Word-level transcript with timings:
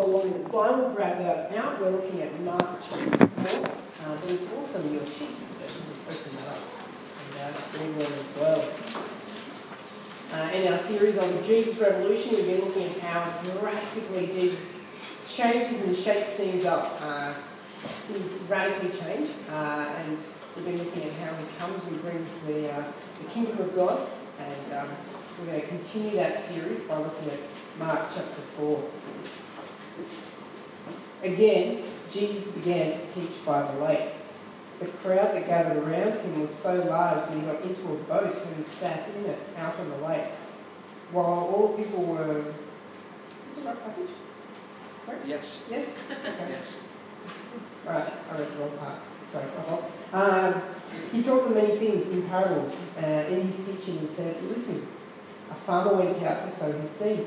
follow 0.00 0.16
along 0.16 0.34
in 0.34 0.42
the 0.42 0.48
Bible, 0.48 0.92
grab 0.94 1.18
that 1.18 1.54
out. 1.56 1.80
We're 1.80 1.90
looking 1.90 2.22
at 2.22 2.40
Mark 2.40 2.80
chapter 2.80 3.26
4. 3.26 3.66
Uh, 3.66 4.16
there's 4.24 4.52
also 4.54 4.82
your 4.88 5.04
sheet, 5.04 5.36
so 5.54 5.66
just 5.66 6.10
open 6.10 6.36
that 6.36 6.48
up 6.48 6.62
and 7.20 7.54
uh, 7.54 7.78
read 7.78 7.96
one 7.96 8.12
as 8.12 8.36
well. 8.36 8.64
Uh, 10.32 10.52
in 10.54 10.72
our 10.72 10.78
series 10.78 11.18
on 11.18 11.36
the 11.36 11.42
Jesus 11.42 11.78
Revolution, 11.78 12.36
we've 12.36 12.46
been 12.46 12.60
looking 12.64 12.84
at 12.84 12.98
how 13.00 13.42
drastically 13.60 14.28
Jesus 14.28 14.86
changes 15.28 15.86
and 15.86 15.94
shakes 15.94 16.34
things 16.34 16.64
up. 16.64 16.98
Uh, 17.02 17.34
things 18.08 18.32
radically 18.48 18.98
change, 18.98 19.30
uh, 19.50 19.92
and 20.06 20.18
we've 20.56 20.64
been 20.64 20.78
looking 20.78 21.02
at 21.02 21.12
how 21.12 21.34
he 21.34 21.44
comes 21.58 21.84
and 21.86 22.00
brings 22.00 22.42
the, 22.46 22.72
uh, 22.72 22.84
the 23.22 23.28
kingdom 23.30 23.58
of 23.58 23.74
God. 23.74 24.08
And 24.38 24.78
um, 24.78 24.88
we're 25.40 25.46
going 25.46 25.60
to 25.60 25.66
continue 25.66 26.12
that 26.12 26.42
series 26.42 26.80
by 26.80 26.96
looking 26.96 27.30
at 27.30 27.40
Mark 27.78 28.08
chapter 28.14 28.40
4. 28.56 28.82
Again, 31.22 31.84
Jesus 32.10 32.52
began 32.52 32.92
to 32.92 33.06
teach 33.06 33.44
by 33.44 33.70
the 33.70 33.84
lake. 33.84 34.10
The 34.80 34.86
crowd 34.86 35.34
that 35.34 35.46
gathered 35.46 35.82
around 35.82 36.18
him 36.18 36.40
was 36.40 36.54
so 36.54 36.74
large 36.84 37.26
that 37.26 37.34
he 37.34 37.40
got 37.42 37.60
into 37.62 37.92
a 37.92 37.96
boat 37.96 38.36
and 38.56 38.66
sat 38.66 39.08
in 39.16 39.26
it 39.26 39.38
out 39.56 39.78
on 39.78 39.90
the 39.90 39.96
lake. 39.96 40.28
While 41.12 41.26
all 41.26 41.68
the 41.68 41.82
people 41.82 42.04
were. 42.04 42.38
Is 42.38 42.44
this 43.44 43.54
the 43.56 43.62
right 43.62 43.84
passage? 43.84 44.10
Right? 45.06 45.18
Yes. 45.26 45.66
Yes? 45.70 45.88
Okay. 46.10 46.48
Yes. 46.48 46.76
Right, 47.84 48.12
I 48.30 48.38
read 48.38 48.52
the 48.52 48.56
wrong 48.58 48.78
part. 48.78 48.98
Sorry, 49.32 49.46
um, 50.12 50.62
he 51.12 51.22
taught 51.22 51.44
them 51.44 51.54
many 51.54 51.78
things 51.78 52.08
in 52.08 52.28
parables 52.28 52.78
uh, 53.00 53.26
in 53.30 53.42
his 53.42 53.64
teaching 53.64 53.98
and 53.98 54.08
said, 54.08 54.42
Listen, 54.44 54.88
a 55.50 55.54
farmer 55.54 55.94
went 55.94 56.20
out 56.22 56.44
to 56.44 56.50
sow 56.50 56.72
his 56.72 56.90
seed. 56.90 57.26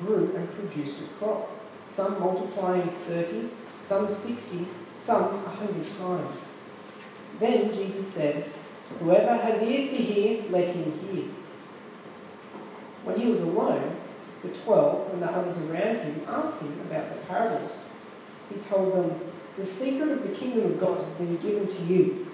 grew, 0.00 0.34
and 0.36 0.52
produced 0.54 1.02
a 1.02 1.04
crop, 1.18 1.50
some 1.84 2.20
multiplying 2.20 2.88
thirty, 2.88 3.50
some 3.80 4.12
sixty, 4.12 4.66
some 4.92 5.44
a 5.44 5.48
hundred 5.48 5.86
times. 5.98 6.52
Then 7.38 7.72
Jesus 7.72 8.06
said, 8.06 8.50
Whoever 9.00 9.36
has 9.36 9.62
ears 9.62 9.90
to 9.90 9.96
hear, 9.96 10.44
let 10.50 10.68
him 10.68 10.92
hear. 11.00 11.24
When 13.04 13.18
he 13.20 13.30
was 13.30 13.40
alone, 13.40 13.96
the 14.42 14.48
twelve 14.50 15.12
and 15.12 15.22
the 15.22 15.26
others 15.26 15.58
around 15.58 15.96
him 15.96 16.22
asked 16.28 16.62
him 16.62 16.80
about 16.80 17.10
the 17.10 17.16
parables. 17.26 17.72
He 18.52 18.60
told 18.60 18.94
them, 18.94 19.20
The 19.56 19.64
secret 19.64 20.10
of 20.10 20.22
the 20.22 20.34
kingdom 20.34 20.72
of 20.72 20.80
God 20.80 21.02
has 21.02 21.12
been 21.14 21.36
given 21.38 21.66
to 21.66 21.82
you, 21.82 22.26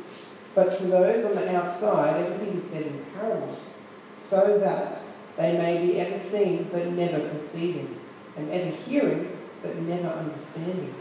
but 0.54 0.76
to 0.78 0.84
those 0.84 1.24
on 1.24 1.34
the 1.34 1.56
outside, 1.56 2.26
everything 2.26 2.58
is 2.58 2.64
said 2.64 2.86
in 2.86 3.04
parables, 3.14 3.70
so 4.14 4.58
that 4.58 5.01
they 5.36 5.56
may 5.56 5.84
be 5.84 6.00
ever 6.00 6.16
seeing 6.16 6.64
but 6.64 6.86
never 6.88 7.28
perceiving, 7.28 7.98
and 8.36 8.50
ever 8.50 8.70
hearing 8.70 9.38
but 9.62 9.76
never 9.76 10.08
understanding. 10.08 10.94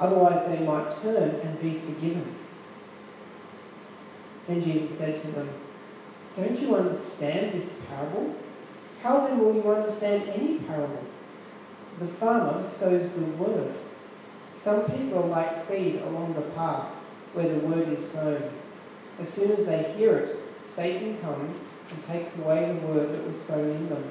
Otherwise, 0.00 0.46
they 0.48 0.64
might 0.64 0.92
turn 1.02 1.40
and 1.40 1.60
be 1.60 1.74
forgiven. 1.74 2.34
Then 4.46 4.62
Jesus 4.62 4.96
said 4.98 5.20
to 5.20 5.26
them, 5.28 5.48
Don't 6.36 6.58
you 6.58 6.74
understand 6.76 7.52
this 7.52 7.82
parable? 7.88 8.34
How 9.02 9.26
then 9.26 9.38
will 9.38 9.54
you 9.54 9.70
understand 9.70 10.28
any 10.30 10.58
parable? 10.58 11.04
The 11.98 12.06
farmer 12.06 12.62
sows 12.64 13.12
the 13.12 13.24
word. 13.32 13.74
Some 14.54 14.90
people 14.90 15.24
are 15.24 15.28
like 15.28 15.54
seed 15.54 16.00
along 16.02 16.34
the 16.34 16.42
path 16.42 16.86
where 17.32 17.48
the 17.48 17.66
word 17.66 17.88
is 17.88 18.08
sown. 18.10 18.50
As 19.18 19.28
soon 19.28 19.52
as 19.52 19.66
they 19.66 19.92
hear 19.96 20.16
it, 20.16 20.36
Satan 20.60 21.18
comes 21.20 21.68
and 21.90 22.06
takes 22.06 22.38
away 22.38 22.72
the 22.72 22.86
word 22.86 23.12
that 23.12 23.26
was 23.26 23.40
sown 23.40 23.70
in 23.70 23.88
them. 23.88 24.10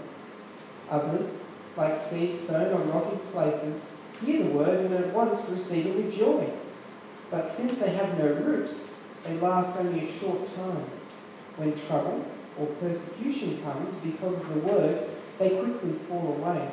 Others, 0.89 1.45
like 1.75 1.97
seed 1.97 2.35
sown 2.35 2.73
on 2.73 2.91
rocky 2.91 3.17
places, 3.31 3.95
hear 4.23 4.43
the 4.43 4.49
word 4.49 4.85
and 4.85 4.93
at 4.95 5.13
once 5.13 5.47
receive 5.49 5.87
it 5.87 5.95
with 5.95 6.13
joy. 6.13 6.49
But 7.29 7.47
since 7.47 7.79
they 7.79 7.91
have 7.91 8.17
no 8.17 8.33
root, 8.33 8.69
they 9.23 9.33
last 9.35 9.77
only 9.77 10.07
a 10.07 10.11
short 10.11 10.55
time. 10.55 10.85
When 11.57 11.75
trouble 11.75 12.25
or 12.57 12.67
persecution 12.67 13.61
comes 13.63 13.95
because 13.97 14.35
of 14.35 14.53
the 14.53 14.59
word, 14.59 15.09
they 15.37 15.49
quickly 15.49 15.93
fall 16.07 16.35
away. 16.37 16.71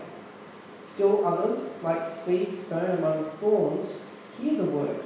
Still 0.82 1.26
others, 1.26 1.82
like 1.82 2.04
seed 2.04 2.54
sown 2.54 2.98
among 2.98 3.24
thorns, 3.24 3.98
hear 4.38 4.56
the 4.56 4.64
word, 4.64 5.02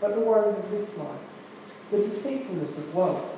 but 0.00 0.14
the 0.14 0.20
worries 0.20 0.56
of 0.56 0.70
this 0.70 0.96
life, 0.96 1.20
the 1.90 1.98
deceitfulness 1.98 2.78
of 2.78 2.94
wealth, 2.94 3.33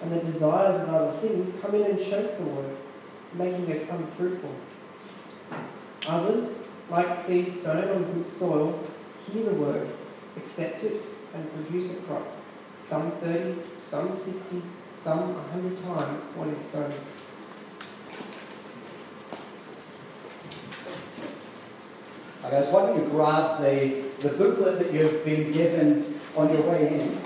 and 0.00 0.12
the 0.12 0.20
desires 0.20 0.82
of 0.82 0.88
other 0.88 1.12
things 1.18 1.60
come 1.60 1.74
in 1.74 1.82
and 1.82 1.98
choke 1.98 2.36
the 2.38 2.44
word, 2.44 2.76
making 3.34 3.68
it 3.68 3.88
unfruitful. 3.90 4.54
Others, 6.08 6.68
like 6.88 7.14
seed 7.14 7.50
sown 7.50 7.88
on 7.88 8.12
good 8.12 8.28
soil, 8.28 8.86
hear 9.30 9.44
the 9.44 9.54
word, 9.54 9.88
accept 10.36 10.82
it, 10.84 11.02
and 11.34 11.52
produce 11.54 11.98
a 11.98 12.02
crop, 12.02 12.26
some 12.78 13.10
30, 13.10 13.60
some 13.84 14.16
60, 14.16 14.62
some 14.92 15.36
a 15.36 15.42
hundred 15.52 15.82
times 15.84 16.20
what 16.34 16.48
is 16.48 16.64
sown. 16.64 16.92
Why 22.70 22.86
don't 22.86 22.96
you 22.96 23.08
grab 23.10 23.60
the, 23.60 24.04
the 24.20 24.30
booklet 24.30 24.78
that 24.78 24.92
you've 24.92 25.24
been 25.24 25.52
given 25.52 26.20
on 26.36 26.52
your 26.52 26.62
way 26.62 27.00
in? 27.00 27.19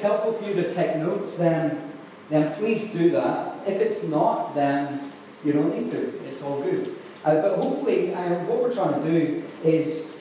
It's 0.00 0.06
helpful 0.06 0.32
for 0.32 0.46
you 0.46 0.54
to 0.54 0.74
take 0.74 0.96
notes, 0.96 1.36
then, 1.36 1.92
then 2.30 2.54
please 2.54 2.90
do 2.90 3.10
that. 3.10 3.68
If 3.68 3.82
it's 3.82 4.08
not, 4.08 4.54
then 4.54 5.12
you 5.44 5.52
don't 5.52 5.78
need 5.78 5.90
to. 5.90 6.24
It's 6.24 6.40
all 6.40 6.62
good. 6.62 6.96
Uh, 7.22 7.42
but 7.42 7.58
hopefully, 7.58 8.14
uh, 8.14 8.44
what 8.44 8.62
we're 8.62 8.72
trying 8.72 9.02
to 9.02 9.10
do 9.10 9.44
is 9.62 10.16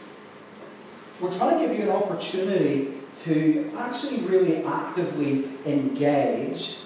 we're 1.21 1.31
trying 1.31 1.57
to 1.57 1.65
give 1.65 1.79
you 1.79 1.85
an 1.85 1.91
opportunity 1.91 2.95
to 3.23 3.71
actually 3.77 4.19
really 4.23 4.65
actively 4.65 5.47
engage 5.65 6.79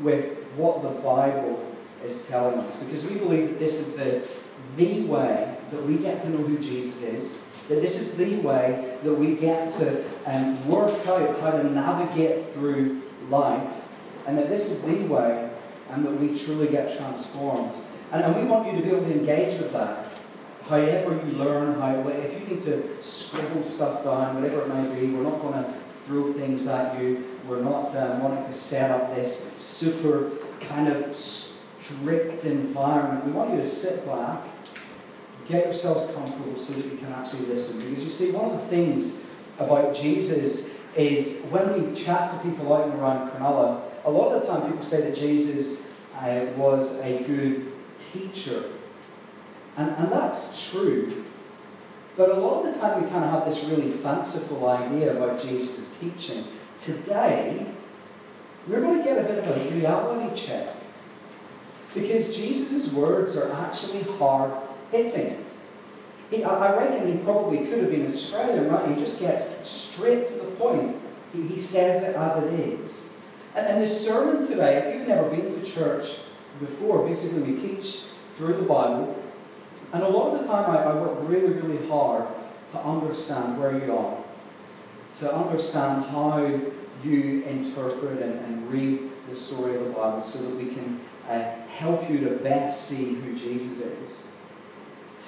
with 0.00 0.42
what 0.56 0.82
the 0.82 0.88
Bible 0.88 1.72
is 2.04 2.26
telling 2.26 2.58
us. 2.58 2.78
Because 2.78 3.04
we 3.04 3.14
believe 3.14 3.48
that 3.50 3.58
this 3.60 3.76
is 3.76 3.94
the, 3.94 4.26
the 4.76 5.02
way 5.04 5.56
that 5.70 5.84
we 5.84 5.98
get 5.98 6.22
to 6.22 6.30
know 6.30 6.38
who 6.38 6.58
Jesus 6.58 7.00
is, 7.00 7.42
that 7.68 7.80
this 7.80 7.96
is 7.96 8.16
the 8.16 8.40
way 8.40 8.87
that 9.02 9.14
we 9.14 9.36
get 9.36 9.72
to 9.78 10.04
um, 10.26 10.68
work 10.68 11.06
out 11.06 11.40
how 11.40 11.50
to 11.50 11.64
navigate 11.64 12.52
through 12.52 13.02
life, 13.28 13.70
and 14.26 14.36
that 14.38 14.48
this 14.48 14.70
is 14.70 14.82
the 14.82 15.06
way 15.06 15.50
and 15.90 16.04
that 16.04 16.12
we 16.12 16.38
truly 16.38 16.68
get 16.68 16.94
transformed. 16.96 17.74
And, 18.12 18.22
and 18.22 18.36
we 18.36 18.44
want 18.44 18.66
you 18.66 18.78
to 18.78 18.82
be 18.82 18.94
able 18.94 19.04
to 19.06 19.12
engage 19.12 19.58
with 19.60 19.72
that. 19.72 20.06
However 20.68 21.14
you 21.24 21.32
learn, 21.32 21.80
how 21.80 22.06
if 22.08 22.40
you 22.40 22.46
need 22.46 22.62
to 22.64 23.02
scribble 23.02 23.62
stuff 23.62 24.04
down, 24.04 24.34
whatever 24.34 24.62
it 24.62 24.68
might 24.68 24.94
be, 24.94 25.08
we're 25.08 25.22
not 25.22 25.40
going 25.40 25.54
to 25.54 25.74
throw 26.04 26.32
things 26.32 26.66
at 26.66 27.00
you. 27.00 27.24
We're 27.46 27.62
not 27.62 27.96
um, 27.96 28.22
wanting 28.22 28.44
to 28.44 28.52
set 28.52 28.90
up 28.90 29.14
this 29.14 29.52
super 29.58 30.32
kind 30.60 30.88
of 30.88 31.16
strict 31.16 32.44
environment. 32.44 33.24
We 33.24 33.32
want 33.32 33.54
you 33.54 33.60
to 33.60 33.66
sit 33.66 34.04
back, 34.04 34.42
get 35.48 35.64
yourselves 35.64 36.12
comfortable 36.14 36.56
so 36.56 36.74
that 36.74 36.84
you 36.84 36.98
can 36.98 37.12
actually 37.12 37.46
listen. 37.46 37.80
Because 37.80 38.04
you 38.04 38.10
see, 38.10 38.32
one 38.32 38.50
of 38.50 38.60
the 38.60 38.66
things 38.68 39.26
about 39.58 39.94
Jesus 39.94 40.78
is 40.94 41.48
when 41.50 41.90
we 41.90 41.94
chat 41.94 42.30
to 42.30 42.48
people 42.48 42.72
out 42.74 42.88
and 42.88 43.00
around 43.00 43.30
Cronulla, 43.30 43.82
a 44.04 44.10
lot 44.10 44.32
of 44.32 44.40
the 44.40 44.46
time 44.46 44.70
people 44.70 44.82
say 44.82 45.00
that 45.02 45.16
Jesus 45.16 45.86
uh, 46.16 46.46
was 46.56 47.00
a 47.00 47.22
good 47.24 47.72
teacher. 48.12 48.64
And, 49.76 49.90
and 49.90 50.12
that's 50.12 50.70
true. 50.70 51.24
But 52.16 52.30
a 52.30 52.34
lot 52.34 52.66
of 52.66 52.74
the 52.74 52.80
time 52.80 53.02
we 53.02 53.08
kind 53.10 53.24
of 53.24 53.30
have 53.30 53.44
this 53.44 53.64
really 53.64 53.90
fanciful 53.90 54.68
idea 54.68 55.16
about 55.16 55.40
Jesus' 55.40 55.96
teaching. 55.98 56.44
Today, 56.80 57.66
we're 58.66 58.80
going 58.80 58.98
to 58.98 59.04
get 59.04 59.18
a 59.18 59.22
bit 59.22 59.38
of 59.38 59.56
a 59.56 59.70
reality 59.74 60.34
check. 60.34 60.70
Because 61.94 62.36
Jesus' 62.36 62.92
words 62.92 63.36
are 63.36 63.50
actually 63.52 64.02
hard 64.02 64.52
hitting. 64.90 65.44
He, 66.30 66.44
I 66.44 66.76
reckon 66.76 67.10
he 67.10 67.18
probably 67.24 67.66
could 67.66 67.78
have 67.78 67.90
been 67.90 68.06
Australian, 68.06 68.68
right? 68.68 68.88
He 68.90 68.96
just 68.96 69.20
gets 69.20 69.68
straight 69.68 70.26
to 70.26 70.32
the 70.34 70.50
point. 70.56 70.96
He, 71.32 71.42
he 71.42 71.60
says 71.60 72.02
it 72.02 72.16
as 72.16 72.42
it 72.42 72.52
is. 72.60 73.12
And, 73.54 73.66
and 73.66 73.82
this 73.82 74.06
sermon 74.06 74.46
today, 74.46 74.78
if 74.78 74.94
you've 74.94 75.08
never 75.08 75.28
been 75.30 75.50
to 75.52 75.64
church 75.64 76.16
before, 76.60 77.06
basically 77.06 77.42
we 77.42 77.60
teach 77.60 78.02
through 78.36 78.54
the 78.54 78.62
Bible 78.62 79.16
And 79.92 80.02
a 80.02 80.08
lot 80.08 80.34
of 80.34 80.42
the 80.42 80.46
time, 80.46 80.70
I, 80.70 80.82
I 80.82 80.94
work 80.94 81.18
really, 81.22 81.50
really 81.50 81.86
hard 81.88 82.26
to 82.72 82.78
understand 82.78 83.58
where 83.58 83.72
you 83.72 83.96
are, 83.96 84.18
to 85.20 85.34
understand 85.34 86.04
how 86.06 86.46
you 87.02 87.42
interpret 87.42 88.20
and, 88.20 88.38
and 88.44 88.70
read 88.70 89.10
the 89.28 89.34
story 89.34 89.76
of 89.76 89.84
the 89.84 89.90
Bible 89.90 90.22
so 90.22 90.42
that 90.42 90.54
we 90.56 90.66
can 90.66 91.00
uh, 91.28 91.42
help 91.68 92.08
you 92.10 92.20
to 92.28 92.36
best 92.36 92.86
see 92.88 93.14
who 93.14 93.36
Jesus 93.36 93.78
is. 93.78 94.22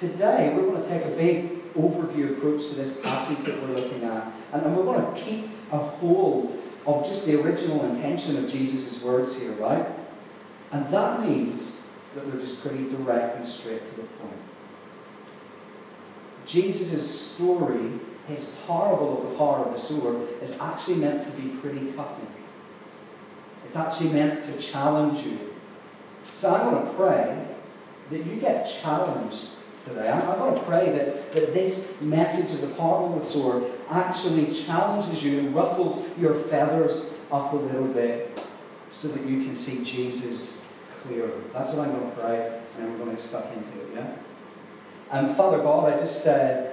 Today, 0.01 0.51
we're 0.55 0.63
going 0.63 0.81
to 0.81 0.89
take 0.89 1.05
a 1.05 1.15
big 1.15 1.73
overview 1.75 2.35
approach 2.35 2.69
to 2.69 2.73
this 2.73 2.99
passage 3.01 3.45
that 3.45 3.61
we're 3.61 3.75
looking 3.75 4.03
at, 4.03 4.33
and, 4.51 4.75
we're 4.75 4.83
going 4.83 5.13
to 5.13 5.21
keep 5.21 5.51
a 5.71 5.77
hold 5.77 6.59
of 6.87 7.05
just 7.05 7.27
the 7.27 7.39
original 7.39 7.85
intention 7.85 8.43
of 8.43 8.49
Jesus' 8.49 8.99
words 9.03 9.39
here, 9.39 9.51
right? 9.51 9.85
And 10.71 10.89
that 10.89 11.21
means 11.21 11.85
that 12.15 12.25
they're 12.25 12.41
just 12.41 12.63
pretty 12.63 12.89
direct 12.89 13.37
and 13.37 13.45
straight 13.45 13.87
to 13.87 13.95
the 13.97 14.01
point. 14.01 14.41
Jesus' 16.47 17.07
story, 17.07 17.91
his 18.27 18.55
parable 18.65 19.21
of 19.21 19.29
the 19.29 19.37
power 19.37 19.65
of 19.65 19.73
the 19.73 19.79
sower, 19.79 20.25
is 20.41 20.57
actually 20.59 20.95
meant 20.95 21.25
to 21.25 21.31
be 21.39 21.49
pretty 21.59 21.91
cutting. 21.91 22.27
It's 23.67 23.75
actually 23.75 24.13
meant 24.13 24.45
to 24.45 24.57
challenge 24.57 25.23
you. 25.27 25.53
So 26.33 26.55
I 26.55 26.67
want 26.67 26.87
to 26.87 26.93
pray 26.95 27.45
that 28.09 28.25
you 28.25 28.37
get 28.37 28.63
challenged 28.63 29.49
today. 29.83 30.09
I, 30.09 30.19
I 30.19 30.37
want 30.37 30.57
to 30.57 30.63
pray 30.63 30.91
that, 30.91 31.33
that 31.33 31.53
this 31.53 31.99
message 32.01 32.53
of 32.55 32.61
the 32.61 32.75
parable 32.75 33.13
of 33.13 33.19
the 33.19 33.25
sower 33.25 33.63
actually 33.89 34.51
challenges 34.53 35.23
you 35.23 35.39
and 35.39 35.55
ruffles 35.55 36.05
your 36.17 36.33
feathers 36.33 37.13
up 37.31 37.53
a 37.53 37.55
little 37.55 37.87
bit 37.87 38.45
so 38.89 39.07
that 39.09 39.25
you 39.25 39.43
can 39.43 39.55
see 39.55 39.83
Jesus 39.83 40.63
clearly. 41.01 41.31
That's 41.53 41.73
what 41.73 41.87
I'm 41.87 41.95
going 41.95 42.09
to 42.09 42.17
pray, 42.17 42.61
and 42.77 42.91
we're 42.91 42.97
going 42.97 43.09
to 43.09 43.15
get 43.15 43.21
stuck 43.21 43.45
into 43.55 43.69
it, 43.81 43.89
yeah? 43.95 44.13
And 45.11 45.35
Father 45.35 45.57
God, 45.57 45.91
I 45.91 45.97
just 45.97 46.25
uh, 46.27 46.67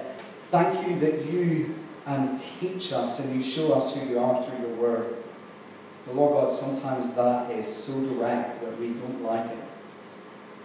thank 0.49 0.87
you 0.87 0.99
that 0.99 1.25
you 1.25 1.75
um, 2.05 2.39
teach 2.59 2.93
us 2.93 3.19
and 3.19 3.35
you 3.35 3.43
show 3.43 3.73
us 3.73 3.95
who 3.95 4.09
you 4.09 4.19
are 4.19 4.43
through 4.43 4.59
your 4.59 4.75
word. 4.75 5.15
But 6.05 6.15
Lord 6.15 6.33
God, 6.33 6.53
sometimes 6.53 7.13
that 7.13 7.51
is 7.51 7.67
so 7.67 7.93
direct 8.05 8.61
that 8.61 8.79
we 8.79 8.89
don't 8.89 9.21
like 9.23 9.49
it. 9.51 9.57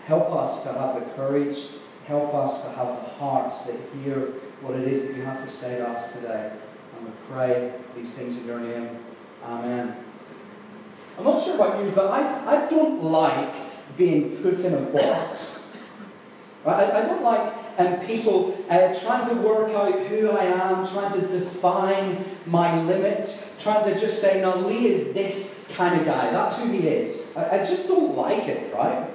Help 0.07 0.31
us 0.33 0.63
to 0.65 0.73
have 0.73 0.95
the 0.95 1.01
courage, 1.15 1.69
help 2.07 2.35
us 2.35 2.65
to 2.65 2.71
have 2.71 2.89
the 2.89 3.11
hearts 3.19 3.63
that 3.63 3.77
hear 4.03 4.33
what 4.61 4.79
it 4.79 4.87
is 4.89 5.07
that 5.07 5.17
you 5.17 5.23
have 5.23 5.43
to 5.43 5.51
say 5.51 5.79
to 5.79 5.89
us 5.89 6.13
today. 6.13 6.53
And 6.97 7.07
we 7.07 7.13
pray 7.31 7.73
these 7.97 8.15
things 8.15 8.39
in 8.39 8.47
your 8.47 8.61
name. 8.61 8.91
Amen. 9.45 9.97
I'm 11.19 11.25
not 11.25 11.43
sure 11.43 11.55
about 11.55 11.85
you, 11.85 11.91
but 11.93 12.11
I, 12.11 12.57
I 12.57 12.69
don't 12.69 13.03
like 13.03 13.55
being 13.97 14.37
put 14.39 14.61
in 14.61 14.75
a 14.75 14.81
box. 14.81 15.67
I, 16.67 16.91
I 16.91 17.01
don't 17.03 17.23
like 17.23 17.53
um, 17.79 18.01
people 18.01 18.65
uh, 18.71 18.95
trying 18.95 19.29
to 19.29 19.35
work 19.43 19.71
out 19.71 19.99
who 20.07 20.31
I 20.31 20.45
am, 20.45 20.87
trying 20.87 21.21
to 21.21 21.27
define 21.27 22.25
my 22.47 22.81
limits, 22.83 23.55
trying 23.63 23.93
to 23.93 23.99
just 23.99 24.21
say, 24.21 24.41
no, 24.41 24.57
Lee 24.57 24.89
is 24.89 25.13
this 25.13 25.67
kind 25.75 26.01
of 26.01 26.07
guy. 26.07 26.31
That's 26.31 26.59
who 26.59 26.71
he 26.71 26.89
is. 26.89 27.37
I, 27.37 27.57
I 27.57 27.59
just 27.59 27.89
don't 27.89 28.17
like 28.17 28.49
it, 28.49 28.75
right? 28.75 29.09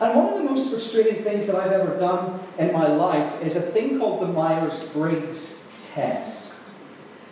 And 0.00 0.14
one 0.14 0.28
of 0.28 0.34
the 0.38 0.44
most 0.44 0.70
frustrating 0.70 1.24
things 1.24 1.48
that 1.48 1.56
I've 1.56 1.72
ever 1.72 1.96
done 1.96 2.40
in 2.56 2.72
my 2.72 2.86
life 2.86 3.42
is 3.42 3.56
a 3.56 3.60
thing 3.60 3.98
called 3.98 4.22
the 4.22 4.26
Myers 4.26 4.88
Briggs 4.90 5.62
test. 5.92 6.54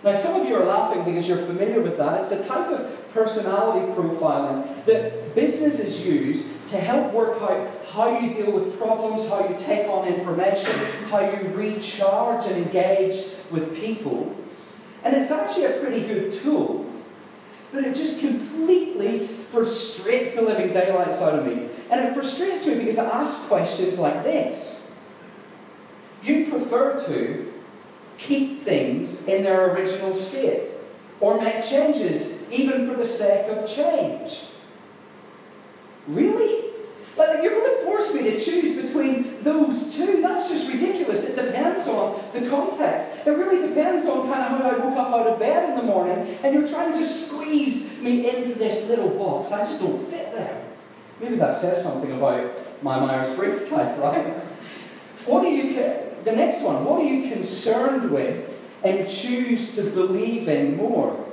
Now, 0.03 0.15
some 0.15 0.41
of 0.41 0.49
you 0.49 0.57
are 0.57 0.65
laughing 0.65 1.05
because 1.05 1.29
you're 1.29 1.39
familiar 1.39 1.81
with 1.81 1.97
that. 1.99 2.21
It's 2.21 2.33
a 2.33 2.47
type 2.47 2.71
of 2.71 3.13
personality 3.13 3.93
profiling 3.93 4.85
that 4.85 5.35
businesses 5.35 6.07
use 6.07 6.57
to 6.69 6.79
help 6.79 7.13
work 7.13 7.41
out 7.41 7.85
how 7.93 8.19
you 8.19 8.33
deal 8.33 8.53
with 8.53 8.79
problems, 8.79 9.29
how 9.29 9.49
you 9.49 9.57
take 9.57 9.89
on 9.89 10.07
information, 10.07 10.71
how 11.09 11.21
you 11.21 11.49
recharge 11.49 12.47
and 12.47 12.57
engage 12.65 13.27
with 13.51 13.75
people. 13.77 14.37
And 15.03 15.17
it's 15.17 15.31
actually 15.31 15.65
a 15.67 15.81
pretty 15.81 16.07
good 16.07 16.33
tool. 16.33 16.86
But 17.77 17.85
it 17.85 17.95
just 17.95 18.21
completely 18.21 19.27
frustrates 19.27 20.35
the 20.35 20.41
living 20.41 20.73
daylights 20.73 21.21
out 21.21 21.39
of 21.39 21.45
me. 21.45 21.69
And 21.91 22.07
it 22.07 22.15
frustrates 22.15 22.67
me 22.67 22.77
because 22.77 22.97
I 22.97 23.05
ask 23.05 23.49
questions 23.49 23.99
like 23.99 24.23
this 24.23 24.97
You 26.23 26.47
prefer 26.51 26.99
to 27.07 27.53
keep 28.17 28.63
things 28.63 29.29
in 29.29 29.43
their 29.43 29.75
original 29.75 30.15
state 30.15 30.71
or 31.21 31.39
make 31.39 31.63
changes 31.63 32.51
even 32.51 32.89
for 32.89 32.97
the 32.97 33.05
sake 33.05 33.47
of 33.51 33.69
change. 33.69 34.45
Really? 36.07 36.66
Like, 37.17 37.43
you're 37.43 37.53
going 37.53 37.79
to 37.79 37.85
force 37.85 38.15
me 38.15 38.25
to 38.25 38.39
choose 38.39 38.83
between 38.85 39.43
those 39.43 39.97
two? 39.97 40.21
That's 40.21 40.51
just 40.51 40.71
ridiculous. 40.71 41.25
It 41.25 41.37
depends 41.43 41.87
on 41.89 42.23
the 42.35 42.49
context. 42.49 43.27
It 43.27 43.31
really 43.31 43.67
depends 43.67 44.07
on 44.07 44.31
kind 44.31 44.43
of 44.43 44.61
how 44.61 44.71
I 44.71 44.79
woke 44.79 44.99
up 44.99 45.09
out 45.09 45.27
of 45.27 45.39
bed 45.39 45.71
in 45.71 45.77
the 45.77 45.83
morning, 45.83 46.39
and 46.43 46.55
you're 46.55 46.67
trying 46.67 46.93
to 46.93 46.99
just 46.99 47.29
squeeze 47.29 47.99
me 48.01 48.29
into 48.29 48.59
this 48.59 48.89
little 48.89 49.09
box. 49.09 49.51
I 49.51 49.59
just 49.59 49.81
don't 49.81 50.07
fit 50.09 50.33
there. 50.33 50.63
Maybe 51.21 51.37
that 51.37 51.55
says 51.55 51.83
something 51.83 52.13
about 52.13 52.53
my 52.83 53.01
Myers 53.01 53.35
Briggs 53.35 53.69
type, 53.69 53.97
right? 53.99 54.35
What 55.25 55.45
are 55.45 55.51
you, 55.51 55.75
the 56.25 56.33
next 56.33 56.63
one, 56.63 56.85
what 56.85 57.01
are 57.01 57.05
you 57.05 57.31
concerned 57.33 58.11
with 58.11 58.55
and 58.85 59.09
choose 59.09 59.75
to 59.77 59.83
believe 59.85 60.49
in 60.49 60.77
more? 60.77 61.25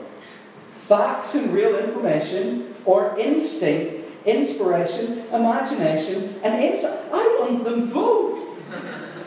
Facts 0.72 1.36
and 1.36 1.54
real 1.54 1.78
information, 1.78 2.74
or 2.86 3.18
instinct 3.20 4.03
inspiration, 4.25 5.20
imagination, 5.31 6.36
and 6.44 6.64
insight. 6.64 7.00
I 7.12 7.38
want 7.40 7.64
them 7.64 7.90
both. 7.90 8.40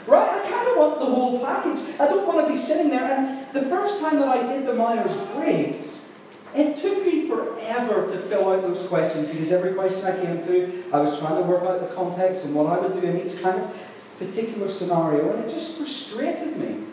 Right? 0.07 0.29
I 0.29 0.49
kind 0.49 0.69
of 0.69 0.77
want 0.77 1.01
the 1.01 1.07
whole 1.07 1.45
package. 1.45 1.81
I 1.99 2.07
don't 2.07 2.27
want 2.27 2.47
to 2.47 2.53
be 2.53 2.57
sitting 2.57 2.91
there. 2.91 3.03
And 3.05 3.53
the 3.53 3.63
first 3.63 4.01
time 4.01 4.21
that 4.21 4.29
I 4.29 4.47
did 4.47 4.65
the 4.65 4.73
Myers 4.73 5.13
Briggs, 5.35 6.09
it 6.55 6.77
took 6.77 7.05
me 7.05 7.29
forever 7.29 8.09
to 8.11 8.19
fill 8.19 8.51
out 8.51 8.63
those 8.63 8.87
questions 8.87 9.29
because 9.29 9.53
every 9.53 9.75
question 9.75 10.07
I 10.07 10.25
came 10.25 10.43
to, 10.47 10.85
I 10.93 11.01
was 11.01 11.19
trying 11.19 11.43
to 11.43 11.43
work 11.43 11.65
out 11.65 11.81
the 11.81 11.95
context 11.95 12.45
and 12.45 12.55
what 12.55 12.67
I 12.67 12.79
would 12.79 12.93
do 12.93 13.07
in 13.07 13.27
each 13.27 13.43
kind 13.43 13.61
of 13.61 14.19
particular 14.19 14.69
scenario, 14.69 15.33
and 15.33 15.45
it 15.45 15.53
just 15.53 15.77
frustrated 15.77 16.57
me. 16.57 16.85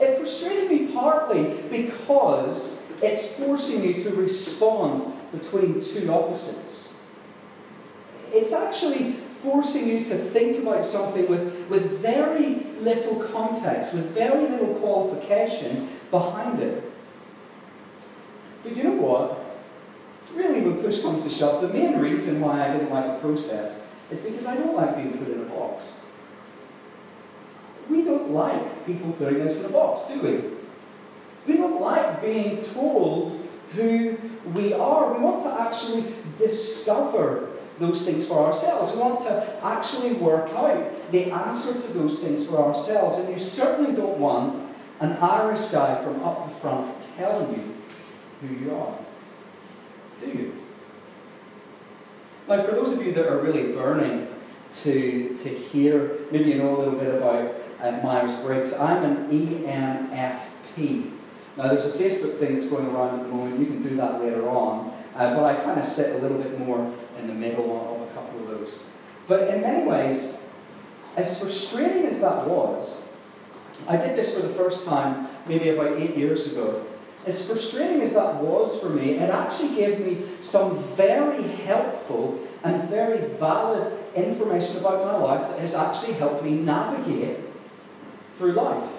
It 0.00 0.16
frustrated 0.16 0.70
me 0.70 0.92
partly 0.92 1.62
because 1.70 2.86
it's 3.02 3.34
forcing 3.34 3.84
you 3.84 4.02
to 4.02 4.10
respond 4.14 5.19
between 5.32 5.82
two 5.82 6.12
opposites. 6.12 6.92
It's 8.32 8.52
actually 8.52 9.14
forcing 9.42 9.88
you 9.88 10.04
to 10.04 10.16
think 10.16 10.58
about 10.58 10.84
something 10.84 11.28
with, 11.28 11.68
with 11.68 11.98
very 11.98 12.66
little 12.80 13.16
context, 13.16 13.94
with 13.94 14.10
very 14.10 14.48
little 14.48 14.74
qualification 14.74 15.88
behind 16.10 16.60
it. 16.60 16.84
But 18.62 18.76
you 18.76 18.84
know 18.84 18.92
what? 18.92 19.38
Really, 20.34 20.60
when 20.60 20.82
push 20.82 21.02
comes 21.02 21.24
to 21.24 21.30
shove, 21.30 21.62
the 21.62 21.68
main 21.68 21.98
reason 21.98 22.40
why 22.40 22.68
I 22.68 22.72
didn't 22.72 22.90
like 22.90 23.06
the 23.06 23.18
process 23.20 23.90
is 24.10 24.20
because 24.20 24.46
I 24.46 24.54
don't 24.54 24.76
like 24.76 24.96
being 24.96 25.16
put 25.16 25.28
in 25.28 25.40
a 25.40 25.44
box. 25.44 25.94
We 27.88 28.04
don't 28.04 28.30
like 28.30 28.86
people 28.86 29.12
putting 29.12 29.40
us 29.40 29.60
in 29.60 29.66
a 29.66 29.72
box, 29.72 30.04
do 30.04 30.20
we? 30.20 31.52
We 31.52 31.56
don't 31.56 31.80
like 31.80 32.20
being 32.20 32.62
told 32.62 33.39
who 33.72 34.18
we 34.54 34.72
are. 34.72 35.14
We 35.14 35.20
want 35.20 35.42
to 35.44 35.60
actually 35.60 36.14
discover 36.38 37.48
those 37.78 38.04
things 38.04 38.26
for 38.26 38.38
ourselves. 38.38 38.92
We 38.92 38.98
want 38.98 39.20
to 39.20 39.64
actually 39.64 40.12
work 40.12 40.50
out 40.50 41.10
the 41.10 41.30
answer 41.30 41.72
to 41.72 41.92
those 41.92 42.22
things 42.22 42.46
for 42.46 42.58
ourselves. 42.58 43.16
And 43.16 43.28
you 43.28 43.38
certainly 43.38 43.92
don't 43.92 44.18
want 44.18 44.70
an 45.00 45.12
Irish 45.12 45.66
guy 45.66 45.94
from 46.02 46.22
up 46.22 46.48
the 46.48 46.54
front 46.56 47.08
telling 47.16 47.54
you 47.54 47.74
who 48.40 48.64
you 48.64 48.74
are. 48.74 48.98
Do 50.20 50.26
you? 50.26 50.54
Now, 52.48 52.62
for 52.62 52.72
those 52.72 52.92
of 52.92 53.04
you 53.04 53.12
that 53.12 53.26
are 53.26 53.38
really 53.38 53.72
burning 53.72 54.28
to, 54.74 55.36
to 55.38 55.48
hear, 55.48 56.18
maybe 56.30 56.50
you 56.50 56.58
know 56.58 56.76
a 56.76 56.78
little 56.78 56.98
bit 56.98 57.14
about 57.14 57.54
uh, 57.80 57.92
Myers 58.02 58.34
Briggs, 58.36 58.74
I'm 58.74 59.04
an 59.04 59.30
ENFP. 59.30 61.12
Now, 61.56 61.68
there's 61.68 61.86
a 61.86 61.98
Facebook 61.98 62.38
thing 62.38 62.54
that's 62.54 62.66
going 62.66 62.86
around 62.86 63.20
at 63.20 63.26
the 63.26 63.32
moment. 63.32 63.60
You 63.60 63.66
can 63.66 63.82
do 63.82 63.96
that 63.96 64.22
later 64.22 64.48
on. 64.48 64.92
Uh, 65.14 65.34
but 65.34 65.44
I 65.44 65.62
kind 65.62 65.78
of 65.78 65.84
sit 65.84 66.14
a 66.14 66.18
little 66.18 66.38
bit 66.38 66.58
more 66.58 66.92
in 67.18 67.26
the 67.26 67.34
middle 67.34 67.76
of 67.94 68.08
a 68.08 68.12
couple 68.14 68.40
of 68.40 68.48
those. 68.48 68.84
But 69.26 69.48
in 69.48 69.60
many 69.60 69.86
ways, 69.86 70.42
as 71.16 71.40
frustrating 71.40 72.06
as 72.06 72.20
that 72.20 72.46
was, 72.46 73.04
I 73.88 73.96
did 73.96 74.16
this 74.16 74.34
for 74.34 74.46
the 74.46 74.54
first 74.54 74.86
time 74.86 75.28
maybe 75.46 75.70
about 75.70 75.92
eight 75.98 76.16
years 76.16 76.52
ago. 76.52 76.86
As 77.26 77.46
frustrating 77.46 78.00
as 78.02 78.14
that 78.14 78.36
was 78.36 78.80
for 78.80 78.88
me, 78.88 79.18
it 79.18 79.30
actually 79.30 79.74
gave 79.74 80.00
me 80.00 80.26
some 80.40 80.82
very 80.94 81.42
helpful 81.42 82.40
and 82.62 82.88
very 82.88 83.28
valid 83.34 83.92
information 84.14 84.78
about 84.78 85.04
my 85.04 85.16
life 85.16 85.48
that 85.50 85.58
has 85.58 85.74
actually 85.74 86.14
helped 86.14 86.42
me 86.42 86.52
navigate 86.52 87.38
through 88.36 88.52
life. 88.52 88.90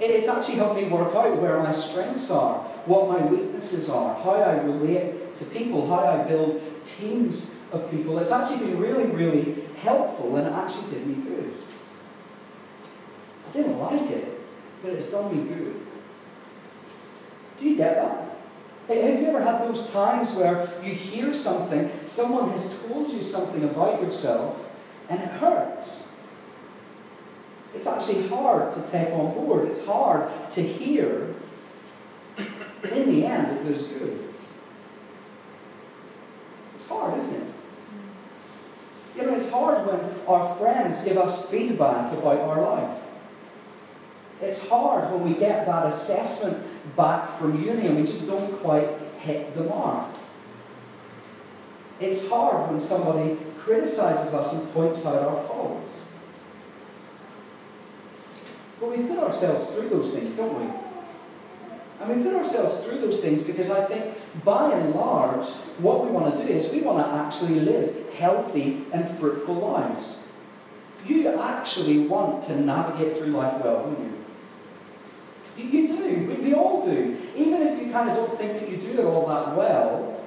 It's 0.00 0.28
actually 0.28 0.56
helped 0.56 0.80
me 0.80 0.88
work 0.88 1.14
out 1.14 1.40
where 1.40 1.62
my 1.62 1.70
strengths 1.70 2.30
are, 2.30 2.58
what 2.86 3.08
my 3.08 3.24
weaknesses 3.24 3.88
are, 3.88 4.14
how 4.22 4.32
I 4.32 4.56
relate 4.56 5.34
to 5.36 5.44
people, 5.46 5.86
how 5.88 6.04
I 6.04 6.24
build 6.24 6.60
teams 6.84 7.60
of 7.72 7.90
people. 7.90 8.18
It's 8.18 8.32
actually 8.32 8.66
been 8.66 8.78
really, 8.78 9.04
really 9.04 9.62
helpful 9.80 10.36
and 10.36 10.48
it 10.48 10.52
actually 10.52 10.90
did 10.90 11.06
me 11.06 11.14
good. 11.14 11.54
I 13.48 13.52
didn't 13.52 13.78
like 13.78 14.10
it, 14.10 14.40
but 14.82 14.92
it's 14.92 15.10
done 15.10 15.34
me 15.36 15.54
good. 15.54 15.80
Do 17.58 17.64
you 17.68 17.76
get 17.76 17.94
that? 17.94 18.34
Have 18.88 19.20
you 19.20 19.26
ever 19.28 19.42
had 19.42 19.62
those 19.62 19.90
times 19.90 20.34
where 20.34 20.68
you 20.82 20.92
hear 20.92 21.32
something, 21.32 21.90
someone 22.04 22.50
has 22.50 22.78
told 22.82 23.10
you 23.10 23.22
something 23.22 23.64
about 23.64 24.02
yourself, 24.02 24.66
and 25.08 25.20
it 25.20 25.28
hurts? 25.28 26.08
It's 27.74 27.86
actually 27.86 28.28
hard 28.28 28.72
to 28.74 28.82
take 28.90 29.12
on 29.12 29.34
board. 29.34 29.68
It's 29.68 29.84
hard 29.84 30.30
to 30.52 30.62
hear. 30.62 31.34
In 32.38 33.10
the 33.10 33.26
end, 33.26 33.58
it 33.58 33.68
does 33.68 33.88
good. 33.88 34.34
It's 36.74 36.88
hard, 36.88 37.16
isn't 37.16 37.42
it? 37.42 37.48
You 39.16 39.22
know, 39.22 39.34
it's 39.34 39.50
hard 39.50 39.86
when 39.86 40.26
our 40.26 40.54
friends 40.56 41.04
give 41.04 41.16
us 41.16 41.48
feedback 41.50 42.12
about 42.12 42.40
our 42.40 42.60
life. 42.60 43.00
It's 44.40 44.68
hard 44.68 45.12
when 45.12 45.32
we 45.32 45.38
get 45.38 45.66
that 45.66 45.86
assessment 45.86 46.66
back 46.96 47.38
from 47.38 47.62
uni 47.62 47.86
and 47.86 47.96
we 47.96 48.02
just 48.04 48.26
don't 48.26 48.52
quite 48.60 48.88
hit 49.20 49.54
the 49.56 49.64
mark. 49.64 50.10
It's 52.00 52.28
hard 52.28 52.70
when 52.70 52.80
somebody 52.80 53.38
criticizes 53.58 54.34
us 54.34 54.52
and 54.52 54.72
points 54.72 55.06
out 55.06 55.22
our 55.22 55.42
faults. 55.44 56.03
But 58.84 58.98
we 58.98 59.06
put 59.06 59.18
ourselves 59.18 59.70
through 59.70 59.88
those 59.88 60.14
things, 60.14 60.36
don't 60.36 60.60
we? 60.60 60.70
And 62.00 62.18
we 62.18 62.22
put 62.22 62.36
ourselves 62.36 62.84
through 62.84 62.98
those 62.98 63.22
things 63.22 63.42
because 63.42 63.70
I 63.70 63.82
think, 63.84 64.14
by 64.44 64.74
and 64.74 64.94
large, 64.94 65.46
what 65.78 66.04
we 66.04 66.10
want 66.10 66.36
to 66.36 66.44
do 66.44 66.52
is 66.52 66.70
we 66.70 66.82
want 66.82 66.98
to 66.98 67.10
actually 67.14 67.60
live 67.60 68.12
healthy 68.12 68.84
and 68.92 69.08
fruitful 69.18 69.54
lives. 69.54 70.26
You 71.06 71.28
actually 71.40 72.00
want 72.00 72.44
to 72.44 72.60
navigate 72.60 73.16
through 73.16 73.28
life 73.28 73.62
well, 73.64 73.84
don't 73.84 73.98
you? 74.00 74.12
You, 75.56 75.80
you 75.80 75.88
do. 75.88 76.26
We, 76.26 76.34
we 76.48 76.54
all 76.54 76.84
do. 76.84 77.16
Even 77.34 77.62
if 77.62 77.80
you 77.80 77.90
kind 77.90 78.10
of 78.10 78.16
don't 78.16 78.36
think 78.36 78.60
that 78.60 78.68
you 78.68 78.76
do 78.76 79.00
it 79.00 79.04
all 79.04 79.26
that 79.28 79.56
well. 79.56 80.26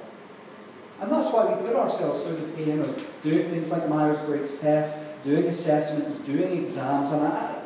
And 1.00 1.12
that's 1.12 1.30
why 1.30 1.46
we 1.46 1.64
put 1.64 1.76
ourselves 1.76 2.24
through 2.24 2.38
the 2.38 2.48
pain 2.54 2.80
of 2.80 3.08
doing 3.22 3.50
things 3.50 3.70
like 3.70 3.88
Myers-Briggs 3.88 4.58
tests, 4.58 5.04
doing 5.22 5.44
assessments, 5.44 6.16
doing 6.18 6.64
exams. 6.64 7.12
And 7.12 7.24
I, 7.24 7.57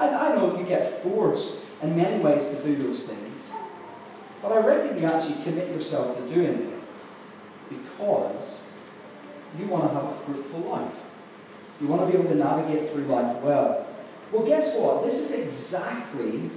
I, 0.00 0.08
I 0.08 0.34
know 0.34 0.58
you 0.58 0.64
get 0.64 1.02
forced 1.02 1.66
in 1.82 1.96
many 1.96 2.22
ways 2.22 2.48
to 2.48 2.62
do 2.62 2.74
those 2.76 3.06
things. 3.06 3.52
But 4.42 4.52
I 4.52 4.66
reckon 4.66 4.98
you 4.98 5.06
actually 5.06 5.42
commit 5.42 5.68
yourself 5.68 6.16
to 6.16 6.34
doing 6.34 6.54
it 6.54 6.80
because 7.68 8.66
you 9.58 9.66
want 9.66 9.88
to 9.88 9.94
have 9.94 10.04
a 10.04 10.12
fruitful 10.12 10.60
life. 10.60 10.94
You 11.80 11.88
want 11.88 12.02
to 12.02 12.06
be 12.06 12.18
able 12.18 12.30
to 12.30 12.36
navigate 12.36 12.90
through 12.90 13.04
life 13.04 13.36
well. 13.42 13.86
Well, 14.32 14.46
guess 14.46 14.76
what? 14.76 15.04
This 15.04 15.18
is 15.18 15.38
exactly 15.38 16.50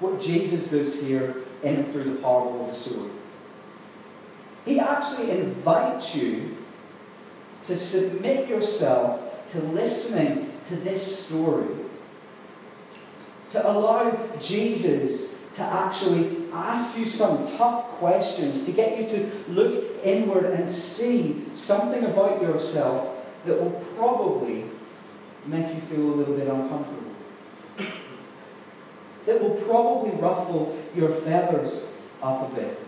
what 0.00 0.20
Jesus 0.20 0.70
does 0.70 1.00
here 1.00 1.36
in 1.62 1.76
and 1.76 1.88
through 1.88 2.04
the 2.04 2.16
parable 2.16 2.62
of 2.62 2.68
the 2.68 2.74
sower. 2.74 3.10
He 4.64 4.78
actually 4.78 5.30
invites 5.30 6.14
you 6.14 6.56
to 7.66 7.76
submit 7.76 8.48
yourself 8.48 9.46
to 9.48 9.60
listening 9.60 10.52
to 10.68 10.76
this 10.76 11.26
story, 11.26 11.74
to 13.50 13.70
allow 13.70 14.28
Jesus 14.38 15.36
to 15.54 15.62
actually 15.62 16.48
ask 16.52 16.96
you 16.98 17.06
some 17.06 17.46
tough 17.56 17.84
questions, 17.98 18.64
to 18.64 18.72
get 18.72 18.98
you 18.98 19.06
to 19.08 19.30
look 19.48 20.04
inward 20.04 20.44
and 20.46 20.68
see 20.68 21.44
something 21.54 22.04
about 22.04 22.40
yourself 22.40 23.16
that 23.44 23.60
will 23.60 23.84
probably 23.96 24.64
make 25.46 25.74
you 25.74 25.80
feel 25.80 26.00
a 26.00 26.14
little 26.14 26.34
bit 26.34 26.46
uncomfortable 26.48 27.08
that 29.28 29.42
will 29.42 29.56
probably 29.56 30.10
ruffle 30.12 30.74
your 30.96 31.10
feathers 31.10 31.92
up 32.22 32.50
a 32.50 32.54
bit. 32.54 32.80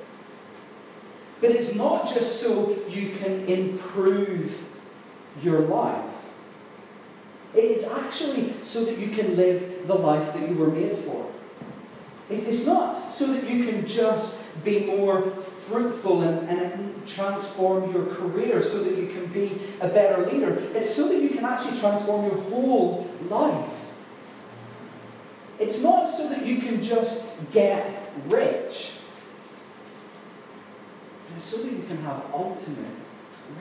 But 1.42 1.50
it's 1.50 1.74
not 1.74 2.06
just 2.06 2.40
so 2.40 2.78
you 2.88 3.10
can 3.10 3.44
improve 3.46 4.58
your 5.42 5.60
life. 5.60 6.09
It's 7.54 7.90
actually 7.90 8.54
so 8.62 8.84
that 8.84 8.98
you 8.98 9.08
can 9.08 9.36
live 9.36 9.86
the 9.86 9.94
life 9.94 10.32
that 10.34 10.48
you 10.48 10.54
were 10.54 10.70
made 10.70 10.96
for. 10.96 11.30
It's 12.28 12.64
not 12.64 13.12
so 13.12 13.32
that 13.32 13.50
you 13.50 13.64
can 13.64 13.86
just 13.86 14.64
be 14.64 14.86
more 14.86 15.22
fruitful 15.30 16.22
and, 16.22 16.48
and 16.48 17.06
transform 17.06 17.92
your 17.92 18.06
career 18.06 18.62
so 18.62 18.84
that 18.84 18.96
you 18.96 19.08
can 19.08 19.26
be 19.26 19.60
a 19.80 19.88
better 19.88 20.30
leader. 20.30 20.62
It's 20.74 20.94
so 20.94 21.08
that 21.08 21.20
you 21.20 21.30
can 21.30 21.44
actually 21.44 21.78
transform 21.80 22.26
your 22.26 22.40
whole 22.42 23.10
life. 23.28 23.90
It's 25.58 25.82
not 25.82 26.08
so 26.08 26.28
that 26.28 26.46
you 26.46 26.58
can 26.60 26.80
just 26.80 27.28
get 27.52 28.12
rich. 28.26 28.92
It's 31.34 31.44
so 31.44 31.62
that 31.62 31.72
you 31.72 31.82
can 31.82 31.98
have 31.98 32.22
ultimate 32.32 32.94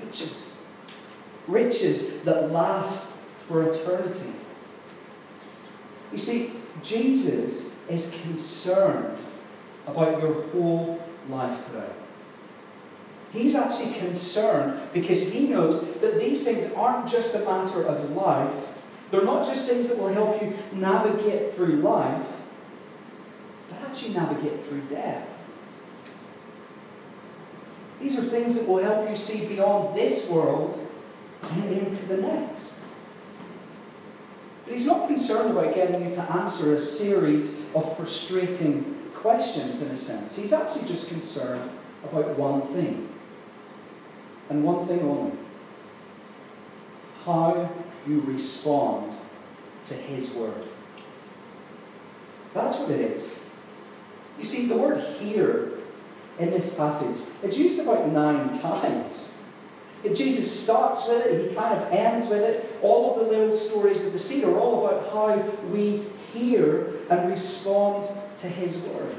riches. 0.03 0.59
Riches 1.47 2.21
that 2.23 2.51
last 2.51 3.18
for 3.49 3.63
eternity. 3.63 4.31
You 6.11 6.19
see, 6.19 6.51
Jesus 6.83 7.73
is 7.89 8.15
concerned 8.21 9.17
about 9.87 10.21
your 10.21 10.41
whole 10.43 11.03
life 11.27 11.65
today. 11.65 11.89
He's 13.33 13.55
actually 13.55 13.93
concerned 13.93 14.79
because 14.93 15.33
he 15.33 15.47
knows 15.47 15.93
that 15.99 16.19
these 16.19 16.43
things 16.43 16.71
aren't 16.73 17.09
just 17.09 17.35
a 17.35 17.39
matter 17.39 17.83
of 17.83 18.11
life, 18.11 18.75
they're 19.09 19.25
not 19.25 19.43
just 19.43 19.67
things 19.67 19.87
that 19.87 19.97
will 19.97 20.13
help 20.13 20.39
you 20.41 20.53
navigate 20.71 21.55
through 21.55 21.77
life, 21.77 22.27
but 23.69 23.81
actually 23.87 24.13
navigate 24.13 24.63
through 24.63 24.81
death. 24.81 25.27
These 27.99 28.17
are 28.17 28.23
things 28.23 28.55
that 28.55 28.67
will 28.67 28.83
help 28.83 29.09
you 29.09 29.15
see 29.15 29.47
beyond 29.47 29.97
this 29.97 30.29
world 30.29 30.87
and 31.41 31.71
into 31.71 32.05
the 32.05 32.17
next. 32.17 32.79
But 34.69 34.77
he's 34.77 34.85
not 34.85 35.07
concerned 35.07 35.49
about 35.49 35.73
getting 35.73 36.05
you 36.05 36.13
to 36.13 36.21
answer 36.31 36.75
a 36.75 36.79
series 36.79 37.59
of 37.73 37.97
frustrating 37.97 38.97
questions, 39.15 39.81
in 39.81 39.87
a 39.89 39.97
sense. 39.97 40.35
He's 40.35 40.53
actually 40.53 40.87
just 40.87 41.07
concerned 41.07 41.71
about 42.03 42.37
one 42.37 42.61
thing, 42.61 43.09
and 44.47 44.63
one 44.63 44.85
thing 44.85 44.99
only 45.01 45.31
how 47.25 47.67
you 48.05 48.21
respond 48.21 49.11
to 49.87 49.95
His 49.95 50.35
Word. 50.35 50.63
That's 52.53 52.77
what 52.77 52.91
it 52.91 52.99
is. 52.99 53.35
You 54.37 54.43
see, 54.43 54.67
the 54.67 54.77
word 54.77 55.03
hear 55.15 55.71
in 56.37 56.51
this 56.51 56.75
passage, 56.75 57.25
it's 57.41 57.57
used 57.57 57.79
about 57.79 58.07
nine 58.09 58.57
times. 58.61 59.35
Jesus 60.13 60.63
starts 60.63 61.07
with 61.07 61.25
it, 61.25 61.49
he 61.49 61.55
kind 61.55 61.75
of 61.75 61.91
ends 61.91 62.29
with 62.29 62.43
it. 62.43 62.68
All 62.81 63.11
of 63.11 63.19
the 63.19 63.31
little 63.31 63.51
stories 63.51 64.05
of 64.05 64.13
the 64.13 64.19
seed 64.19 64.43
are 64.43 64.57
all 64.57 64.87
about 64.87 65.11
how 65.11 65.37
we 65.71 66.05
hear 66.33 66.93
and 67.09 67.29
respond 67.29 68.07
to 68.39 68.47
his 68.47 68.77
word. 68.77 69.15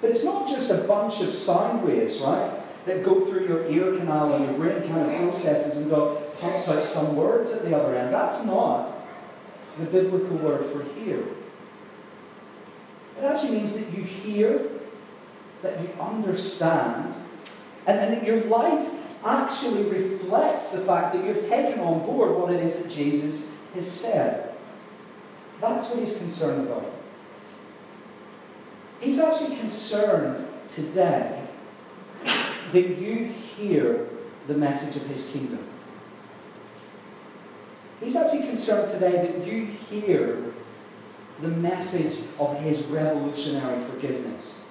But 0.00 0.10
it's 0.10 0.24
not 0.24 0.48
just 0.48 0.70
a 0.70 0.86
bunch 0.86 1.20
of 1.20 1.32
sound 1.32 1.84
waves, 1.84 2.18
right, 2.20 2.50
that 2.86 3.02
go 3.02 3.24
through 3.24 3.46
your 3.46 3.66
ear 3.68 3.96
canal 3.96 4.32
and 4.34 4.44
your 4.44 4.54
brain 4.54 4.88
kind 4.88 5.10
of 5.10 5.16
processes 5.16 5.78
and 5.78 5.90
go, 5.90 6.16
pumps 6.40 6.68
out 6.68 6.84
some 6.84 7.16
words 7.16 7.50
at 7.50 7.62
the 7.62 7.76
other 7.76 7.96
end. 7.96 8.12
That's 8.12 8.44
not 8.44 8.96
the 9.78 9.86
biblical 9.86 10.36
word 10.36 10.64
for 10.64 10.84
hear. 11.00 11.22
It 13.18 13.24
actually 13.24 13.58
means 13.58 13.76
that 13.76 13.96
you 13.96 14.02
hear, 14.02 14.68
that 15.62 15.80
you 15.80 15.88
understand, 16.00 17.14
and, 17.86 17.98
and 17.98 18.12
that 18.14 18.24
your 18.24 18.44
life 18.44 18.88
actually 19.24 19.84
reflects 19.90 20.72
the 20.72 20.80
fact 20.80 21.14
that 21.14 21.24
you've 21.24 21.48
taken 21.48 21.80
on 21.80 22.04
board 22.06 22.36
what 22.36 22.52
it 22.52 22.62
is 22.62 22.82
that 22.82 22.90
Jesus 22.90 23.50
has 23.74 23.90
said. 23.90 24.54
That's 25.60 25.88
what 25.90 25.98
he's 25.98 26.16
concerned 26.16 26.68
about. 26.68 26.92
He's 29.00 29.18
actually 29.18 29.56
concerned 29.56 30.46
today 30.68 31.46
that 32.72 32.98
you 32.98 33.26
hear 33.26 34.08
the 34.46 34.54
message 34.54 34.96
of 34.96 35.06
his 35.08 35.28
kingdom. 35.30 35.64
He's 38.00 38.16
actually 38.16 38.46
concerned 38.46 38.92
today 38.92 39.12
that 39.12 39.46
you 39.46 39.66
hear 39.66 40.52
the 41.40 41.48
message 41.48 42.24
of 42.38 42.60
his 42.60 42.82
revolutionary 42.84 43.80
forgiveness. 43.82 44.67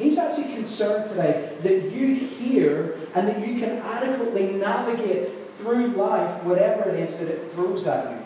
He's 0.00 0.16
actually 0.16 0.54
concerned 0.54 1.10
today 1.10 1.54
that 1.60 1.92
you 1.92 2.14
hear 2.14 2.96
and 3.14 3.28
that 3.28 3.46
you 3.46 3.60
can 3.60 3.78
adequately 3.78 4.52
navigate 4.52 5.46
through 5.58 5.88
life, 5.88 6.42
whatever 6.42 6.88
it 6.88 7.00
is 7.00 7.18
that 7.18 7.28
it 7.28 7.52
throws 7.52 7.86
at 7.86 8.10
you. 8.10 8.24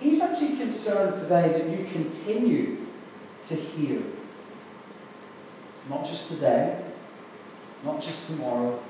He's 0.00 0.20
actually 0.20 0.56
concerned 0.56 1.20
today 1.22 1.52
that 1.52 1.68
you 1.70 1.84
continue 1.84 2.78
to 3.46 3.54
hear. 3.54 4.02
Not 5.88 6.04
just 6.04 6.32
today, 6.32 6.82
not 7.84 8.00
just 8.00 8.26
tomorrow, 8.26 8.82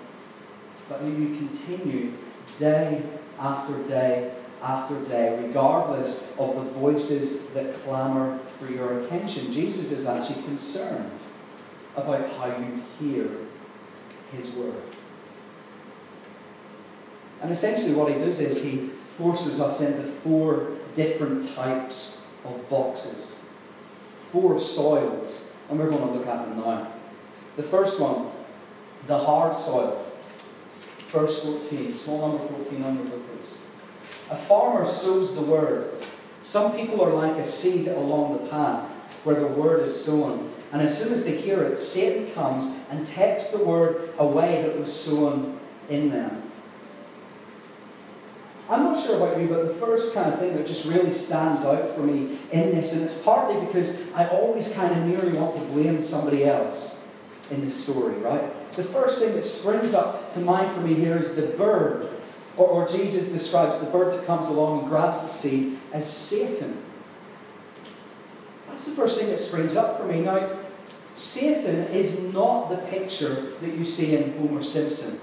but 0.88 1.02
that 1.02 1.10
you 1.10 1.36
continue 1.36 2.14
day 2.58 3.02
after 3.38 3.82
day 3.84 4.32
after 4.62 4.98
day, 5.04 5.38
regardless 5.40 6.30
of 6.38 6.54
the 6.54 6.62
voices 6.62 7.46
that 7.54 7.74
clamour 7.76 8.38
for 8.58 8.70
your 8.70 9.00
attention. 9.00 9.52
Jesus 9.52 9.90
is 9.90 10.06
actually 10.06 10.42
concerned 10.42 11.10
about 11.96 12.30
how 12.32 12.46
you 12.46 12.82
hear 12.98 13.30
his 14.32 14.50
word. 14.50 14.82
And 17.42 17.50
essentially, 17.50 17.94
what 17.94 18.12
he 18.12 18.18
does 18.18 18.38
is 18.38 18.62
he 18.62 18.90
forces 19.16 19.60
us 19.60 19.80
into 19.80 20.02
four 20.02 20.72
different 20.94 21.54
types 21.54 22.26
of 22.44 22.68
boxes, 22.68 23.40
four 24.30 24.58
soils, 24.60 25.46
and 25.68 25.78
we're 25.78 25.88
going 25.88 26.06
to 26.06 26.12
look 26.12 26.26
at 26.26 26.46
them 26.46 26.58
now. 26.58 26.92
The 27.56 27.62
first 27.62 28.00
one, 28.00 28.30
the 29.06 29.18
hard 29.18 29.54
soil. 29.54 30.06
Verse 31.08 31.42
14, 31.42 31.92
small 31.92 32.28
number 32.28 32.46
14 32.46 32.82
on 32.84 32.96
your 32.96 33.04
booklets. 33.06 33.58
A 34.30 34.36
farmer 34.36 34.86
sows 34.86 35.34
the 35.34 35.42
word. 35.42 35.92
Some 36.40 36.76
people 36.76 37.02
are 37.02 37.12
like 37.12 37.36
a 37.36 37.44
seed 37.44 37.88
along 37.88 38.32
the 38.32 38.48
path 38.48 38.88
where 39.24 39.38
the 39.38 39.46
word 39.46 39.82
is 39.82 40.04
sown. 40.04 40.50
And 40.72 40.80
as 40.80 40.96
soon 40.96 41.12
as 41.12 41.24
they 41.24 41.36
hear 41.36 41.64
it, 41.64 41.76
Satan 41.76 42.32
comes 42.32 42.66
and 42.90 43.04
takes 43.04 43.48
the 43.48 43.64
word 43.64 44.14
away 44.18 44.62
that 44.62 44.78
was 44.78 44.92
sown 44.92 45.58
in 45.88 46.10
them. 46.10 46.44
I'm 48.68 48.84
not 48.84 49.04
sure 49.04 49.16
about 49.16 49.40
you, 49.40 49.48
but 49.48 49.66
the 49.66 49.74
first 49.74 50.14
kind 50.14 50.32
of 50.32 50.38
thing 50.38 50.54
that 50.56 50.64
just 50.64 50.84
really 50.84 51.12
stands 51.12 51.64
out 51.64 51.92
for 51.92 52.02
me 52.02 52.38
in 52.52 52.70
this, 52.70 52.92
and 52.92 53.02
it's 53.02 53.18
partly 53.18 53.66
because 53.66 54.00
I 54.12 54.28
always 54.28 54.72
kind 54.72 54.96
of 54.96 55.04
nearly 55.08 55.36
want 55.36 55.56
to 55.56 55.62
blame 55.72 56.00
somebody 56.00 56.44
else 56.44 57.02
in 57.50 57.64
this 57.64 57.74
story, 57.74 58.14
right? 58.18 58.72
The 58.76 58.84
first 58.84 59.20
thing 59.20 59.34
that 59.34 59.44
springs 59.44 59.92
up 59.92 60.32
to 60.34 60.40
mind 60.40 60.72
for 60.72 60.82
me 60.82 60.94
here 60.94 61.18
is 61.18 61.34
the 61.34 61.48
bird, 61.48 62.10
or, 62.60 62.68
or 62.68 62.88
Jesus 62.88 63.32
describes 63.32 63.78
the 63.78 63.86
bird 63.86 64.12
that 64.12 64.26
comes 64.26 64.46
along 64.46 64.80
and 64.80 64.88
grabs 64.88 65.22
the 65.22 65.28
seed 65.28 65.78
as 65.92 66.10
Satan. 66.10 66.76
That's 68.68 68.84
the 68.84 68.92
first 68.92 69.18
thing 69.18 69.30
that 69.30 69.40
springs 69.40 69.76
up 69.76 69.96
for 69.98 70.04
me. 70.04 70.20
Now, 70.20 70.58
Satan 71.14 71.84
is 71.86 72.20
not 72.32 72.68
the 72.68 72.76
picture 72.76 73.52
that 73.60 73.74
you 73.74 73.84
see 73.84 74.16
in 74.16 74.38
Homer 74.38 74.62
Simpson. 74.62 75.18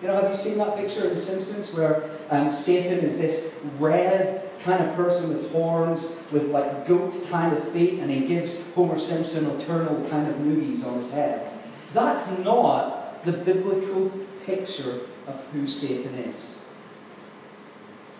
You 0.00 0.08
know, 0.08 0.14
have 0.14 0.28
you 0.28 0.34
seen 0.34 0.58
that 0.58 0.76
picture 0.76 1.04
in 1.04 1.10
The 1.10 1.18
Simpsons 1.18 1.74
where 1.74 2.08
um, 2.30 2.52
Satan 2.52 3.00
is 3.00 3.18
this 3.18 3.52
red 3.78 4.48
kind 4.60 4.84
of 4.84 4.94
person 4.94 5.30
with 5.30 5.50
horns, 5.52 6.22
with 6.30 6.50
like 6.50 6.86
goat 6.86 7.14
kind 7.30 7.56
of 7.56 7.68
feet, 7.72 7.98
and 7.98 8.10
he 8.10 8.26
gives 8.26 8.72
Homer 8.74 8.98
Simpson 8.98 9.46
eternal 9.46 10.08
kind 10.08 10.28
of 10.28 10.36
noogies 10.36 10.86
on 10.86 10.98
his 10.98 11.10
head? 11.10 11.50
That's 11.92 12.38
not 12.38 13.24
the 13.24 13.32
biblical 13.32 14.12
picture 14.44 15.00
of 15.26 15.44
who 15.52 15.66
Satan 15.66 16.14
is. 16.14 16.56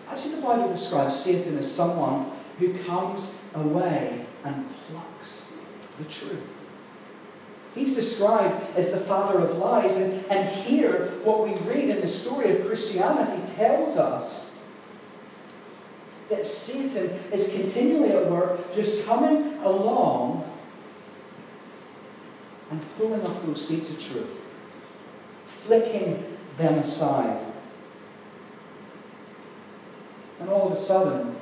Actually, 0.09 0.35
the 0.35 0.41
Bible 0.41 0.69
describes 0.69 1.15
Satan 1.15 1.57
as 1.57 1.71
someone 1.71 2.31
who 2.57 2.73
comes 2.79 3.39
away 3.53 4.25
and 4.43 4.65
plucks 4.71 5.53
the 5.97 6.05
truth. 6.05 6.41
He's 7.75 7.95
described 7.95 8.75
as 8.75 8.91
the 8.91 8.99
father 8.99 9.39
of 9.39 9.57
lies, 9.57 9.95
and, 9.97 10.25
and 10.25 10.49
here, 10.49 11.11
what 11.23 11.47
we 11.47 11.53
read 11.69 11.89
in 11.89 12.01
the 12.01 12.07
story 12.07 12.57
of 12.57 12.65
Christianity 12.65 13.41
tells 13.55 13.97
us 13.97 14.57
that 16.29 16.45
Satan 16.45 17.11
is 17.31 17.53
continually 17.53 18.11
at 18.11 18.29
work, 18.29 18.73
just 18.73 19.05
coming 19.05 19.57
along 19.59 20.49
and 22.71 22.81
pulling 22.97 23.25
up 23.25 23.45
those 23.45 23.67
seeds 23.67 23.91
of 23.91 24.01
truth, 24.01 24.41
flicking 25.45 26.37
them 26.57 26.79
aside. 26.79 27.45
And 30.39 30.49
all 30.49 30.67
of 30.67 30.73
a 30.73 30.77
sudden, 30.77 31.35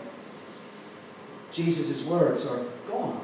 Jesus' 1.51 2.03
words 2.03 2.45
are 2.45 2.65
gone. 2.87 3.23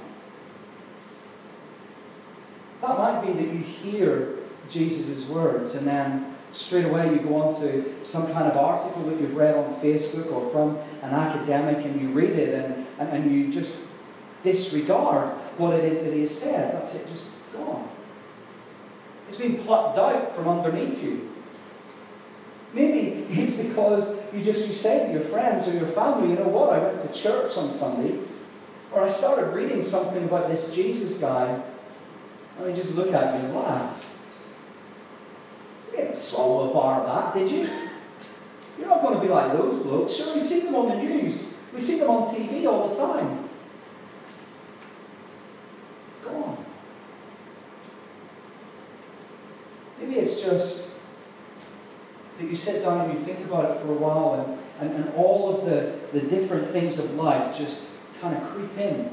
That 2.81 2.97
might 2.97 3.25
be 3.25 3.33
that 3.33 3.53
you 3.53 3.59
hear 3.59 4.35
Jesus' 4.69 5.27
words 5.29 5.75
and 5.75 5.87
then 5.87 6.35
straight 6.51 6.85
away 6.85 7.11
you 7.11 7.19
go 7.19 7.41
on 7.41 7.59
to 7.61 8.05
some 8.05 8.31
kind 8.31 8.47
of 8.47 8.55
article 8.55 9.03
that 9.03 9.19
you've 9.19 9.35
read 9.35 9.55
on 9.55 9.73
Facebook 9.75 10.31
or 10.31 10.49
from 10.51 10.77
an 11.01 11.11
academic 11.11 11.83
and 11.85 11.99
you 11.99 12.09
read 12.09 12.31
it 12.31 12.53
and, 12.53 12.85
and, 12.99 13.09
and 13.09 13.31
you 13.31 13.51
just 13.51 13.89
disregard 14.43 15.29
what 15.57 15.73
it 15.73 15.85
is 15.85 16.03
that 16.03 16.13
he 16.13 16.21
has 16.21 16.37
said. 16.37 16.75
That's 16.75 16.95
it, 16.95 17.07
just 17.07 17.27
gone. 17.51 17.89
It's 19.27 19.37
been 19.37 19.57
plucked 19.63 19.97
out 19.97 20.35
from 20.35 20.47
underneath 20.47 21.03
you. 21.03 21.32
Maybe 22.73 23.25
it's 23.29 23.55
because 23.55 24.19
you 24.33 24.43
just 24.43 24.67
you 24.67 24.73
say 24.73 25.05
to 25.05 25.13
your 25.13 25.21
friends 25.21 25.67
or 25.67 25.73
your 25.73 25.87
family, 25.87 26.31
you 26.31 26.35
know 26.35 26.47
what, 26.47 26.73
I 26.73 26.79
went 26.79 27.01
to 27.01 27.19
church 27.19 27.55
on 27.55 27.71
Sunday, 27.71 28.17
or 28.91 29.03
I 29.03 29.07
started 29.07 29.53
reading 29.53 29.83
something 29.83 30.23
about 30.23 30.49
this 30.49 30.73
Jesus 30.73 31.17
guy, 31.17 31.61
and 32.57 32.65
they 32.65 32.73
just 32.73 32.95
look 32.95 33.13
at 33.13 33.35
me 33.35 33.45
and 33.45 33.55
laugh. 33.55 34.11
You 35.91 35.97
didn't 35.97 36.17
swallow 36.17 36.71
a 36.71 36.73
bar 36.73 37.01
of 37.01 37.33
that, 37.33 37.39
did 37.39 37.51
you? 37.51 37.69
You're 38.79 38.87
not 38.87 39.01
going 39.01 39.15
to 39.15 39.21
be 39.21 39.27
like 39.27 39.53
those 39.53 39.77
blokes. 39.83 40.13
Sure, 40.13 40.33
we 40.33 40.39
see 40.39 40.61
them 40.61 40.73
on 40.73 40.89
the 40.89 40.95
news. 40.95 41.55
We 41.73 41.79
see 41.79 41.99
them 41.99 42.09
on 42.09 42.33
TV 42.33 42.65
all 42.65 42.89
the 42.89 42.95
time. 42.95 43.49
Go 46.23 46.43
on. 46.43 46.65
Maybe 49.99 50.15
it's 50.15 50.41
just 50.41 50.82
you 52.53 52.57
sit 52.57 52.83
down 52.83 53.01
and 53.01 53.11
you 53.11 53.25
think 53.25 53.39
about 53.47 53.71
it 53.71 53.81
for 53.81 53.87
a 53.87 53.95
while 53.95 54.35
and, 54.35 54.59
and, 54.79 55.03
and 55.03 55.15
all 55.15 55.55
of 55.55 55.65
the, 55.65 55.97
the 56.11 56.21
different 56.21 56.67
things 56.67 56.99
of 56.99 57.15
life 57.15 57.57
just 57.57 57.97
kind 58.21 58.37
of 58.37 58.43
creep 58.43 58.77
in. 58.77 59.09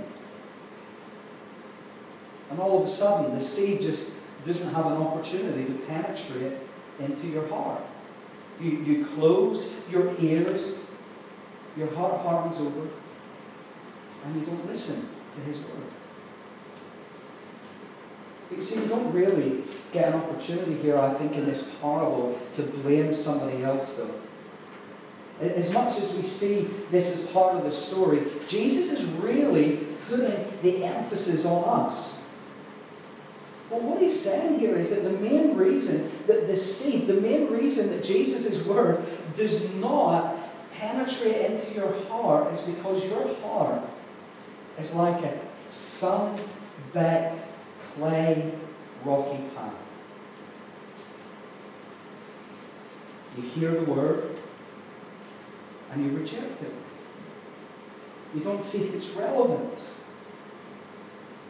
And 2.50 2.60
all 2.60 2.76
of 2.76 2.84
a 2.84 2.86
sudden, 2.86 3.34
the 3.34 3.40
seed 3.40 3.80
just 3.80 4.18
doesn't 4.44 4.74
have 4.74 4.84
an 4.84 4.92
opportunity 4.92 5.64
to 5.64 5.72
penetrate 5.86 6.58
into 6.98 7.28
your 7.28 7.48
heart. 7.48 7.80
You, 8.60 8.72
you 8.72 9.06
close 9.06 9.74
your 9.90 10.14
ears, 10.20 10.78
your 11.78 11.90
heart 11.94 12.20
hardens 12.20 12.58
over, 12.58 12.88
and 14.26 14.38
you 14.38 14.44
don't 14.44 14.66
listen 14.66 15.08
to 15.34 15.40
His 15.40 15.60
word. 15.60 15.88
You 18.54 18.62
see, 18.62 18.80
you 18.80 18.86
don't 18.86 19.12
really 19.12 19.62
get 19.92 20.08
an 20.08 20.14
opportunity 20.14 20.74
here, 20.82 20.98
I 20.98 21.12
think, 21.14 21.36
in 21.36 21.46
this 21.46 21.70
parable 21.80 22.40
to 22.54 22.62
blame 22.62 23.14
somebody 23.14 23.62
else, 23.62 23.94
though. 23.94 24.14
As 25.40 25.72
much 25.72 25.98
as 25.98 26.14
we 26.14 26.22
see 26.22 26.68
this 26.90 27.12
as 27.12 27.30
part 27.30 27.56
of 27.56 27.62
the 27.62 27.72
story, 27.72 28.22
Jesus 28.46 28.90
is 28.90 29.04
really 29.12 29.86
putting 30.08 30.52
the 30.62 30.84
emphasis 30.84 31.46
on 31.46 31.86
us. 31.86 32.20
But 33.70 33.82
what 33.82 34.02
he's 34.02 34.20
saying 34.20 34.58
here 34.58 34.76
is 34.76 34.90
that 34.90 35.08
the 35.08 35.16
main 35.18 35.56
reason 35.56 36.10
that 36.26 36.48
the 36.48 36.58
seed, 36.58 37.06
the 37.06 37.14
main 37.14 37.46
reason 37.50 37.88
that 37.90 38.02
Jesus' 38.02 38.66
word 38.66 39.04
does 39.36 39.72
not 39.76 40.36
penetrate 40.76 41.50
into 41.50 41.72
your 41.72 41.92
heart 42.04 42.52
is 42.52 42.60
because 42.62 43.06
your 43.06 43.32
heart 43.36 43.82
is 44.76 44.94
like 44.94 45.22
a 45.22 45.38
sun-baked 45.68 47.38
clay 47.94 48.52
rocky 49.04 49.42
path. 49.54 49.74
You 53.36 53.42
hear 53.42 53.72
the 53.72 53.90
word 53.90 54.38
and 55.92 56.04
you 56.04 56.16
reject 56.16 56.62
it. 56.62 56.74
You 58.34 58.40
don't 58.40 58.62
see 58.62 58.84
its 58.88 59.10
relevance. 59.10 60.00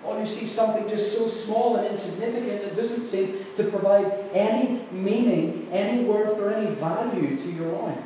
Or 0.03 0.19
you 0.19 0.25
see 0.25 0.47
something 0.47 0.89
just 0.89 1.19
so 1.19 1.29
small 1.29 1.77
and 1.77 1.89
insignificant 1.89 2.63
that 2.63 2.75
doesn't 2.75 3.05
seem 3.05 3.45
to 3.57 3.65
provide 3.65 4.11
any 4.33 4.87
meaning, 4.91 5.69
any 5.71 6.05
worth, 6.05 6.39
or 6.39 6.55
any 6.55 6.71
value 6.75 7.37
to 7.37 7.53
your 7.53 7.71
life. 7.73 7.99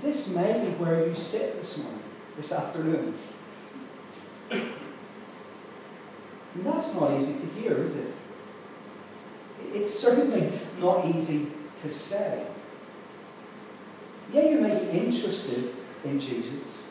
This 0.00 0.34
may 0.34 0.64
be 0.64 0.70
where 0.72 1.06
you 1.06 1.14
sit 1.14 1.58
this 1.58 1.82
morning, 1.82 2.02
this 2.36 2.52
afternoon. 2.52 3.14
And 6.54 6.66
that's 6.66 6.94
not 6.94 7.12
easy 7.18 7.34
to 7.34 7.46
hear, 7.60 7.82
is 7.82 7.96
it? 7.96 8.12
It's 9.72 9.92
certainly 9.92 10.52
not 10.80 11.04
easy 11.04 11.48
to 11.82 11.90
say. 11.90 12.46
Yeah, 14.32 14.48
you 14.48 14.60
may 14.60 14.78
be 14.78 14.90
interested 14.90 15.74
in 16.04 16.18
Jesus. 16.20 16.88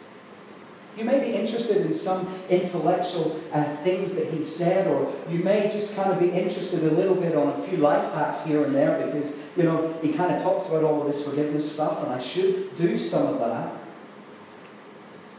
You 0.98 1.06
may 1.06 1.20
be 1.20 1.36
interested 1.36 1.86
in 1.86 1.94
some 1.94 2.28
intellectual 2.50 3.42
uh, 3.52 3.64
things 3.78 4.14
that 4.16 4.32
he 4.32 4.44
said, 4.44 4.88
or 4.88 5.12
you 5.28 5.40
may 5.40 5.68
just 5.70 5.96
kind 5.96 6.12
of 6.12 6.20
be 6.20 6.30
interested 6.30 6.84
a 6.84 6.92
little 6.92 7.16
bit 7.16 7.36
on 7.36 7.48
a 7.48 7.64
few 7.64 7.78
life 7.78 8.14
hacks 8.14 8.46
here 8.46 8.64
and 8.64 8.76
there 8.76 9.04
because, 9.04 9.36
you 9.58 9.64
know, 9.64 9.98
he 10.04 10.14
kind 10.14 10.36
of 10.36 10.42
talks 10.42 10.68
about 10.68 10.84
all 10.84 11.02
of 11.02 11.08
this 11.08 11.28
forgiveness 11.28 11.72
stuff, 11.72 12.04
and 12.04 12.14
I 12.14 12.20
should 12.20 12.78
do 12.78 12.98
some 12.98 13.26
of 13.26 13.40
that. 13.40 13.74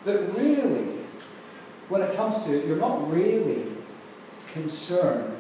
But 0.05 0.37
really, 0.37 0.99
when 1.89 2.03
it 2.03 2.17
comes 2.17 2.43
to 2.45 2.59
it, 2.59 2.67
you're 2.67 2.77
not 2.77 3.11
really 3.11 3.74
concerned 4.55 5.37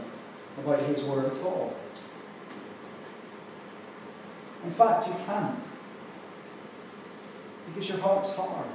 about 0.58 0.80
his 0.80 1.02
word 1.04 1.32
at 1.32 1.42
all. 1.42 1.74
In 4.64 4.70
fact, 4.70 5.06
you 5.06 5.14
can't. 5.24 5.64
Because 7.66 7.88
your 7.88 7.98
heart's 7.98 8.34
hard. 8.34 8.66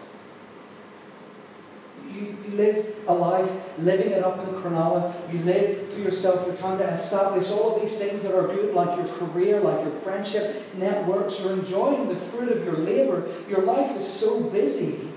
You, 2.11 2.37
you 2.43 2.55
live 2.55 2.95
a 3.07 3.13
life 3.13 3.49
living 3.77 4.11
it 4.11 4.23
up 4.23 4.39
in 4.39 4.53
Cronulla. 4.55 5.13
You 5.31 5.39
live 5.39 5.93
for 5.93 5.99
yourself. 5.99 6.47
You're 6.47 6.55
trying 6.55 6.79
to 6.79 6.87
establish 6.87 7.51
all 7.51 7.75
of 7.75 7.81
these 7.81 7.99
things 7.99 8.23
that 8.23 8.33
are 8.33 8.47
good, 8.47 8.73
like 8.73 8.97
your 8.97 9.07
career, 9.17 9.59
like 9.59 9.83
your 9.83 9.91
friendship 9.91 10.75
networks. 10.75 11.39
You're 11.39 11.53
enjoying 11.53 12.07
the 12.07 12.15
fruit 12.15 12.51
of 12.51 12.63
your 12.63 12.77
labor. 12.77 13.27
Your 13.47 13.61
life 13.61 13.95
is 13.95 14.07
so 14.07 14.49
busy 14.49 15.09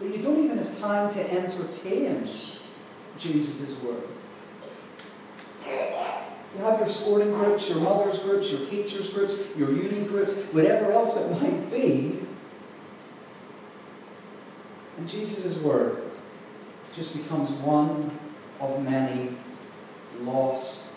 that 0.00 0.14
you 0.14 0.22
don't 0.22 0.44
even 0.44 0.58
have 0.58 0.78
time 0.78 1.12
to 1.14 1.32
entertain 1.32 2.26
Jesus' 3.18 3.80
word. 3.82 4.02
You 6.56 6.64
have 6.64 6.78
your 6.78 6.86
sporting 6.86 7.30
groups, 7.30 7.68
your 7.68 7.80
mother's 7.80 8.18
groups, 8.20 8.50
your 8.50 8.64
teachers' 8.66 9.12
groups, 9.12 9.38
your 9.56 9.70
union 9.70 10.06
groups, 10.06 10.34
whatever 10.52 10.92
else 10.92 11.16
it 11.16 11.30
might 11.42 11.70
be. 11.70 12.20
And 14.96 15.08
Jesus' 15.08 15.58
word 15.58 16.02
just 16.92 17.16
becomes 17.16 17.50
one 17.50 18.10
of 18.60 18.82
many 18.82 19.36
lost 20.22 20.92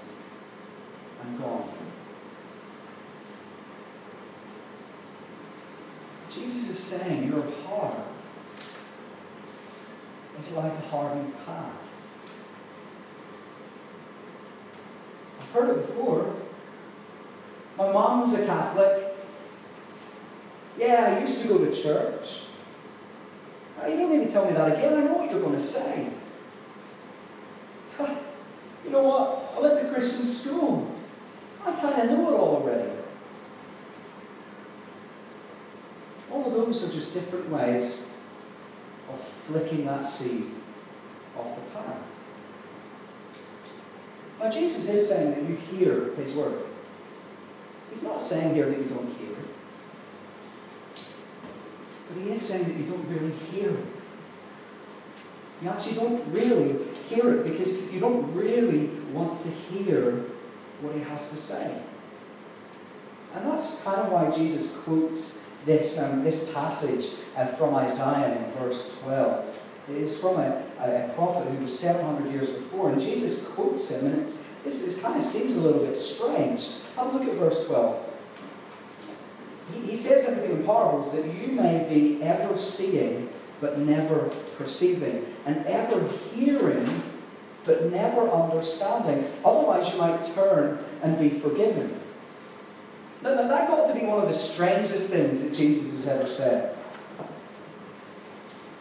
and 1.21 1.37
gone. 1.39 1.69
Jesus 6.29 6.69
is 6.69 6.79
saying 6.79 7.27
your 7.27 7.43
heart 7.67 7.99
is 10.39 10.51
like 10.53 10.71
a 10.71 10.87
hardened 10.87 11.33
path. 11.45 11.90
I've 15.51 15.67
heard 15.67 15.77
it 15.77 15.87
before. 15.87 16.33
My 17.77 17.91
mom's 17.91 18.33
a 18.33 18.45
Catholic. 18.45 19.17
Yeah, 20.77 21.15
I 21.17 21.19
used 21.19 21.41
to 21.41 21.49
go 21.49 21.57
to 21.65 21.75
church. 21.75 22.43
Uh, 23.81 23.87
you 23.87 23.97
don't 23.97 24.17
need 24.17 24.25
to 24.27 24.31
tell 24.31 24.45
me 24.45 24.53
that 24.53 24.77
again. 24.77 24.93
I 24.93 25.01
know 25.01 25.13
what 25.13 25.29
you're 25.29 25.41
going 25.41 25.55
to 25.55 25.59
say. 25.59 26.07
You 27.99 28.89
know 28.91 29.03
what? 29.03 29.53
I 29.57 29.59
went 29.59 29.81
to 29.81 29.93
Christian 29.93 30.23
school. 30.23 30.95
I 31.65 31.71
kind 31.73 32.01
of 32.01 32.17
know 32.17 32.29
it 32.29 32.39
already. 32.39 32.91
All 36.31 36.47
of 36.47 36.53
those 36.53 36.83
are 36.85 36.93
just 36.93 37.13
different 37.13 37.49
ways 37.49 38.09
of 39.11 39.21
flicking 39.21 39.85
that 39.85 40.07
seed 40.07 40.51
off 41.37 41.55
the 41.55 41.61
path. 41.77 41.97
Now, 44.41 44.49
Jesus 44.49 44.89
is 44.89 45.07
saying 45.07 45.31
that 45.31 45.43
you 45.47 45.55
hear 45.55 46.15
his 46.15 46.33
word. 46.33 46.63
He's 47.91 48.01
not 48.01 48.21
saying 48.21 48.55
here 48.55 48.65
that 48.65 48.77
you 48.77 48.85
don't 48.85 49.13
hear 49.17 49.29
it. 49.29 49.45
But 52.07 52.23
he 52.23 52.31
is 52.31 52.41
saying 52.41 52.63
that 52.63 52.75
you 52.75 52.85
don't 52.85 53.07
really 53.07 53.31
hear 53.31 53.69
it. 53.69 53.85
You 55.61 55.69
actually 55.69 55.93
don't 55.93 56.33
really 56.33 56.79
hear 57.07 57.35
it 57.35 57.43
because 57.43 57.79
you 57.91 57.99
don't 57.99 58.33
really 58.33 58.87
want 59.13 59.39
to 59.43 59.49
hear 59.49 60.23
what 60.81 60.95
he 60.95 61.01
has 61.01 61.29
to 61.29 61.37
say. 61.37 61.79
And 63.35 63.45
that's 63.45 63.75
kind 63.81 64.01
of 64.01 64.11
why 64.11 64.31
Jesus 64.31 64.75
quotes 64.77 65.39
this, 65.65 65.99
um, 65.99 66.23
this 66.23 66.51
passage 66.51 67.11
uh, 67.37 67.45
from 67.45 67.75
Isaiah 67.75 68.43
in 68.43 68.51
verse 68.53 68.97
12. 69.03 69.60
Is 69.89 70.19
from 70.19 70.37
a, 70.37 70.63
a, 70.79 71.05
a, 71.05 71.13
prophet 71.15 71.47
who 71.49 71.57
was 71.57 71.77
700 71.77 72.31
years 72.31 72.49
before, 72.49 72.91
and 72.91 73.01
Jesus 73.01 73.43
quotes 73.47 73.89
him, 73.89 74.05
and 74.05 74.21
it's, 74.21 74.41
this 74.63 74.81
is, 74.83 75.01
kind 75.01 75.17
of 75.17 75.23
seems 75.23 75.55
a 75.55 75.59
little 75.59 75.85
bit 75.85 75.97
strange. 75.97 76.69
Have 76.95 77.07
a 77.07 77.17
look 77.17 77.27
at 77.27 77.33
verse 77.35 77.65
12. 77.65 78.05
He, 79.73 79.81
he 79.87 79.95
says 79.95 80.25
everything 80.25 80.57
in 80.57 80.63
parables 80.63 81.11
that 81.11 81.25
you 81.25 81.47
may 81.47 81.87
be 81.89 82.23
ever 82.23 82.57
seeing 82.57 83.27
but 83.61 83.77
never 83.77 84.31
perceiving, 84.57 85.25
and 85.45 85.65
ever 85.67 86.09
hearing 86.33 87.03
but 87.63 87.91
never 87.91 88.27
understanding. 88.29 89.31
Otherwise, 89.45 89.91
you 89.93 89.99
might 89.99 90.23
turn 90.33 90.79
and 91.03 91.17
be 91.19 91.29
forgiven. 91.29 91.99
Now, 93.21 93.35
that 93.35 93.67
got 93.67 93.87
to 93.87 93.93
be 93.93 94.03
one 94.05 94.19
of 94.19 94.27
the 94.27 94.33
strangest 94.33 95.13
things 95.13 95.43
that 95.43 95.53
Jesus 95.53 95.91
has 95.91 96.07
ever 96.07 96.27
said. 96.27 96.75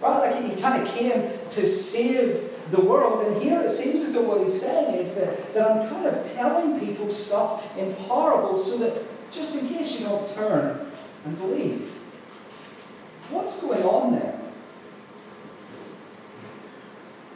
Right? 0.00 0.32
Like 0.32 0.44
he, 0.44 0.60
kind 0.60 0.82
of 0.82 0.88
came 0.94 1.30
to 1.50 1.68
save 1.68 2.50
the 2.70 2.80
world, 2.80 3.26
and 3.26 3.42
here 3.42 3.60
it 3.60 3.70
seems 3.70 4.00
as 4.00 4.14
though 4.14 4.22
what 4.22 4.40
he's 4.40 4.60
saying 4.60 4.94
is 4.94 5.16
that, 5.16 5.54
that 5.54 5.70
I'm 5.70 5.88
kind 5.88 6.06
of 6.06 6.32
telling 6.32 6.80
people 6.80 7.08
stuff 7.10 7.76
in 7.76 7.94
parables 8.06 8.70
so 8.70 8.78
that 8.78 9.02
just 9.30 9.56
in 9.56 9.68
case 9.68 9.98
you 9.98 10.06
don't 10.06 10.32
turn 10.34 10.90
and 11.24 11.38
believe. 11.38 11.90
What's 13.30 13.60
going 13.60 13.82
on 13.82 14.12
there? 14.12 14.40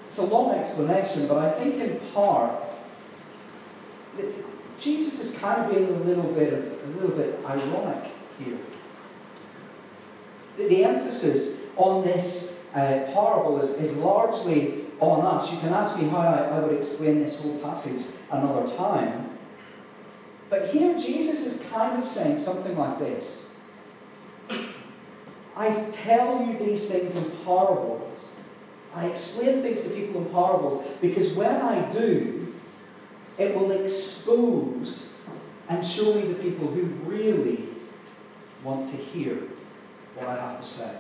It's 0.09 0.19
a 0.19 0.27
long 0.27 0.55
explanation, 0.55 1.27
but 1.27 1.39
I 1.39 1.51
think 1.51 1.75
in 1.77 2.01
part 2.13 2.65
Jesus 4.79 5.21
is 5.21 5.39
kind 5.39 5.63
of 5.63 5.71
being 5.71 5.89
a 5.89 6.05
little 6.05 6.33
bit 6.33 6.53
of, 6.53 6.65
a 6.65 7.01
little 7.01 7.17
bit 7.17 7.39
ironic 7.45 8.11
here. 8.39 8.59
The, 10.57 10.69
the 10.69 10.85
emphasis 10.85 11.67
on 11.77 12.05
this 12.05 12.54
uh, 12.75 13.61
is, 13.63 13.71
is 13.71 13.97
largely 13.97 14.85
on 15.01 15.25
us. 15.25 15.53
You 15.53 15.59
can 15.59 15.73
ask 15.73 16.01
me 16.01 16.09
how 16.09 16.19
I, 16.19 16.57
I 16.57 16.59
would 16.61 16.77
explain 16.77 17.21
this 17.21 17.41
whole 17.41 17.59
passage 17.59 18.07
another 18.31 18.71
time. 18.77 19.31
But 20.51 20.69
here 20.69 20.97
Jesus 20.97 21.47
is 21.47 21.69
kind 21.71 22.01
of 22.01 22.07
saying 22.07 22.39
something 22.39 22.77
like 22.77 22.99
this. 22.99 23.55
I 25.57 25.71
tell 25.93 26.45
you 26.45 26.59
these 26.59 26.91
things 26.91 27.17
in 27.17 27.31
parables. 27.45 28.33
I 28.95 29.07
explain 29.07 29.63
things 29.63 29.83
to 29.85 29.91
people 29.91 30.23
in 30.23 30.31
parables 30.31 30.85
because 31.01 31.33
when 31.35 31.51
I 31.51 31.91
do, 31.91 32.55
it 33.39 33.55
will 33.55 33.71
expose 33.73 35.17
and 35.69 35.85
show 35.85 36.15
me 36.15 36.23
the 36.23 36.35
people 36.35 36.69
who 36.69 36.83
really 37.09 37.65
want 38.63 38.89
to 38.91 38.97
hear 38.97 39.39
what 40.15 40.29
I 40.29 40.37
have 40.37 40.61
to 40.61 40.67
say. 40.67 40.99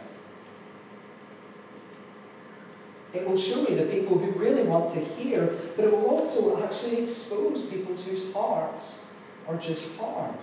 It 3.15 3.29
will 3.29 3.37
show 3.37 3.63
me 3.63 3.75
the 3.75 3.85
people 3.85 4.19
who 4.19 4.33
really 4.33 4.65
want 4.65 4.93
to 4.95 5.01
hear, 5.01 5.57
but 5.77 5.85
it 5.85 5.93
will 5.93 6.07
also 6.07 6.63
actually 6.65 7.03
expose 7.03 7.63
people 7.63 7.95
whose 7.95 8.33
hearts 8.33 9.05
are 9.47 9.57
just 9.57 9.97
hard. 9.97 10.35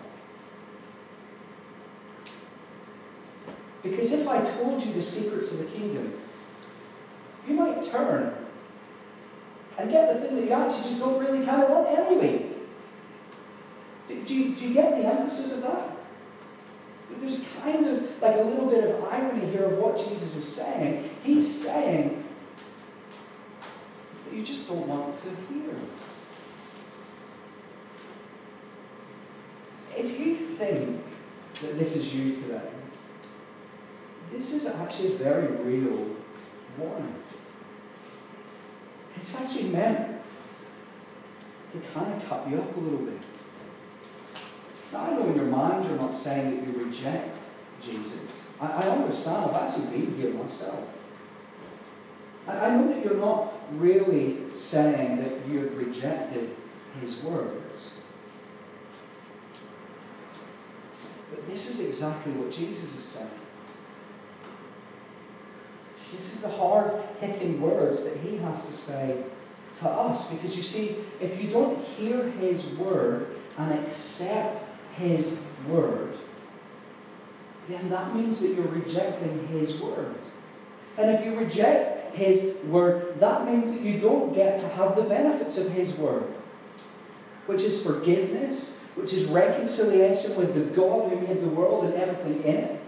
Because 3.84 4.14
if 4.14 4.28
I 4.28 4.40
told 4.42 4.82
you 4.82 4.94
the 4.94 5.02
secrets 5.02 5.52
of 5.52 5.60
the 5.60 5.66
kingdom, 5.66 6.14
you 7.48 7.56
might 7.56 7.84
turn 7.84 8.36
and 9.78 9.92
get 9.92 10.14
the 10.14 10.20
thing 10.20 10.36
that 10.36 10.46
you 10.46 10.52
actually 10.52 10.84
just 10.84 11.00
don't 11.00 11.20
really 11.20 11.46
kind 11.46 11.64
of 11.64 11.70
want 11.70 11.90
anyway. 11.90 12.46
Do, 14.08 14.24
do, 14.24 14.36
you, 14.36 14.56
do 14.56 14.68
you 14.68 14.74
get 14.74 14.92
the 14.92 15.08
emphasis 15.08 15.54
of 15.54 15.64
that? 15.64 15.90
There's 17.20 17.46
kind 17.62 17.86
of 17.86 18.22
like 18.22 18.38
a 18.38 18.42
little 18.42 18.70
bit 18.70 18.84
of 18.84 19.04
irony 19.06 19.52
here 19.52 19.66
of 19.66 19.78
what 19.78 19.98
Jesus 19.98 20.36
is 20.36 20.48
saying. 20.48 21.10
He's 21.24 21.66
saying 21.66 22.21
that 24.32 24.38
you 24.38 24.46
just 24.46 24.68
don't 24.68 24.88
want 24.88 25.14
to 25.16 25.30
hear. 25.54 25.76
If 29.96 30.20
you 30.20 30.36
think 30.36 31.04
that 31.62 31.78
this 31.78 31.98
is 31.98 32.16
you 32.16 32.34
today, 32.34 32.70
this 34.32 34.54
is 34.54 34.68
actually 34.68 35.16
a 35.16 35.18
very 35.18 35.48
real 35.48 36.16
warning. 36.78 37.16
It's 39.18 39.40
actually 39.40 39.70
meant 39.70 40.22
to 41.74 41.80
kind 41.94 42.14
of 42.14 42.28
cut 42.28 42.50
you 42.50 42.58
up 42.58 42.76
a 42.76 42.80
little 42.80 43.06
bit. 43.06 43.20
Now, 44.94 45.00
I 45.02 45.12
know 45.12 45.28
in 45.28 45.36
your 45.36 45.46
mind 45.46 45.86
you're 45.86 45.98
not 45.98 46.16
saying 46.16 46.56
that 46.56 46.68
you 46.68 46.86
reject 46.86 47.38
Jesus. 47.82 48.48
I, 48.60 48.68
I 48.68 48.90
understand. 48.90 49.52
I've 49.52 49.64
actually 49.64 49.88
been 49.88 50.16
here 50.16 50.34
myself. 50.34 50.88
I, 52.60 52.76
know 52.76 52.88
that 52.88 53.04
you're 53.04 53.18
not 53.18 53.54
really 53.74 54.38
saying 54.54 55.18
that 55.18 55.48
you've 55.48 55.78
rejected 55.78 56.50
his 57.00 57.18
words. 57.18 58.00
But 61.30 61.48
this 61.48 61.70
is 61.70 61.86
exactly 61.86 62.34
what 62.34 62.52
Jesus 62.52 62.96
is 62.96 63.04
saying. 63.04 63.30
This 66.14 66.34
is 66.34 66.42
the 66.42 66.50
hard 66.50 67.02
hitting 67.20 67.62
words 67.62 68.04
that 68.04 68.18
he 68.18 68.38
has 68.38 68.66
to 68.66 68.74
say 68.74 69.24
to 69.80 69.90
us. 69.90 70.30
Because 70.30 70.58
you 70.58 70.64
see, 70.64 70.98
if 71.22 71.42
you 71.42 71.50
don't 71.50 71.84
hear 71.84 72.24
his 72.24 72.66
word 72.76 73.28
and 73.58 73.72
accept 73.86 74.62
his 74.96 75.42
word, 75.68 76.14
then 77.70 77.90
that 77.90 78.14
means 78.14 78.42
that 78.42 78.54
you're 78.54 78.68
rejecting 78.68 79.48
his 79.48 79.80
word. 79.80 80.16
And 80.98 81.10
if 81.12 81.26
you 81.26 81.36
reject 81.36 82.01
his 82.14 82.56
word, 82.66 83.20
that 83.20 83.46
means 83.46 83.72
that 83.74 83.82
you 83.82 84.00
don't 84.00 84.34
get 84.34 84.60
to 84.62 84.68
have 84.70 84.96
the 84.96 85.04
benefits 85.04 85.58
of 85.58 85.72
his 85.72 85.94
word, 85.94 86.24
which 87.46 87.64
is 87.64 87.86
forgiveness, 87.86 88.80
which 88.96 89.14
is 89.14 89.26
reconciliation 89.26 90.36
with 90.36 90.54
the 90.54 90.62
God 90.76 91.10
who 91.10 91.20
made 91.20 91.42
the 91.42 91.50
world 91.50 91.86
and 91.86 91.94
everything 91.96 92.44
in 92.44 92.56
it. 92.56 92.82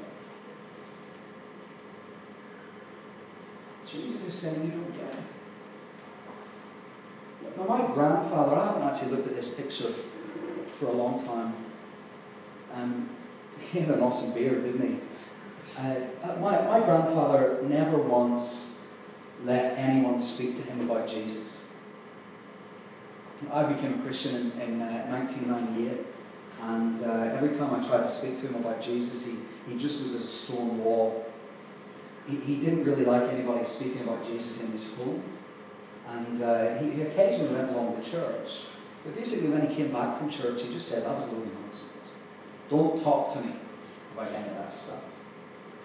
Jesus 3.86 4.26
is 4.26 4.34
saying, 4.34 4.66
You 4.66 4.72
don't 4.72 4.98
get 4.98 5.14
it. 5.14 5.24
Now, 7.58 7.66
my 7.66 7.94
grandfather, 7.94 8.56
I 8.56 8.66
haven't 8.68 8.84
actually 8.84 9.12
looked 9.12 9.28
at 9.28 9.36
this 9.36 9.54
picture 9.54 9.94
for 10.72 10.88
a 10.88 10.92
long 10.92 11.24
time. 11.24 11.54
Um, 12.74 13.10
he 13.72 13.80
had 13.80 13.90
an 13.90 14.02
awesome 14.02 14.34
beard, 14.34 14.64
didn't 14.66 14.82
he? 14.82 15.00
Uh, 15.78 15.96
uh, 16.24 16.36
my, 16.40 16.62
my 16.62 16.80
grandfather 16.80 17.60
never 17.64 17.98
once 17.98 18.73
let 19.44 19.78
anyone 19.78 20.20
speak 20.20 20.56
to 20.58 20.64
him 20.64 20.90
about 20.90 21.08
Jesus. 21.08 21.68
I 23.52 23.64
became 23.64 24.00
a 24.00 24.04
Christian 24.04 24.36
in, 24.36 24.62
in 24.62 24.82
uh, 24.82 25.06
1998, 25.08 26.06
and 26.62 27.04
uh, 27.04 27.36
every 27.36 27.56
time 27.56 27.74
I 27.74 27.86
tried 27.86 28.04
to 28.04 28.08
speak 28.08 28.40
to 28.40 28.48
him 28.48 28.56
about 28.56 28.82
Jesus, 28.82 29.26
he, 29.26 29.36
he 29.68 29.78
just 29.78 30.02
was 30.02 30.16
a 30.16 30.22
stone 30.22 30.84
wall. 30.84 31.26
He, 32.28 32.38
he 32.38 32.56
didn't 32.56 32.86
really 32.86 33.04
like 33.04 33.24
anybody 33.24 33.66
speaking 33.66 34.02
about 34.04 34.26
Jesus 34.26 34.62
in 34.62 34.72
his 34.72 34.94
home, 34.96 35.22
and 36.10 36.42
uh, 36.42 36.78
he, 36.78 36.92
he 36.92 37.02
occasionally 37.02 37.54
went 37.54 37.72
along 37.72 38.02
to 38.02 38.10
church. 38.10 38.62
But 39.04 39.16
basically, 39.16 39.50
when 39.50 39.68
he 39.68 39.76
came 39.76 39.92
back 39.92 40.18
from 40.18 40.30
church, 40.30 40.62
he 40.62 40.72
just 40.72 40.88
said, 40.88 41.04
That 41.04 41.18
was 41.18 41.28
load 41.28 41.46
of 41.46 41.54
nonsense. 41.62 41.90
Don't 42.70 43.02
talk 43.04 43.34
to 43.34 43.42
me 43.42 43.54
about 44.14 44.32
any 44.32 44.48
of 44.48 44.56
that 44.56 44.74
stuff. 44.74 45.04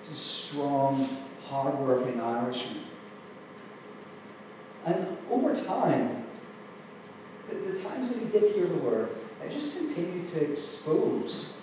Just 0.09 0.51
strong, 0.51 1.09
hard-working 1.49 2.21
Irishman. 2.21 2.85
And 4.89 5.19
over 5.31 5.55
time, 5.55 6.25
the, 7.49 7.57
the 7.57 7.79
times 7.81 8.15
that 8.15 8.23
he 8.23 8.31
did 8.31 8.55
hear 8.55 8.67
the 8.67 8.79
word, 8.79 9.11
it 9.45 9.51
just 9.51 9.77
continued 9.77 10.27
to 10.29 10.51
expose 10.51 11.59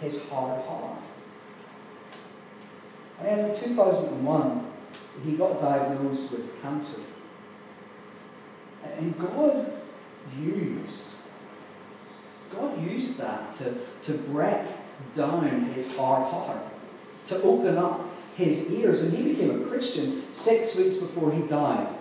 his 0.00 0.26
hard 0.30 0.64
heart. 0.64 0.98
And 3.18 3.28
then 3.28 3.50
in 3.50 3.60
2001, 3.60 4.66
he 5.24 5.32
got 5.32 5.60
diagnosed 5.60 6.32
with 6.32 6.62
cancer. 6.62 7.02
And 8.96 9.18
God 9.18 9.70
used, 10.40 11.14
God 12.50 12.82
used 12.82 13.18
that 13.18 13.52
to, 13.54 13.74
to 14.04 14.14
break 14.14 14.62
down 15.14 15.64
his 15.74 15.94
hard 15.94 16.26
heart, 16.32 16.62
to 17.26 17.42
open 17.42 17.76
up 17.76 18.08
his 18.34 18.72
ears. 18.72 19.02
And 19.02 19.12
he 19.12 19.34
became 19.34 19.62
a 19.62 19.66
Christian 19.66 20.24
six 20.32 20.74
weeks 20.74 20.96
before 20.96 21.32
he 21.32 21.42
died. 21.42 21.98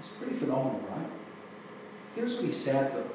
It's 0.00 0.08
pretty 0.08 0.32
phenomenal, 0.32 0.80
right? 0.90 1.10
Here's 2.16 2.36
what 2.36 2.46
he 2.46 2.52
said, 2.52 2.90
though. 2.94 3.10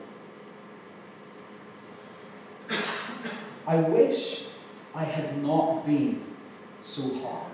I 3.67 3.77
wish 3.77 4.45
I 4.93 5.03
had 5.03 5.41
not 5.41 5.87
been 5.87 6.21
so 6.83 7.15
hard. 7.15 7.51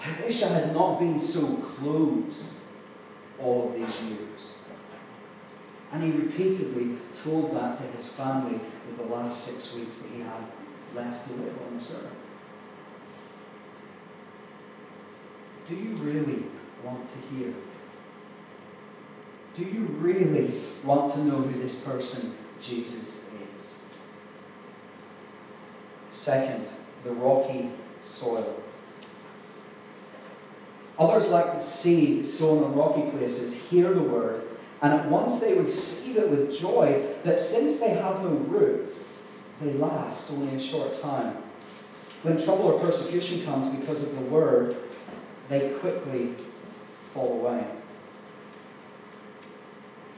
I 0.00 0.22
wish 0.24 0.42
I 0.42 0.48
had 0.48 0.72
not 0.72 0.98
been 0.98 1.20
so 1.20 1.54
closed 1.56 2.52
all 3.38 3.68
of 3.68 3.74
these 3.74 4.00
years. 4.00 4.54
And 5.92 6.02
he 6.02 6.12
repeatedly 6.12 6.96
told 7.22 7.54
that 7.54 7.76
to 7.76 7.82
his 7.88 8.08
family 8.08 8.58
with 8.86 8.96
the 8.96 9.14
last 9.14 9.44
six 9.44 9.74
weeks 9.74 9.98
that 9.98 10.12
he 10.12 10.22
had 10.22 10.44
left 10.94 11.28
to 11.28 11.34
live 11.34 11.58
on 11.68 11.76
this 11.76 11.90
earth. 11.90 12.23
Do 15.68 15.74
you 15.74 15.96
really 15.96 16.42
want 16.82 17.08
to 17.08 17.34
hear? 17.34 17.54
Do 19.56 19.64
you 19.64 19.84
really 20.00 20.52
want 20.82 21.12
to 21.12 21.24
know 21.24 21.36
who 21.36 21.60
this 21.60 21.80
person, 21.80 22.34
Jesus, 22.60 23.20
is? 23.20 23.74
Second, 26.10 26.66
the 27.04 27.12
rocky 27.12 27.70
soil. 28.02 28.62
Others, 30.98 31.28
like 31.28 31.54
the 31.54 31.60
seed 31.60 32.26
sown 32.26 32.62
on 32.62 32.74
rocky 32.74 33.10
places, 33.10 33.54
hear 33.54 33.92
the 33.92 34.02
word, 34.02 34.42
and 34.82 34.92
at 34.92 35.08
once 35.08 35.40
they 35.40 35.58
receive 35.58 36.16
it 36.18 36.28
with 36.28 36.56
joy, 36.56 37.04
that 37.24 37.40
since 37.40 37.80
they 37.80 37.90
have 37.90 38.22
no 38.22 38.28
root, 38.28 38.94
they 39.60 39.72
last 39.72 40.30
only 40.30 40.54
a 40.54 40.60
short 40.60 41.00
time. 41.00 41.36
When 42.22 42.42
trouble 42.42 42.66
or 42.66 42.80
persecution 42.80 43.44
comes 43.44 43.68
because 43.68 44.02
of 44.02 44.14
the 44.14 44.20
word, 44.22 44.76
they 45.48 45.70
quickly 45.70 46.34
fall 47.12 47.40
away. 47.40 47.64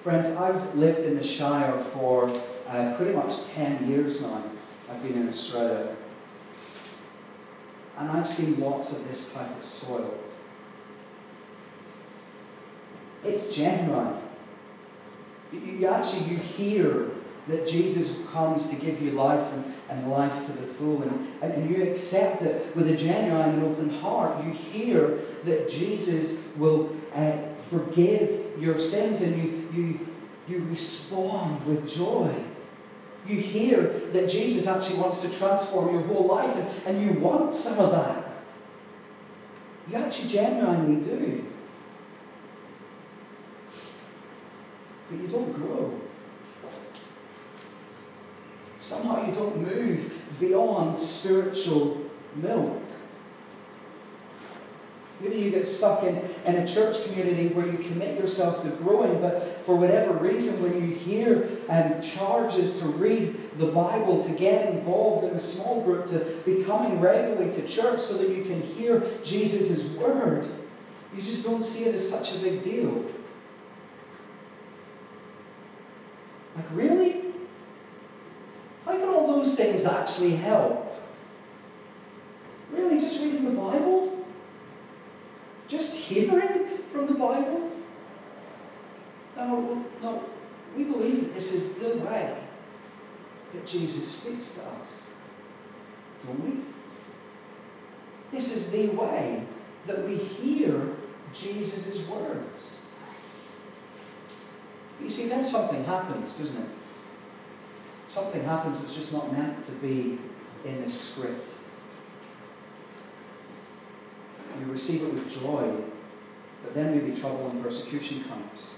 Friends, 0.02 0.28
I've 0.28 0.74
lived 0.74 1.00
in 1.00 1.16
the 1.16 1.22
Shire 1.22 1.78
for 1.78 2.28
uh, 2.68 2.94
pretty 2.96 3.12
much 3.12 3.46
10 3.48 3.88
years 3.88 4.22
now. 4.22 4.42
I've 4.90 5.02
been 5.02 5.20
in 5.20 5.28
Australia. 5.28 5.96
And 7.98 8.10
I've 8.10 8.28
seen 8.28 8.60
lots 8.60 8.92
of 8.92 9.08
this 9.08 9.32
type 9.32 9.58
of 9.58 9.64
soil. 9.64 10.14
It's 13.24 13.54
genuine. 13.54 14.14
You 15.52 15.86
actually 15.88 16.30
you 16.30 16.36
hear 16.36 17.10
that 17.48 17.66
Jesus 17.66 18.26
comes 18.32 18.68
to 18.70 18.76
give 18.76 19.00
you 19.00 19.12
life 19.12 19.52
and, 19.52 19.74
and 19.88 20.10
life 20.10 20.46
to 20.46 20.52
the 20.52 20.66
full, 20.66 21.02
and, 21.02 21.28
and, 21.42 21.52
and 21.52 21.70
you 21.70 21.84
accept 21.84 22.42
it 22.42 22.74
with 22.74 22.88
a 22.88 22.96
genuine 22.96 23.50
and 23.50 23.62
open 23.62 23.90
heart. 23.90 24.44
You 24.44 24.50
hear 24.50 25.18
that 25.44 25.68
Jesus 25.68 26.48
will 26.56 26.94
uh, 27.14 27.32
forgive 27.70 28.60
your 28.60 28.78
sins, 28.78 29.22
and 29.22 29.36
you, 29.42 29.68
you, 29.72 30.08
you 30.48 30.64
respond 30.64 31.64
with 31.66 31.88
joy. 31.88 32.34
You 33.28 33.36
hear 33.36 33.82
that 34.12 34.28
Jesus 34.28 34.66
actually 34.66 35.00
wants 35.00 35.22
to 35.22 35.38
transform 35.38 35.94
your 35.94 36.02
whole 36.04 36.26
life, 36.26 36.54
and, 36.56 36.96
and 36.96 37.04
you 37.04 37.20
want 37.20 37.52
some 37.52 37.78
of 37.84 37.92
that. 37.92 38.24
You 39.88 39.96
actually 39.98 40.28
genuinely 40.28 41.04
do. 41.04 41.44
But 45.08 45.20
you 45.20 45.28
don't 45.28 45.52
grow. 45.52 46.00
Somehow 48.86 49.26
you 49.26 49.32
don't 49.32 49.56
move 49.56 50.22
beyond 50.38 50.96
spiritual 50.96 52.08
milk. 52.36 52.80
Maybe 55.18 55.38
you 55.38 55.50
get 55.50 55.66
stuck 55.66 56.04
in, 56.04 56.22
in 56.44 56.54
a 56.54 56.64
church 56.64 57.04
community 57.04 57.48
where 57.48 57.66
you 57.66 57.78
commit 57.78 58.16
yourself 58.16 58.62
to 58.62 58.68
growing, 58.68 59.20
but 59.20 59.64
for 59.64 59.74
whatever 59.74 60.12
reason, 60.12 60.62
when 60.62 60.88
you 60.88 60.94
hear 60.94 61.48
um, 61.68 62.00
charges 62.00 62.78
to 62.78 62.86
read 62.86 63.58
the 63.58 63.66
Bible, 63.66 64.22
to 64.22 64.30
get 64.30 64.72
involved 64.72 65.26
in 65.26 65.34
a 65.34 65.40
small 65.40 65.82
group, 65.82 66.08
to 66.10 66.20
be 66.44 66.62
coming 66.62 67.00
regularly 67.00 67.52
to 67.54 67.66
church 67.66 67.98
so 67.98 68.16
that 68.18 68.28
you 68.28 68.44
can 68.44 68.62
hear 68.62 69.02
Jesus' 69.24 69.84
word, 69.96 70.46
you 71.12 71.20
just 71.20 71.44
don't 71.44 71.64
see 71.64 71.86
it 71.86 71.94
as 71.94 72.08
such 72.08 72.36
a 72.36 72.38
big 72.38 72.62
deal. 72.62 73.04
Like, 76.54 76.66
really? 76.72 77.15
How 78.86 78.92
can 78.92 79.08
all 79.08 79.26
those 79.26 79.56
things 79.56 79.84
actually 79.84 80.36
help? 80.36 80.96
Really, 82.70 83.00
just 83.00 83.20
reading 83.20 83.44
the 83.44 83.60
Bible? 83.60 84.24
Just 85.66 85.96
hearing 85.96 86.68
from 86.92 87.08
the 87.08 87.14
Bible? 87.14 87.72
No, 89.36 89.84
no. 90.00 90.22
We 90.76 90.84
believe 90.84 91.20
that 91.20 91.34
this 91.34 91.52
is 91.52 91.74
the 91.74 91.96
way 91.96 92.36
that 93.52 93.66
Jesus 93.66 94.08
speaks 94.08 94.54
to 94.54 94.60
us. 94.62 95.06
Don't 96.24 96.44
we? 96.44 96.62
This 98.30 98.54
is 98.54 98.70
the 98.70 98.86
way 98.88 99.42
that 99.86 100.06
we 100.06 100.16
hear 100.16 100.90
Jesus' 101.32 102.06
words. 102.06 102.86
You 105.02 105.10
see, 105.10 105.28
then 105.28 105.44
something 105.44 105.84
happens, 105.84 106.38
doesn't 106.38 106.62
it? 106.62 106.68
Something 108.06 108.44
happens 108.44 108.80
that's 108.80 108.94
just 108.94 109.12
not 109.12 109.32
meant 109.32 109.66
to 109.66 109.72
be 109.72 110.18
in 110.64 110.74
a 110.84 110.90
script. 110.90 111.52
You 114.60 114.72
receive 114.72 115.02
it 115.02 115.12
with 115.12 115.30
joy, 115.30 115.74
but 116.62 116.74
then 116.74 116.96
maybe 116.96 117.18
trouble 117.18 117.50
and 117.50 117.62
persecution 117.62 118.24
comes. 118.24 118.74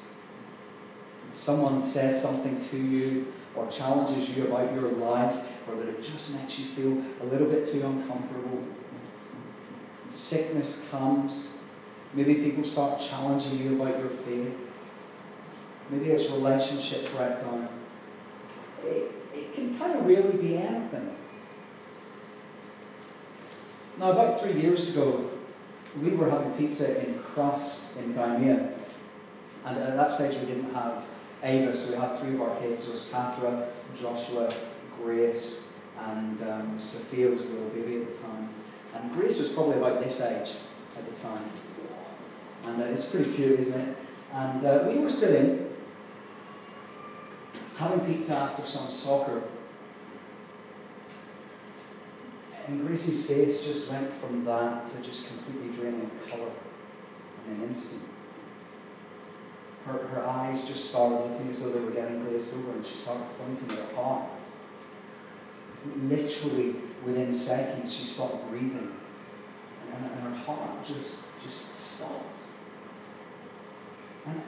Someone 1.34 1.80
says 1.82 2.20
something 2.20 2.60
to 2.70 2.76
you 2.76 3.32
or 3.54 3.68
challenges 3.68 4.36
you 4.36 4.46
about 4.46 4.72
your 4.72 4.90
life, 4.90 5.36
or 5.68 5.76
that 5.76 5.88
it 5.88 6.02
just 6.02 6.34
makes 6.34 6.58
you 6.58 6.66
feel 6.66 7.02
a 7.22 7.26
little 7.26 7.48
bit 7.48 7.70
too 7.70 7.84
uncomfortable. 7.84 8.64
Sickness 10.10 10.88
comes. 10.90 11.58
Maybe 12.14 12.34
people 12.36 12.64
start 12.64 13.00
challenging 13.00 13.58
you 13.58 13.80
about 13.80 13.98
your 13.98 14.08
faith. 14.08 14.54
Maybe 15.90 16.10
it's 16.10 16.30
relationship 16.30 17.10
breakdown. 17.14 17.68
It 19.34 19.54
can 19.54 19.78
kind 19.78 19.98
of 19.98 20.06
really 20.06 20.36
be 20.36 20.56
anything. 20.56 21.14
Now, 23.98 24.12
about 24.12 24.40
three 24.40 24.60
years 24.60 24.90
ago, 24.94 25.30
we 26.00 26.10
were 26.10 26.30
having 26.30 26.52
pizza 26.52 27.04
in 27.04 27.18
Cross 27.18 27.96
in 27.96 28.14
Crimea. 28.14 28.72
And 29.64 29.78
at 29.78 29.96
that 29.96 30.10
stage, 30.10 30.38
we 30.38 30.46
didn't 30.46 30.72
have 30.72 31.04
Ava, 31.42 31.76
so 31.76 31.92
we 31.92 31.98
had 31.98 32.18
three 32.18 32.34
of 32.34 32.42
our 32.42 32.56
kids. 32.60 32.84
There 32.84 32.92
was 32.92 33.08
Cathra, 33.10 33.68
Joshua, 33.96 34.52
Grace, 35.02 35.72
and 36.00 36.40
um, 36.42 36.78
Sophia 36.78 37.28
was 37.28 37.44
a 37.44 37.48
little 37.48 37.68
baby 37.70 38.02
at 38.02 38.12
the 38.12 38.18
time. 38.18 38.48
And 38.94 39.12
Grace 39.12 39.38
was 39.38 39.48
probably 39.48 39.78
about 39.78 40.02
this 40.02 40.20
age 40.20 40.54
at 40.96 41.04
the 41.04 41.20
time. 41.20 41.42
And 42.66 42.82
uh, 42.82 42.86
it's 42.86 43.06
pretty 43.06 43.32
cute, 43.32 43.58
isn't 43.60 43.80
it? 43.80 43.96
And 44.32 44.64
uh, 44.64 44.84
we 44.86 44.98
were 44.98 45.10
sitting 45.10 45.67
having 47.78 48.00
pizza 48.00 48.34
after 48.34 48.64
some 48.66 48.90
soccer. 48.90 49.42
And 52.66 52.86
Gracie's 52.86 53.24
face 53.26 53.64
just 53.64 53.90
went 53.90 54.12
from 54.14 54.44
that 54.44 54.86
to 54.88 55.00
just 55.00 55.26
completely 55.28 55.70
draining 55.74 56.10
colour 56.28 56.50
in 57.46 57.54
an 57.54 57.68
instant. 57.68 58.02
Her, 59.86 59.92
her 60.08 60.26
eyes 60.26 60.66
just 60.66 60.90
started 60.90 61.30
looking 61.30 61.48
as 61.50 61.62
though 61.62 61.70
they 61.70 61.80
were 61.80 61.92
getting 61.92 62.22
glazed 62.24 62.54
over 62.54 62.72
and 62.72 62.84
she 62.84 62.96
started 62.96 63.24
pointing 63.38 63.78
at 63.78 63.84
her 63.84 63.94
heart. 63.94 64.28
Literally 66.02 66.74
within 67.06 67.32
seconds 67.32 67.94
she 67.94 68.04
stopped 68.04 68.50
breathing 68.50 68.92
and, 69.94 70.04
and 70.04 70.20
her 70.20 70.34
heart 70.34 70.84
just, 70.84 71.22
just 71.42 71.78
stopped. 71.78 72.42
And 74.26 74.42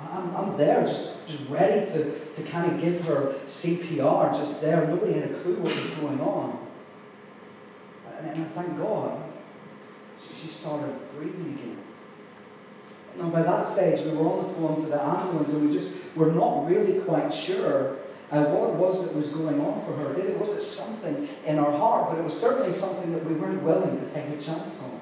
I'm, 0.00 0.36
I'm 0.36 0.56
there 0.56 0.82
just, 0.82 1.26
just 1.26 1.48
ready 1.48 1.86
to, 1.92 2.18
to 2.20 2.42
kind 2.50 2.72
of 2.72 2.80
give 2.80 3.04
her 3.06 3.34
CPR 3.46 4.34
just 4.34 4.60
there. 4.60 4.86
Nobody 4.86 5.14
had 5.14 5.30
a 5.30 5.34
clue 5.34 5.56
what 5.56 5.74
was 5.74 5.90
going 5.90 6.20
on. 6.20 6.58
And, 8.18 8.30
and 8.30 8.50
thank 8.52 8.76
God, 8.78 9.22
she, 10.20 10.34
she 10.34 10.48
started 10.48 10.94
breathing 11.16 11.58
again. 11.58 11.78
Now, 13.16 13.28
by 13.28 13.42
that 13.42 13.64
stage, 13.64 14.04
we 14.04 14.10
were 14.12 14.28
on 14.28 14.48
the 14.48 14.54
phone 14.54 14.82
to 14.82 14.88
the 14.88 15.00
ambulance 15.00 15.52
and 15.52 15.68
we 15.68 15.74
just 15.74 15.96
were 16.16 16.32
not 16.32 16.68
really 16.68 17.00
quite 17.00 17.32
sure 17.32 17.96
uh, 18.30 18.44
what 18.46 18.70
it 18.70 18.76
was 18.76 19.06
that 19.06 19.14
was 19.14 19.28
going 19.28 19.60
on 19.60 19.80
for 19.84 19.92
her. 19.92 20.14
Did 20.14 20.26
it, 20.26 20.38
was 20.38 20.50
it 20.50 20.62
something 20.62 21.28
in 21.46 21.58
our 21.58 21.70
heart? 21.70 22.10
But 22.10 22.18
it 22.18 22.24
was 22.24 22.38
certainly 22.38 22.72
something 22.72 23.12
that 23.12 23.24
we 23.24 23.34
weren't 23.34 23.62
willing 23.62 24.00
to 24.00 24.06
take 24.12 24.28
a 24.28 24.42
chance 24.42 24.82
on. 24.82 25.00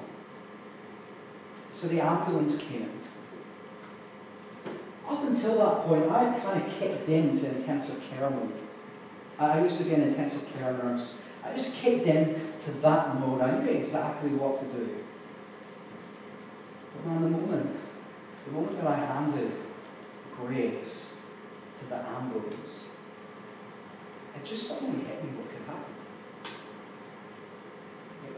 So 1.71 1.87
the 1.87 2.01
ambulance 2.01 2.57
came. 2.57 2.91
Up 5.07 5.23
until 5.23 5.57
that 5.57 5.85
point, 5.85 6.09
I 6.09 6.23
had 6.23 6.43
kind 6.43 6.63
of 6.63 6.73
kicked 6.79 7.09
into 7.09 7.47
intensive 7.47 8.03
care 8.09 8.29
mode. 8.29 8.53
I 9.39 9.61
used 9.61 9.79
to 9.79 9.85
be 9.85 9.95
an 9.95 10.03
intensive 10.03 10.51
care 10.53 10.73
nurse. 10.73 11.21
I 11.43 11.53
just 11.53 11.75
kicked 11.75 12.05
in 12.05 12.53
to 12.59 12.71
that 12.81 13.19
mode. 13.19 13.41
I 13.41 13.59
knew 13.59 13.71
exactly 13.71 14.29
what 14.29 14.59
to 14.59 14.65
do. 14.77 14.97
But 16.95 17.11
man, 17.11 17.21
the 17.23 17.29
moment 17.29 17.75
the 18.45 18.51
moment 18.51 18.77
that 18.77 18.87
I 18.87 18.95
handed 18.95 19.51
grace 20.35 21.17
to 21.79 21.85
the 21.85 21.95
ambulance, 21.95 22.89
it 24.35 24.43
just 24.43 24.67
suddenly 24.67 25.05
hit 25.05 25.23
me 25.23 25.29
what 25.37 25.49
could 25.49 25.65
happen. 25.65 25.93
It, 28.27 28.35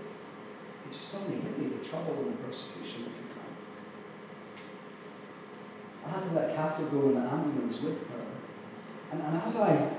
it 0.87 0.91
just 0.91 1.09
suddenly 1.09 1.41
hit 1.41 1.57
me 1.57 1.77
the 1.77 1.83
trouble 1.83 2.13
and 2.19 2.33
the 2.33 2.43
persecution 2.43 3.05
that 3.05 3.15
could. 3.15 3.24
I 6.05 6.09
had 6.09 6.23
to 6.23 6.31
let 6.31 6.55
Catherine 6.55 6.89
go 6.89 7.09
in 7.09 7.15
the 7.15 7.21
ambulance 7.21 7.81
with 7.81 8.07
her. 8.09 8.25
And, 9.11 9.21
and 9.21 9.41
as 9.41 9.55
I 9.57 9.91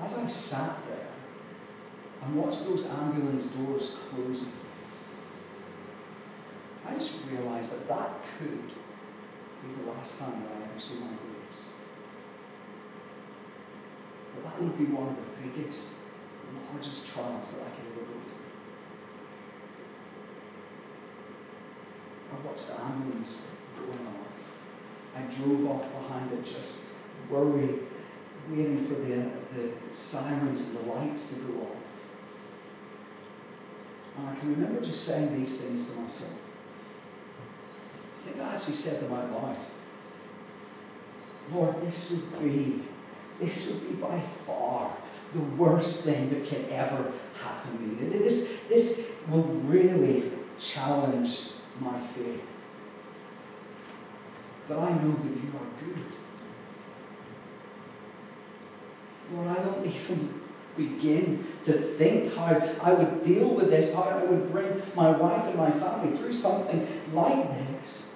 as 0.00 0.18
I 0.18 0.26
sat 0.26 0.76
there 0.88 1.06
and 2.22 2.36
watched 2.36 2.64
those 2.66 2.86
ambulance 2.90 3.46
doors 3.46 3.96
closing, 4.10 4.52
I 6.86 6.94
just 6.94 7.16
realized 7.30 7.72
that 7.72 7.88
that 7.88 8.10
could 8.38 8.68
be 8.68 9.82
the 9.82 9.90
last 9.90 10.18
time 10.18 10.42
that 10.42 10.50
I 10.50 10.70
ever 10.70 10.80
see 10.80 11.00
my 11.00 11.06
grace. 11.06 11.70
But 14.34 14.44
that 14.44 14.62
would 14.62 14.76
be 14.76 14.84
one 14.86 15.08
of 15.08 15.16
the 15.16 15.48
biggest, 15.48 15.94
largest 16.72 17.12
trials 17.12 17.52
that 17.52 17.62
I 17.62 17.70
could 17.70 17.86
ever 17.92 18.00
go 18.00 18.18
through. 18.20 18.44
I 22.32 22.46
watched 22.46 22.68
the 22.68 22.82
ambulance 22.82 23.42
going 23.76 24.06
off. 24.06 25.16
I 25.16 25.22
drove 25.34 25.70
off 25.70 25.92
behind 25.92 26.32
it 26.32 26.44
just 26.44 26.84
worried, 27.30 27.78
waiting 28.50 28.86
for 28.86 28.94
the, 28.94 29.30
the 29.54 29.94
sirens 29.94 30.68
and 30.68 30.78
the 30.78 30.92
lights 30.92 31.34
to 31.34 31.40
go 31.40 31.62
off. 31.62 31.76
And 34.18 34.28
I 34.28 34.34
can 34.36 34.50
remember 34.50 34.80
just 34.80 35.04
saying 35.04 35.36
these 35.36 35.60
things 35.60 35.90
to 35.90 35.96
myself. 35.96 36.32
I 38.18 38.24
think 38.24 38.40
I 38.40 38.54
actually 38.54 38.74
said 38.74 39.00
them 39.00 39.12
out 39.12 39.30
loud. 39.32 39.56
Lord, 41.52 41.80
this 41.82 42.10
would 42.10 42.42
be, 42.42 42.82
this 43.40 43.72
would 43.72 43.88
be 43.88 43.96
by 43.96 44.20
far 44.46 44.92
the 45.34 45.40
worst 45.40 46.04
thing 46.04 46.30
that 46.30 46.46
can 46.46 46.64
ever 46.70 47.12
happen 47.42 47.76
to 47.76 48.04
me. 48.04 48.18
This, 48.18 48.60
this 48.68 49.10
will 49.28 49.42
really 49.42 50.30
challenge 50.58 51.48
my 51.80 52.00
faith. 52.00 52.40
But 54.68 54.78
I 54.78 54.90
know 54.90 55.12
that 55.12 55.28
you 55.28 55.52
are 55.54 55.70
good. 55.84 56.04
Lord, 59.32 59.48
I 59.48 59.62
don't 59.62 59.86
even 59.94 60.40
begin 60.76 61.46
to 61.64 61.72
think 61.72 62.34
how 62.34 62.60
I 62.82 62.92
would 62.92 63.22
deal 63.22 63.48
with 63.48 63.70
this, 63.70 63.94
how 63.94 64.02
I 64.02 64.24
would 64.24 64.50
bring 64.50 64.82
my 64.94 65.10
wife 65.10 65.46
and 65.46 65.56
my 65.56 65.70
family 65.70 66.16
through 66.16 66.32
something 66.32 66.86
like 67.12 67.48
this. 67.50 68.14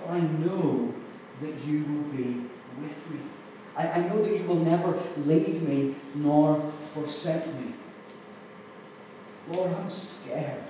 But 0.00 0.14
I 0.14 0.20
know 0.20 0.94
that 1.40 1.64
you 1.64 1.84
will 1.84 2.16
be 2.16 2.46
with 2.80 3.10
me. 3.10 3.20
I, 3.76 3.88
I 3.88 4.08
know 4.08 4.22
that 4.22 4.34
you 4.34 4.44
will 4.44 4.56
never 4.56 4.98
leave 5.24 5.62
me 5.62 5.94
nor 6.14 6.72
forsake 6.94 7.46
me. 7.46 7.74
Lord, 9.48 9.72
I'm 9.74 9.90
scared. 9.90 10.64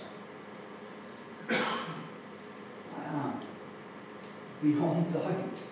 I 1.51 1.55
am. 3.09 3.46
Beyond 4.63 5.13
doubt. 5.13 5.63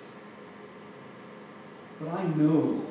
But 2.01 2.09
I 2.09 2.27
know 2.27 2.85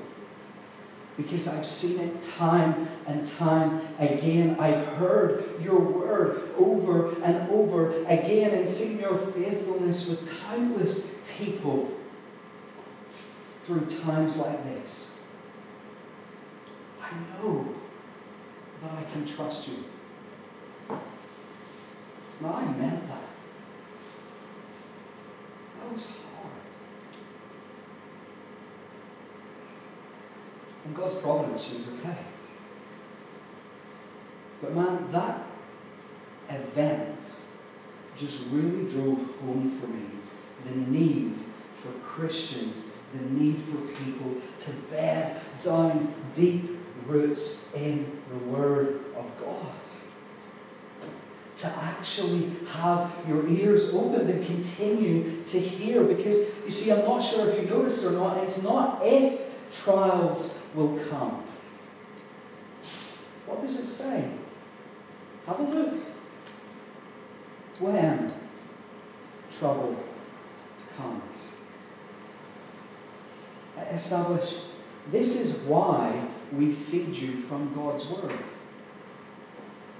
because 1.17 1.47
I've 1.47 1.65
seen 1.65 2.07
it 2.07 2.21
time 2.23 2.87
and 3.05 3.25
time 3.25 3.81
again. 3.99 4.57
I've 4.59 4.85
heard 4.97 5.61
your 5.61 5.79
word 5.79 6.49
over 6.57 7.21
and 7.21 7.49
over 7.49 8.03
again 8.05 8.51
and 8.51 8.67
seen 8.67 8.99
your 8.99 9.17
faithfulness 9.17 10.09
with 10.09 10.27
countless 10.47 11.15
people 11.37 11.91
through 13.65 13.85
times 13.85 14.37
like 14.37 14.63
this. 14.63 15.21
I 17.01 17.11
know 17.37 17.75
that 18.81 18.91
I 18.91 19.03
can 19.11 19.25
trust 19.25 19.67
you. 19.67 19.83
Now, 22.41 22.55
I 22.55 22.65
meant 22.65 23.07
that. 23.07 23.22
That 25.83 25.93
was 25.93 26.11
In 30.85 30.93
God's 30.93 31.15
providence, 31.15 31.63
she 31.63 31.77
was 31.77 31.87
okay. 31.87 32.17
But 34.61 34.75
man, 34.75 35.11
that 35.11 35.43
event 36.49 37.17
just 38.17 38.43
really 38.51 38.89
drove 38.91 39.17
home 39.41 39.69
for 39.79 39.87
me 39.87 40.03
the 40.65 40.75
need 40.75 41.35
for 41.75 41.91
Christians, 42.05 42.93
the 43.13 43.23
need 43.25 43.57
for 43.63 43.77
people 44.03 44.35
to 44.59 44.71
bed 44.89 45.41
down 45.63 46.13
deep 46.35 46.79
roots 47.05 47.69
in 47.73 48.21
the 48.29 48.37
Word 48.45 49.01
of 49.17 49.29
God. 49.39 49.71
To 51.63 51.69
actually 51.69 52.51
have 52.73 53.09
your 53.25 53.47
ears 53.47 53.93
open 53.93 54.29
and 54.29 54.45
continue 54.45 55.41
to 55.43 55.57
hear. 55.57 56.03
Because, 56.03 56.53
you 56.65 56.69
see, 56.69 56.91
I'm 56.91 57.05
not 57.05 57.23
sure 57.23 57.49
if 57.49 57.61
you 57.61 57.69
noticed 57.69 58.03
or 58.03 58.11
not, 58.11 58.37
it's 58.37 58.61
not 58.61 58.99
if 59.01 59.39
trials 59.71 60.59
will 60.75 60.99
come. 61.09 61.41
What 63.45 63.61
does 63.61 63.79
it 63.79 63.85
say? 63.85 64.29
Have 65.45 65.59
a 65.61 65.63
look. 65.63 65.93
When 67.79 68.33
trouble 69.57 70.03
comes. 70.97 71.47
Establish 73.89 74.63
this 75.11 75.39
is 75.39 75.59
why 75.63 76.27
we 76.51 76.71
feed 76.71 77.13
you 77.13 77.37
from 77.37 77.73
God's 77.73 78.05
Word. 78.07 78.37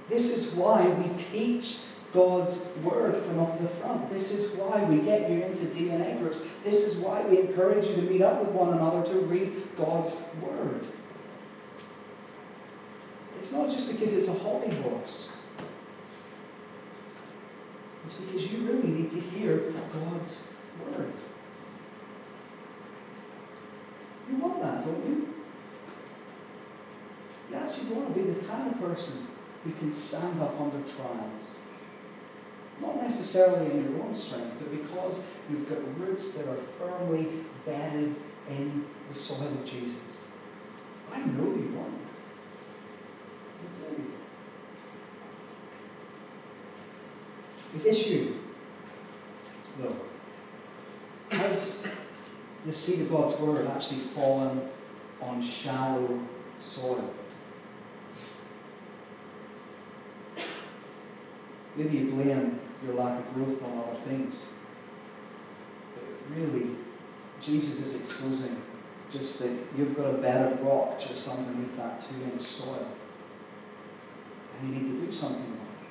This 0.08 0.34
is 0.34 0.54
why 0.54 0.86
we 0.86 1.14
teach 1.16 1.78
God's 2.12 2.64
word 2.82 3.16
from 3.16 3.40
up 3.40 3.60
the 3.60 3.68
front. 3.68 4.10
This 4.10 4.32
is 4.32 4.56
why 4.56 4.84
we 4.84 4.98
get 4.98 5.28
you 5.28 5.42
into 5.42 5.64
DNA 5.66 6.18
groups. 6.18 6.46
This 6.62 6.84
is 6.84 6.98
why 6.98 7.22
we 7.22 7.40
encourage 7.40 7.86
you 7.86 7.96
to 7.96 8.02
meet 8.02 8.22
up 8.22 8.40
with 8.40 8.50
one 8.50 8.74
another 8.74 9.04
to 9.12 9.20
read 9.20 9.76
God's 9.76 10.14
word. 10.40 10.84
It's 13.38 13.52
not 13.52 13.68
just 13.68 13.90
because 13.90 14.16
it's 14.16 14.28
a 14.28 14.32
hobby 14.32 14.74
horse. 14.76 15.32
It's 18.06 18.16
because 18.16 18.52
you 18.52 18.66
really 18.66 18.88
need 18.88 19.10
to 19.10 19.20
hear 19.20 19.72
God's 19.92 20.52
word. 20.84 21.12
You 24.30 24.36
want 24.36 24.62
that, 24.62 24.84
don't 24.84 25.06
you? 25.06 25.34
Yes, 27.50 27.84
You 27.84 27.94
want 27.94 28.14
to 28.14 28.20
be 28.20 28.30
the 28.30 28.44
kind 28.46 28.72
of 28.72 28.80
person 28.80 29.26
who 29.64 29.72
can 29.72 29.92
stand 29.92 30.40
up 30.40 30.60
under 30.60 30.78
trials. 30.86 31.56
Not 32.80 33.02
necessarily 33.02 33.70
in 33.70 33.94
your 33.94 34.04
own 34.04 34.14
strength, 34.14 34.56
but 34.58 34.70
because 34.70 35.22
you've 35.50 35.68
got 35.68 35.78
roots 35.98 36.32
that 36.32 36.46
are 36.48 36.58
firmly 36.78 37.28
bedded 37.64 38.14
in 38.48 38.84
the 39.08 39.14
soil 39.14 39.48
of 39.48 39.64
Jesus. 39.64 40.24
I 41.12 41.18
know 41.20 41.44
you 41.44 41.72
want 41.76 41.94
it. 41.94 42.04
You 43.62 43.96
do. 43.96 44.12
His 47.72 47.86
issue, 47.86 48.34
though, 49.78 49.96
has 51.30 51.86
the 52.66 52.72
seed 52.72 53.02
of 53.02 53.10
God's 53.10 53.38
word 53.38 53.66
actually 53.66 54.00
fallen 54.00 54.68
on 55.22 55.40
shallow 55.40 56.20
soil? 56.60 57.12
Maybe 61.76 61.98
you 61.98 62.10
blame 62.10 62.60
your 62.84 62.94
lack 62.94 63.18
of 63.18 63.34
growth 63.34 63.62
on 63.62 63.78
other 63.78 63.98
things. 64.00 64.48
But 65.94 66.36
really, 66.36 66.70
Jesus 67.40 67.80
is 67.80 67.94
exposing 67.94 68.62
just 69.12 69.38
that 69.40 69.56
you've 69.76 69.96
got 69.96 70.06
a 70.06 70.18
bed 70.18 70.52
of 70.52 70.62
rock 70.62 70.98
just 70.98 71.28
underneath 71.28 71.76
that 71.76 72.00
two 72.00 72.22
inch 72.24 72.42
soil. 72.42 72.88
And 74.60 74.68
you 74.68 74.80
need 74.80 74.98
to 74.98 75.06
do 75.06 75.12
something 75.12 75.44
about 75.44 75.52
it. 75.52 75.88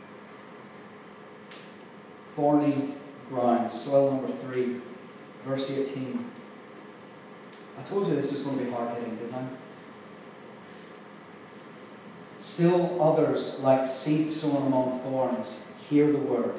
Thorny 2.36 2.96
ground, 3.30 3.74
soil 3.74 4.12
number 4.12 4.32
three, 4.34 4.82
verse 5.46 5.70
18. 5.72 6.26
I 7.78 7.82
told 7.84 8.08
you 8.08 8.16
this 8.16 8.32
was 8.32 8.42
going 8.42 8.60
to 8.60 8.66
be 8.66 8.72
hard 8.72 8.96
hitting, 8.96 9.16
didn't 9.16 9.34
I? 9.34 9.46
Still 12.40 13.02
others, 13.02 13.60
like 13.62 13.88
seeds 13.88 14.42
sown 14.42 14.68
among 14.68 15.00
thorns, 15.00 15.68
hear 15.94 16.12
the 16.12 16.18
word. 16.18 16.56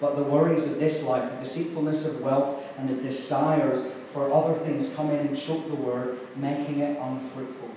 But 0.00 0.16
the 0.16 0.24
worries 0.24 0.70
of 0.70 0.80
this 0.80 1.04
life, 1.04 1.30
the 1.30 1.38
deceitfulness 1.38 2.06
of 2.06 2.22
wealth, 2.22 2.62
and 2.76 2.88
the 2.88 3.00
desires 3.00 3.86
for 4.12 4.32
other 4.32 4.54
things 4.54 4.94
come 4.94 5.10
in 5.10 5.26
and 5.26 5.36
choke 5.36 5.66
the 5.68 5.76
word, 5.76 6.18
making 6.36 6.80
it 6.80 6.98
unfruitful. 7.00 7.70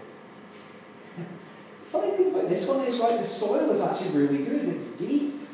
Funny 1.91 2.18
thing 2.18 2.32
about 2.32 2.49
this 2.49 2.68
one 2.68 2.84
is, 2.86 2.97
right, 2.97 3.20
the 3.20 3.26
soil 3.26 3.70
is 3.70 3.80
actually 3.80 4.09
really 4.09 4.43
good. 4.43 4.68
It's 4.70 4.88
deep. 4.88 5.47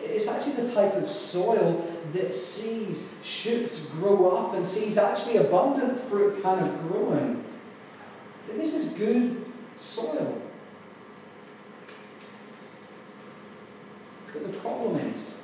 It's 0.00 0.28
actually 0.28 0.64
the 0.64 0.72
type 0.72 0.94
of 0.94 1.10
soil 1.10 1.84
that 2.12 2.32
sees 2.32 3.18
shoots 3.24 3.86
grow 3.86 4.36
up 4.36 4.54
and 4.54 4.66
sees 4.66 4.96
actually 4.96 5.38
abundant 5.38 5.98
fruit 5.98 6.40
kind 6.42 6.64
of 6.64 6.88
growing. 6.88 7.44
This 8.56 8.74
is 8.74 8.92
good 8.94 9.44
soil. 9.76 10.40
But 14.40 14.52
the 14.52 14.58
problem 14.58 14.96
is 14.96 15.34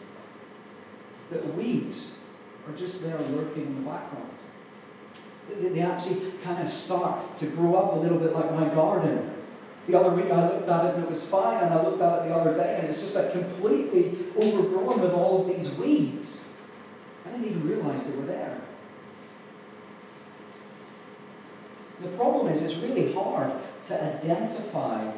that 1.30 1.55
weeds 1.55 2.20
are 2.68 2.76
just 2.76 3.03
there 3.03 3.18
lurking 3.18 3.66
in 3.66 3.84
the 3.84 3.90
background. 3.90 4.30
They 5.61 5.80
actually 5.80 6.32
kind 6.42 6.62
of 6.62 6.70
start 6.70 7.36
to 7.38 7.47
grow 7.47 7.74
up 7.74 7.95
a 7.95 7.97
little 7.97 8.18
bit 8.18 8.32
like 8.32 8.53
my 8.53 8.68
garden. 8.68 9.32
The 9.86 9.99
other 9.99 10.11
week 10.11 10.30
I 10.30 10.49
looked 10.49 10.68
at 10.68 10.86
it 10.86 10.95
and 10.95 11.05
it 11.05 11.11
was 11.11 11.26
fine, 11.26 11.62
and 11.62 11.74
I 11.74 11.82
looked 11.82 12.01
at 12.01 12.20
it 12.20 12.28
the 12.28 12.34
other 12.34 12.55
day 12.55 12.78
and 12.78 12.88
it's 12.88 13.01
just 13.01 13.16
like 13.16 13.32
completely 13.32 14.16
overgrown 14.36 15.01
with 15.01 15.12
all 15.12 15.40
of 15.42 15.55
these 15.55 15.72
weeds. 15.74 16.49
I 17.26 17.30
didn't 17.30 17.47
even 17.47 17.68
realize 17.68 18.07
they 18.07 18.16
were 18.16 18.26
there. 18.26 18.61
The 22.01 22.09
problem 22.16 22.49
is, 22.49 22.62
it's 22.62 22.76
really 22.76 23.12
hard 23.12 23.53
to 23.86 24.03
identify 24.03 25.11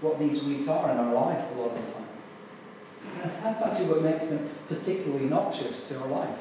what 0.00 0.18
these 0.18 0.42
weeds 0.44 0.68
are 0.68 0.90
in 0.90 0.96
our 0.96 1.12
life 1.12 1.44
a 1.54 1.60
lot 1.60 1.76
of 1.76 1.86
the 1.86 1.92
time. 1.92 2.11
And 3.22 3.30
that's 3.42 3.62
actually 3.62 3.86
what 3.86 4.02
makes 4.02 4.28
them 4.28 4.48
particularly 4.68 5.26
noxious 5.26 5.88
to 5.88 6.00
our 6.00 6.08
life. 6.08 6.38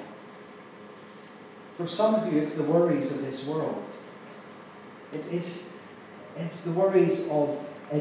For 1.77 1.87
some 1.87 2.15
of 2.15 2.31
you, 2.31 2.39
it's 2.39 2.55
the 2.55 2.63
worries 2.63 3.11
of 3.11 3.21
this 3.21 3.45
world. 3.45 3.83
It's, 5.13 5.27
it's, 5.27 5.73
it's 6.37 6.63
the 6.63 6.71
worries 6.71 7.27
of 7.29 7.57
uh, 7.91 7.99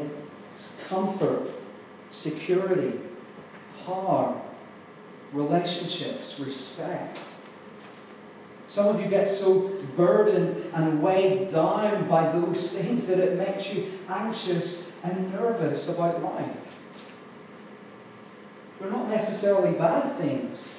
comfort, 0.89 1.51
security, 2.11 3.01
power, 3.85 4.41
relationships, 5.33 6.39
respect. 6.41 7.21
Some 8.67 8.87
of 8.87 9.01
you 9.01 9.09
get 9.09 9.27
so 9.27 9.69
burdened 9.97 10.73
and 10.73 11.03
weighed 11.03 11.51
down 11.51 12.09
by 12.09 12.31
those 12.31 12.79
things 12.79 13.09
that 13.09 13.19
it 13.19 13.37
makes 13.37 13.73
you 13.75 13.91
anxious 14.09 14.93
and 15.03 15.33
nervous 15.33 15.89
about 15.89 16.23
life. 16.23 16.70
They're 18.81 18.91
not 18.91 19.09
necessarily 19.09 19.77
bad 19.77 20.17
things, 20.17 20.75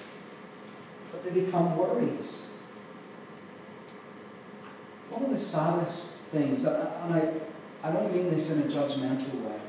but 1.12 1.24
they 1.24 1.41
become 1.41 1.78
worries. 1.78 2.47
One 5.10 5.24
of 5.26 5.30
the 5.30 5.39
saddest 5.39 6.22
things, 6.22 6.66
and 6.66 7.14
I, 7.14 7.32
I 7.84 7.91
don't 7.91 8.14
mean 8.14 8.32
this 8.32 8.52
in 8.52 8.64
a 8.64 8.66
judgmental 8.66 9.45
way, 9.45 9.60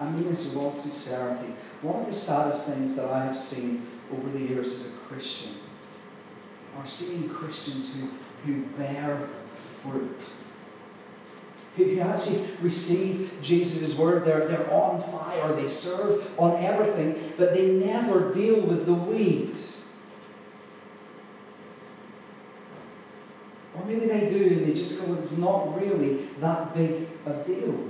I 0.00 0.10
mean 0.10 0.28
this 0.28 0.46
with 0.46 0.56
all 0.56 0.72
sincerity. 0.72 1.52
One 1.82 2.00
of 2.00 2.06
the 2.06 2.14
saddest 2.14 2.68
things 2.68 2.96
that 2.96 3.10
I 3.10 3.24
have 3.24 3.36
seen 3.36 3.86
over 4.12 4.28
the 4.30 4.40
years 4.40 4.72
as 4.72 4.86
a 4.86 4.90
Christian 4.90 5.54
are 6.76 6.86
seeing 6.86 7.28
Christians 7.28 7.94
who, 7.94 8.08
who 8.44 8.62
bear 8.78 9.28
fruit 9.82 10.18
who 11.76 12.00
actually 12.00 12.46
receive 12.60 13.32
Jesus' 13.40 13.96
word. 13.96 14.24
They're, 14.24 14.46
they're 14.48 14.72
on 14.72 15.00
fire, 15.00 15.52
they 15.52 15.68
serve 15.68 16.28
on 16.38 16.62
everything, 16.62 17.32
but 17.36 17.54
they 17.54 17.66
never 17.66 18.32
deal 18.32 18.60
with 18.60 18.86
the 18.86 18.94
weeds. 18.94 19.88
Or 23.74 23.84
maybe 23.84 24.06
they 24.06 24.28
do 24.28 24.58
and 24.58 24.66
they 24.66 24.74
just 24.74 25.04
go, 25.04 25.14
it's 25.14 25.36
not 25.36 25.80
really 25.80 26.26
that 26.40 26.74
big 26.74 27.08
of 27.24 27.46
deal. 27.46 27.88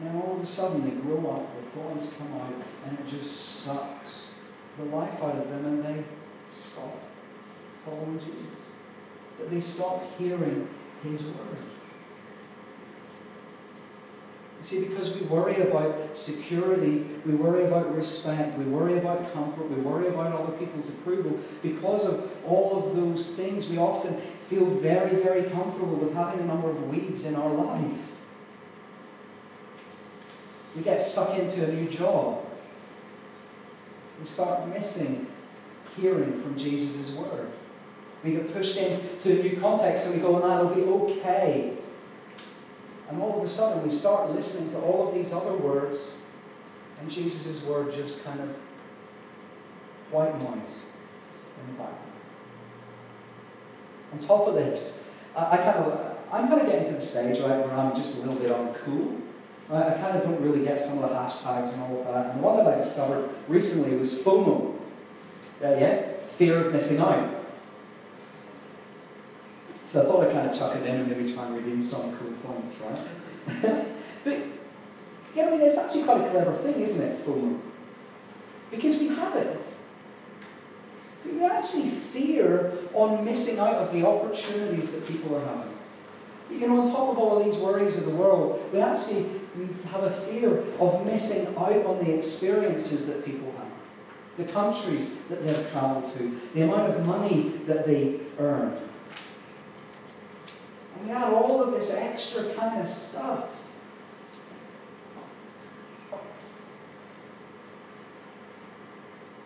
Then 0.00 0.16
all 0.16 0.36
of 0.36 0.40
a 0.40 0.46
sudden 0.46 0.82
they 0.82 1.02
grow 1.02 1.30
up, 1.30 1.56
the 1.56 1.70
thorns 1.70 2.12
come 2.16 2.32
out, 2.40 2.54
and 2.86 2.98
it 2.98 3.06
just 3.06 3.62
sucks 3.62 4.40
the 4.78 4.84
life 4.84 5.22
out 5.22 5.36
of 5.36 5.48
them 5.50 5.66
and 5.66 5.84
they 5.84 6.04
stop 6.50 6.96
following 7.84 8.18
Jesus. 8.18 8.46
That 9.38 9.50
they 9.50 9.60
stop 9.60 10.02
hearing 10.18 10.68
his 11.02 11.24
word. 11.24 11.58
You 14.58 14.64
see, 14.64 14.84
because 14.84 15.14
we 15.14 15.22
worry 15.22 15.62
about 15.62 16.16
security, 16.16 17.06
we 17.24 17.34
worry 17.34 17.64
about 17.64 17.96
respect, 17.96 18.58
we 18.58 18.64
worry 18.64 18.98
about 18.98 19.32
comfort, 19.32 19.70
we 19.70 19.76
worry 19.76 20.08
about 20.08 20.38
other 20.38 20.52
people's 20.58 20.90
approval, 20.90 21.38
because 21.62 22.04
of 22.04 22.30
all 22.46 22.76
of 22.76 22.94
those 22.94 23.34
things, 23.36 23.70
we 23.70 23.78
often 23.78 24.20
feel 24.48 24.66
very, 24.66 25.22
very 25.22 25.44
comfortable 25.44 25.96
with 25.96 26.12
having 26.12 26.40
a 26.40 26.44
number 26.44 26.68
of 26.68 26.90
weeds 26.90 27.24
in 27.24 27.36
our 27.36 27.50
life. 27.50 28.12
We 30.76 30.82
get 30.82 31.00
stuck 31.00 31.38
into 31.38 31.64
a 31.64 31.72
new 31.72 31.88
job. 31.88 32.44
We 34.20 34.26
start 34.26 34.68
missing 34.68 35.26
hearing 35.96 36.40
from 36.42 36.58
Jesus' 36.58 37.10
word. 37.12 37.50
We 38.24 38.32
get 38.32 38.52
pushed 38.52 38.76
into 38.76 39.40
a 39.40 39.42
new 39.42 39.56
context 39.60 40.06
and 40.06 40.16
we 40.16 40.20
go, 40.20 40.36
and 40.36 40.44
that'll 40.44 40.74
be 40.74 40.82
okay. 40.82 41.76
And 43.08 43.20
all 43.20 43.38
of 43.38 43.44
a 43.44 43.48
sudden 43.48 43.82
we 43.82 43.90
start 43.90 44.30
listening 44.30 44.70
to 44.72 44.78
all 44.80 45.08
of 45.08 45.14
these 45.14 45.32
other 45.32 45.54
words, 45.54 46.16
and 47.00 47.10
Jesus' 47.10 47.64
word 47.64 47.92
just 47.92 48.24
kind 48.24 48.40
of 48.40 48.48
white 50.10 50.34
noise 50.38 50.86
in 51.60 51.72
the 51.72 51.78
background. 51.78 51.96
On 54.12 54.18
top 54.18 54.48
of 54.48 54.54
this, 54.54 55.04
I, 55.36 55.52
I 55.52 55.56
kind 55.56 55.78
of, 55.78 56.16
I'm 56.32 56.48
kind 56.48 56.60
of 56.60 56.66
getting 56.66 56.92
to 56.92 57.00
the 57.00 57.04
stage 57.04 57.40
right 57.40 57.58
where 57.58 57.74
I'm 57.74 57.94
just 57.96 58.18
a 58.18 58.20
little 58.20 58.36
bit 58.36 58.50
uncool. 58.50 59.20
Right? 59.68 59.86
I 59.86 59.94
kind 59.94 60.16
of 60.16 60.24
don't 60.24 60.40
really 60.40 60.64
get 60.64 60.80
some 60.80 61.02
of 61.02 61.08
the 61.08 61.14
hashtags 61.14 61.72
and 61.72 61.82
all 61.82 62.00
of 62.00 62.06
that. 62.06 62.34
And 62.34 62.42
one 62.42 62.56
that 62.58 62.66
I 62.66 62.82
discovered 62.82 63.30
recently 63.48 63.96
was 63.96 64.14
FOMO. 64.14 64.76
Uh, 65.62 65.74
yeah, 65.74 66.12
fear 66.36 66.66
of 66.66 66.72
missing 66.72 66.98
out. 66.98 67.39
So 69.90 70.02
I 70.02 70.04
thought 70.04 70.24
I'd 70.24 70.30
kind 70.30 70.48
of 70.48 70.56
chuck 70.56 70.76
it 70.76 70.86
in 70.86 71.00
and 71.00 71.08
maybe 71.08 71.32
try 71.32 71.46
and 71.46 71.56
redeem 71.56 71.84
some 71.84 72.16
cool 72.16 72.30
points, 72.44 72.76
right? 72.78 73.84
but, 74.24 74.38
yeah, 75.34 75.46
I 75.46 75.50
mean, 75.50 75.62
it's 75.62 75.78
actually 75.78 76.04
quite 76.04 76.20
a 76.20 76.30
clever 76.30 76.52
thing, 76.52 76.80
isn't 76.80 77.10
it, 77.10 77.26
FOMO? 77.26 77.58
Because 78.70 79.00
we 79.00 79.08
have 79.08 79.34
it. 79.34 79.60
We 81.26 81.44
actually 81.44 81.90
fear 81.90 82.72
on 82.94 83.24
missing 83.24 83.58
out 83.58 83.74
of 83.74 83.92
the 83.92 84.06
opportunities 84.06 84.92
that 84.92 85.08
people 85.08 85.34
are 85.34 85.44
having. 85.44 85.74
You 86.52 86.68
know, 86.68 86.82
on 86.82 86.92
top 86.92 87.08
of 87.08 87.18
all 87.18 87.38
of 87.38 87.44
these 87.44 87.56
worries 87.56 87.98
of 87.98 88.04
the 88.04 88.14
world, 88.14 88.62
we 88.72 88.80
actually 88.80 89.26
have 89.90 90.04
a 90.04 90.10
fear 90.10 90.62
of 90.78 91.04
missing 91.04 91.48
out 91.56 91.84
on 91.84 91.98
the 92.04 92.16
experiences 92.16 93.06
that 93.06 93.24
people 93.24 93.52
have, 93.58 93.66
the 94.36 94.52
countries 94.52 95.18
that 95.22 95.44
they've 95.44 95.68
travelled 95.68 96.16
to, 96.16 96.40
the 96.54 96.62
amount 96.62 96.94
of 96.94 97.04
money 97.04 97.54
that 97.66 97.84
they 97.84 98.20
earn. 98.38 98.80
And 101.00 101.08
we 101.08 101.14
add 101.14 101.32
all 101.32 101.62
of 101.62 101.72
this 101.72 101.94
extra 101.94 102.52
kind 102.54 102.80
of 102.80 102.88
stuff. 102.88 103.66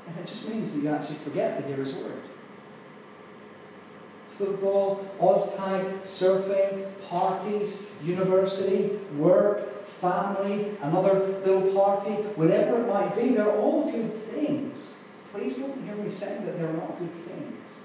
And 0.07 0.19
it 0.19 0.27
just 0.27 0.51
means 0.51 0.75
that 0.75 0.83
you 0.83 0.89
actually 0.91 1.19
forget 1.19 1.61
to 1.61 1.67
hear 1.67 1.77
His 1.77 1.95
word. 1.95 2.21
Football, 4.37 5.07
Oztag, 5.21 6.03
surfing, 6.03 6.91
parties, 7.09 7.93
university, 8.03 8.99
work, 9.17 9.87
family, 9.87 10.77
another 10.83 11.41
little 11.45 11.73
party, 11.73 12.11
whatever 12.35 12.81
it 12.81 12.89
might 12.89 13.15
be, 13.15 13.29
they're 13.29 13.57
all 13.57 13.91
good 13.91 14.13
things. 14.13 14.99
Please 15.33 15.59
don't 15.59 15.85
hear 15.85 15.95
me 15.95 16.09
saying 16.09 16.45
that 16.47 16.59
they're 16.59 16.73
not 16.73 16.99
good 16.99 17.13
things. 17.13 17.79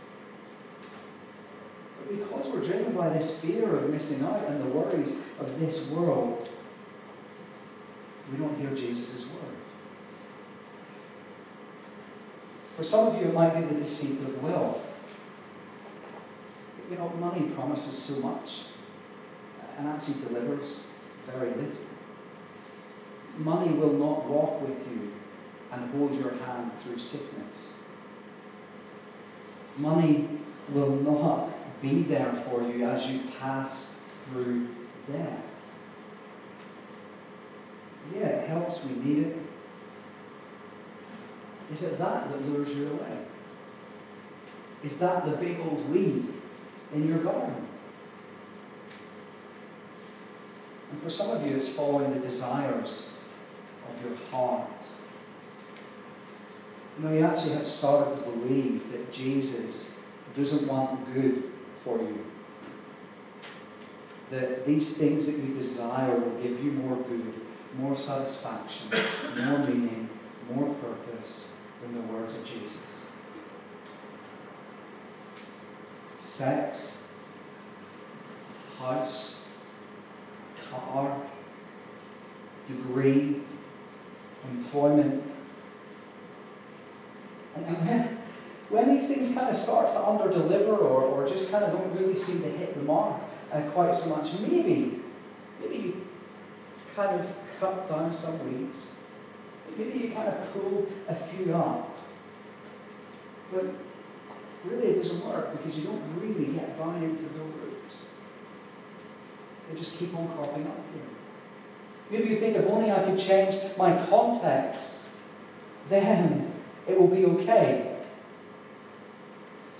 Because 2.10 2.48
we're 2.48 2.64
driven 2.64 2.94
by 2.94 3.10
this 3.10 3.40
fear 3.40 3.76
of 3.76 3.90
missing 3.92 4.26
out 4.26 4.44
and 4.48 4.62
the 4.62 4.66
worries 4.66 5.18
of 5.40 5.60
this 5.60 5.90
world, 5.90 6.50
we 8.32 8.38
don't 8.38 8.60
hear 8.60 8.72
Jesus' 8.72 9.26
word. 9.28 9.56
For 12.78 12.84
some 12.84 13.08
of 13.08 13.22
you, 13.22 13.28
it 13.28 13.34
might 13.34 13.54
be 13.54 13.62
the 13.62 13.80
deceit 13.80 14.22
of 14.22 14.44
wealth. 14.44 14.86
You 16.90 16.98
know, 16.98 17.10
money 17.20 17.44
promises 17.52 17.96
so 17.96 18.28
much 18.28 18.62
and 19.78 19.88
actually 19.88 20.16
delivers 20.28 20.88
very 21.28 21.52
little. 21.52 21.84
Money 23.38 23.72
will 23.74 23.94
not 23.94 24.26
walk 24.26 24.62
with 24.62 24.80
you 24.92 25.12
and 25.72 25.92
hold 25.92 26.16
your 26.16 26.32
hand 26.46 26.74
through 26.74 26.98
sickness. 26.98 27.74
Money 29.78 30.28
will 30.70 30.90
not 30.90 31.50
be 31.82 32.04
there 32.04 32.32
for 32.32 32.62
you 32.62 32.86
as 32.86 33.08
you 33.08 33.22
pass 33.40 34.00
through 34.26 34.68
death. 35.12 35.44
Yeah, 38.14 38.28
it 38.28 38.50
helps, 38.50 38.84
we 38.84 38.96
need 38.96 39.28
it. 39.28 39.38
Is 41.72 41.84
it 41.84 41.98
that 42.00 42.32
that 42.32 42.50
lures 42.50 42.76
you 42.76 42.88
away? 42.88 43.18
Is 44.84 44.98
that 45.00 45.26
the 45.26 45.32
big 45.32 45.60
old 45.60 45.90
weed 45.90 46.26
in 46.94 47.08
your 47.08 47.20
garden? 47.20 47.68
And 50.92 51.02
for 51.02 51.10
some 51.10 51.30
of 51.30 51.46
you, 51.46 51.56
it's 51.56 51.70
following 51.70 52.14
the 52.14 52.20
desires 52.20 53.14
of 53.88 54.06
your 54.06 54.18
heart. 54.32 54.68
You 56.98 57.06
know, 57.06 57.14
you 57.14 57.24
actually 57.24 57.54
have 57.54 57.68
started 57.68 58.16
to 58.16 58.30
believe 58.32 58.92
that 58.92 59.12
Jesus 59.12 60.00
doesn't 60.36 60.68
want 60.68 61.14
good 61.14 61.44
for 61.84 61.98
you. 61.98 62.26
That 64.32 64.66
these 64.66 64.98
things 64.98 65.26
that 65.26 65.38
you 65.38 65.54
desire 65.54 66.16
will 66.16 66.42
give 66.42 66.64
you 66.64 66.72
more 66.72 66.98
good, 66.98 67.34
more 67.78 67.96
satisfaction, 67.96 68.90
more 69.44 69.60
meaning, 69.60 70.10
more 70.54 70.74
purpose, 70.76 71.54
than 71.82 71.94
the 71.94 72.14
words 72.14 72.36
of 72.36 72.46
Jesus. 72.46 73.06
Sex, 76.18 76.98
house, 78.78 79.46
car, 80.70 81.18
degree, 82.68 83.42
employment. 84.52 85.24
And, 87.56 88.09
when, 88.70 88.96
these 88.96 89.08
things 89.08 89.34
kind 89.34 89.50
of 89.50 89.56
start 89.56 89.92
to 89.94 90.00
underdeliver 90.00 90.78
or, 90.80 91.04
or 91.04 91.28
just 91.28 91.52
kind 91.52 91.66
of 91.66 91.72
don't 91.72 91.96
really 92.00 92.16
seem 92.16 92.42
to 92.42 92.50
hit 92.50 92.76
the 92.76 92.84
mark 92.84 93.22
uh, 93.52 93.62
quite 93.72 93.96
so 93.96 94.16
much, 94.16 94.40
maybe, 94.40 95.02
maybe 95.60 95.76
you 95.76 96.08
kind 96.96 97.20
of 97.20 97.36
cut 97.60 97.90
down 97.90 98.14
some 98.14 98.38
weeds 98.46 98.88
maybe 99.80 100.00
you 100.00 100.12
kind 100.12 100.28
of 100.28 100.54
pull 100.54 100.88
a 101.08 101.16
few 101.16 101.54
up. 101.56 101.98
But 103.52 103.66
really 104.66 104.88
it 104.88 105.04
doesn't 105.04 105.26
work 105.26 105.58
because 105.58 105.78
you 105.78 105.86
don't 105.86 106.04
really 106.20 106.54
get 106.54 106.78
down 106.78 107.02
into 107.04 107.24
the 107.24 107.40
roots. 107.40 108.10
They 109.70 109.78
just 109.78 109.98
keep 109.98 110.16
on 110.16 110.28
cropping 110.36 110.68
up 110.68 110.78
here. 110.94 111.04
Maybe 112.12 112.30
you 112.30 112.40
think 112.40 112.58
if 112.58 112.66
only 112.66 112.92
I 112.92 113.04
could 113.04 113.18
change 113.18 113.56
my 113.78 114.04
context, 114.08 115.06
then 115.90 116.52
it 116.88 117.00
will 117.00 117.08
be 117.08 117.26
okay. 117.26 117.89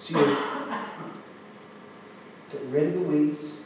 You 0.10 0.38
get 2.52 2.62
rid 2.70 2.88
of 2.88 2.94
the 2.94 3.00
weeds, 3.02 3.62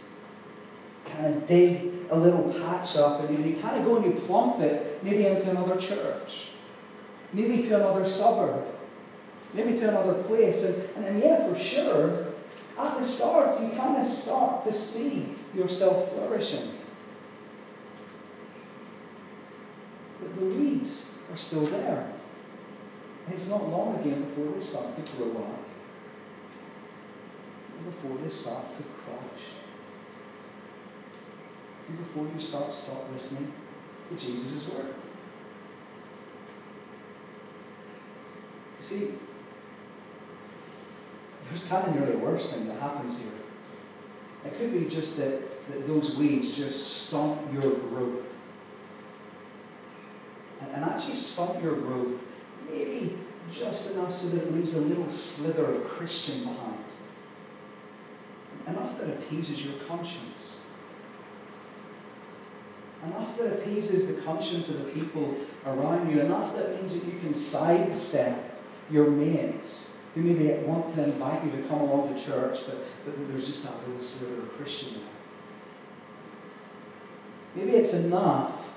kind 1.05 1.25
of 1.25 1.45
dig 1.47 1.93
a 2.09 2.17
little 2.17 2.53
patch 2.53 2.97
up 2.97 3.21
and 3.21 3.37
you, 3.37 3.51
you 3.51 3.61
kind 3.61 3.77
of 3.77 3.85
go 3.85 3.97
and 3.97 4.05
you 4.05 4.19
plump 4.21 4.59
it 4.59 5.03
maybe 5.03 5.25
into 5.25 5.49
another 5.49 5.77
church, 5.77 6.47
maybe 7.31 7.63
to 7.63 7.75
another 7.75 8.07
suburb, 8.07 8.65
maybe 9.53 9.77
to 9.79 9.89
another 9.89 10.21
place. 10.23 10.63
And, 10.65 10.89
and, 10.97 11.05
and 11.05 11.23
yeah, 11.23 11.47
for 11.47 11.55
sure, 11.55 12.27
at 12.77 12.97
the 12.97 13.03
start, 13.03 13.61
you 13.61 13.69
kind 13.69 13.97
of 13.97 14.05
start 14.05 14.65
to 14.65 14.73
see 14.73 15.35
yourself 15.55 16.11
flourishing. 16.11 16.71
But 20.19 20.35
the 20.35 20.45
weeds 20.45 21.13
are 21.31 21.37
still 21.37 21.67
there. 21.67 22.11
And 23.25 23.35
it's 23.35 23.49
not 23.49 23.69
long 23.69 23.99
again 23.99 24.23
before 24.23 24.53
they 24.53 24.61
start 24.61 24.95
to 24.95 25.11
grow 25.13 25.41
up. 25.41 25.59
Before 27.85 28.17
they 28.23 28.29
start 28.29 28.77
to 28.77 28.83
crush 28.83 29.43
And 31.89 31.97
before 31.97 32.27
you 32.33 32.39
start, 32.39 32.73
stop 32.73 33.11
listening 33.11 33.51
to 34.09 34.15
Jesus' 34.15 34.67
word. 34.69 34.93
You 38.79 38.85
see, 38.85 39.11
there's 41.47 41.65
kind 41.65 41.87
of 41.87 41.95
nearly 41.95 42.13
a 42.13 42.17
worse 42.17 42.53
thing 42.53 42.67
that 42.67 42.79
happens 42.79 43.19
here. 43.19 43.27
It 44.45 44.57
could 44.57 44.73
be 44.73 44.89
just 44.89 45.17
that, 45.17 45.41
that 45.69 45.87
those 45.87 46.15
weeds 46.15 46.55
just 46.55 47.07
stomp 47.07 47.41
your 47.53 47.71
growth. 47.71 48.25
And, 50.61 50.71
and 50.71 50.85
actually 50.85 51.15
stomp 51.15 51.61
your 51.61 51.75
growth 51.75 52.21
maybe 52.69 53.17
just 53.51 53.95
enough 53.95 54.13
so 54.13 54.29
that 54.29 54.43
it 54.43 54.53
leaves 54.53 54.75
a 54.75 54.81
little 54.81 55.11
slither 55.11 55.65
of 55.65 55.83
Christian 55.85 56.39
behind. 56.39 56.83
Enough 58.73 58.99
that 58.99 59.09
appeases 59.09 59.63
your 59.63 59.75
conscience 59.87 60.59
enough 63.05 63.37
that 63.37 63.53
appeases 63.53 64.13
the 64.13 64.21
conscience 64.21 64.69
of 64.69 64.85
the 64.85 64.91
people 64.91 65.35
around 65.65 66.09
you, 66.09 66.21
enough 66.21 66.55
that 66.55 66.75
means 66.75 66.99
that 66.99 67.11
you 67.11 67.19
can 67.19 67.35
sidestep 67.35 68.61
your 68.89 69.09
mates 69.09 69.97
who 70.15 70.21
maybe 70.21 70.49
want 70.65 70.93
to 70.93 71.03
invite 71.03 71.43
you 71.43 71.51
to 71.51 71.67
come 71.67 71.81
along 71.81 72.13
to 72.13 72.21
church, 72.21 72.59
but, 72.65 72.77
but 73.03 73.27
there's 73.29 73.47
just 73.47 73.65
that 73.65 73.87
little 73.87 74.01
sliver 74.01 74.43
of 74.43 74.51
Christian 74.53 74.93
there. 74.93 75.01
Maybe 77.55 77.77
it's 77.77 77.93
enough 77.93 78.73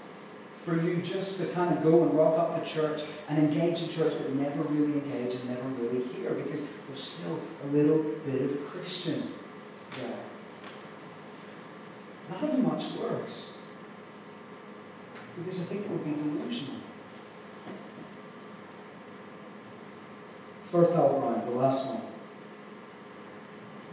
for 0.56 0.80
you 0.82 0.96
just 0.96 1.40
to 1.40 1.52
kind 1.52 1.76
of 1.76 1.82
go 1.82 2.02
and 2.02 2.14
rock 2.14 2.38
up 2.38 2.62
to 2.62 2.68
church 2.68 3.02
and 3.28 3.38
engage 3.38 3.82
in 3.82 3.88
church, 3.88 4.14
but 4.18 4.34
never 4.34 4.62
really 4.62 4.94
engage 4.94 5.34
and 5.34 5.48
never 5.48 5.68
really 5.68 6.02
hear 6.08 6.30
because 6.30 6.62
there's 6.88 7.00
still 7.00 7.40
a 7.64 7.66
little 7.68 8.02
bit 8.24 8.42
of 8.42 8.66
Christian 8.66 9.32
there. 9.92 10.18
That'll 12.30 12.48
be 12.48 12.62
much 12.62 12.92
worse. 12.92 13.58
Because 15.38 15.60
I 15.60 15.64
think 15.64 15.82
it 15.82 15.90
would 15.90 16.04
be 16.04 16.12
delusional. 16.12 16.80
Fertile 20.64 21.20
ground, 21.20 21.46
the 21.46 21.52
last 21.52 21.86
one. 21.86 22.02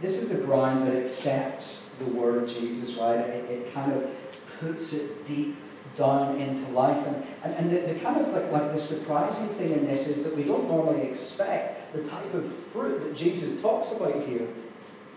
This 0.00 0.22
is 0.22 0.30
the 0.30 0.44
ground 0.44 0.86
that 0.86 0.96
accepts 0.96 1.94
the 1.98 2.06
word 2.06 2.42
of 2.42 2.48
Jesus, 2.48 2.94
right? 2.96 3.18
It, 3.18 3.50
it 3.50 3.74
kind 3.74 3.92
of 3.92 4.10
puts 4.58 4.92
it 4.92 5.26
deep 5.26 5.56
down 5.96 6.40
into 6.40 6.68
life. 6.72 7.06
And, 7.06 7.24
and, 7.44 7.54
and 7.54 7.70
the, 7.70 7.92
the, 7.92 8.00
kind 8.00 8.20
of 8.20 8.28
like, 8.28 8.50
like 8.50 8.72
the 8.72 8.80
surprising 8.80 9.48
thing 9.48 9.72
in 9.72 9.86
this 9.86 10.08
is 10.08 10.24
that 10.24 10.36
we 10.36 10.42
don't 10.42 10.66
normally 10.66 11.02
expect 11.02 11.92
the 11.92 12.02
type 12.02 12.34
of 12.34 12.52
fruit 12.52 13.04
that 13.04 13.16
Jesus 13.16 13.62
talks 13.62 13.92
about 13.92 14.24
here. 14.24 14.48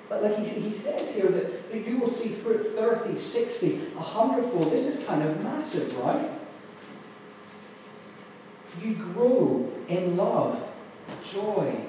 But 0.09 0.23
like 0.23 0.37
he, 0.37 0.45
he 0.45 0.71
says 0.71 1.13
here 1.13 1.27
that, 1.29 1.71
that 1.71 1.87
you 1.87 1.97
will 1.97 2.07
see 2.07 2.29
fruit 2.29 2.75
30, 2.75 3.17
60, 3.17 3.77
100 3.77 4.41
fold. 4.51 4.71
This 4.71 4.87
is 4.87 5.05
kind 5.05 5.21
of 5.21 5.41
massive, 5.43 5.97
right? 5.97 6.29
You 8.81 8.93
grow 8.93 9.71
in 9.87 10.15
love, 10.15 10.71
joy, 11.23 11.81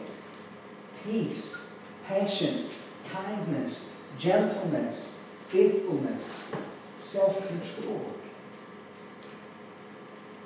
peace, 1.04 1.74
patience, 2.06 2.88
kindness, 3.12 3.96
gentleness, 4.18 5.22
faithfulness, 5.46 6.50
self 6.98 7.46
control. 7.46 8.04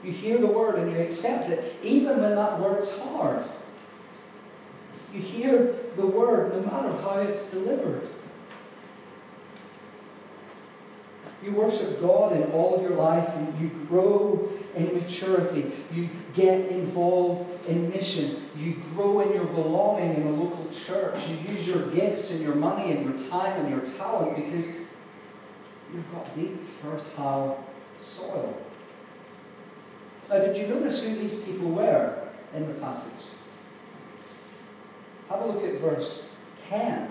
You 0.03 0.11
hear 0.11 0.39
the 0.39 0.47
word 0.49 0.75
and 0.77 0.91
you 0.91 0.99
accept 0.99 1.49
it, 1.49 1.77
even 1.83 2.21
when 2.21 2.35
that 2.35 2.59
word's 2.59 2.99
hard. 2.99 3.45
You 5.13 5.21
hear 5.21 5.75
the 5.97 6.07
word 6.07 6.55
no 6.55 6.61
matter 6.61 6.89
how 7.03 7.21
it's 7.21 7.51
delivered. 7.51 8.09
You 11.43 11.53
worship 11.53 12.01
God 12.01 12.37
in 12.37 12.45
all 12.53 12.77
of 12.77 12.83
your 12.83 12.93
life. 12.93 13.29
You, 13.37 13.67
you 13.67 13.87
grow 13.87 14.49
in 14.77 14.95
maturity. 14.95 15.73
You 15.93 16.09
get 16.35 16.69
involved 16.69 17.69
in 17.69 17.91
mission. 17.91 18.49
You 18.57 18.77
grow 18.95 19.21
in 19.21 19.35
your 19.35 19.47
belonging 19.47 20.15
in 20.15 20.27
a 20.29 20.31
local 20.31 20.69
church. 20.71 21.29
You 21.29 21.53
use 21.53 21.67
your 21.67 21.91
gifts 21.91 22.31
and 22.31 22.43
your 22.43 22.55
money 22.55 22.93
and 22.93 23.05
your 23.05 23.29
time 23.29 23.61
and 23.61 23.71
your 23.71 23.81
talent 23.81 24.37
because 24.37 24.69
you've 25.93 26.13
got 26.13 26.35
deep, 26.37 26.65
fertile 26.65 27.65
soil. 27.99 28.57
Now, 30.31 30.39
did 30.39 30.57
you 30.57 30.69
notice 30.69 31.05
who 31.05 31.17
these 31.17 31.41
people 31.41 31.71
were 31.71 32.29
in 32.55 32.69
the 32.69 32.75
passage? 32.75 33.13
Have 35.33 35.41
a 35.41 35.47
look 35.47 35.65
at 35.65 35.81
verse 35.81 36.31
10. 36.69 37.11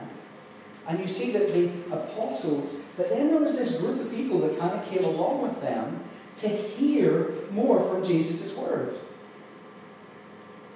And 0.87 0.99
you 0.99 1.07
see 1.07 1.31
that 1.31 1.53
the 1.53 1.69
apostles, 1.91 2.75
but 2.95 3.09
then 3.09 3.29
there 3.29 3.39
was 3.39 3.57
this 3.57 3.79
group 3.79 3.99
of 3.99 4.11
people 4.11 4.41
that 4.41 4.59
kind 4.59 4.79
of 4.79 4.85
came 4.87 5.03
along 5.03 5.41
with 5.41 5.59
them 5.61 6.03
to 6.37 6.47
hear 6.47 7.31
more 7.51 7.81
from 7.89 8.03
Jesus' 8.03 8.55
word. 8.55 8.95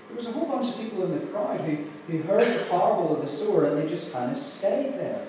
There 0.08 0.16
was 0.16 0.26
a 0.28 0.32
whole 0.32 0.48
bunch 0.48 0.70
of 0.70 0.78
people 0.78 1.04
in 1.04 1.20
the 1.20 1.26
crowd 1.28 1.62
who, 1.62 1.78
who 2.08 2.24
heard 2.24 2.48
the 2.48 2.66
parable 2.66 3.16
of 3.16 3.22
the 3.22 3.30
sower 3.30 3.66
and 3.66 3.82
they 3.82 3.88
just 3.88 4.12
kind 4.12 4.32
of 4.32 4.38
stayed 4.38 4.94
there. 4.94 5.28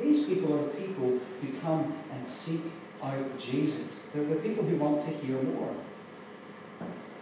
These 0.00 0.24
people 0.26 0.52
are 0.54 0.64
the 0.64 0.70
people 0.70 1.18
who 1.40 1.60
come 1.62 1.94
and 2.12 2.26
seek 2.26 2.60
out 3.02 3.38
Jesus. 3.38 4.08
They're 4.12 4.24
the 4.24 4.36
people 4.36 4.64
who 4.64 4.76
want 4.76 5.00
to 5.02 5.10
hear 5.10 5.40
more. 5.42 5.74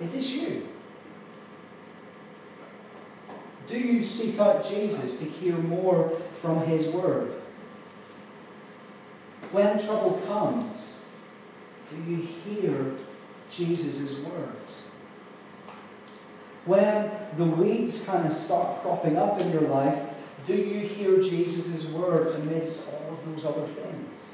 Is 0.01 0.15
this 0.15 0.31
you? 0.31 0.70
Do 3.71 3.79
you 3.79 4.03
seek 4.05 4.41
out 4.41 4.69
Jesus 4.69 5.21
to 5.21 5.25
hear 5.25 5.55
more 5.55 6.11
from 6.35 6.67
His 6.67 6.89
Word? 6.89 7.41
When 9.53 9.79
trouble 9.79 10.21
comes, 10.27 11.05
do 11.89 12.11
you 12.11 12.17
hear 12.17 12.97
Jesus' 13.49 14.19
words? 14.25 14.89
When 16.65 17.11
the 17.37 17.45
weeds 17.45 18.05
kind 18.05 18.27
of 18.27 18.33
start 18.33 18.83
cropping 18.83 19.17
up 19.17 19.41
in 19.41 19.53
your 19.53 19.63
life, 19.63 19.99
do 20.47 20.55
you 20.55 20.81
hear 20.81 21.21
Jesus' 21.21 21.87
words 21.87 22.35
amidst 22.35 22.93
all 22.93 23.13
of 23.15 23.25
those 23.25 23.47
other 23.47 23.67
things? 23.67 24.27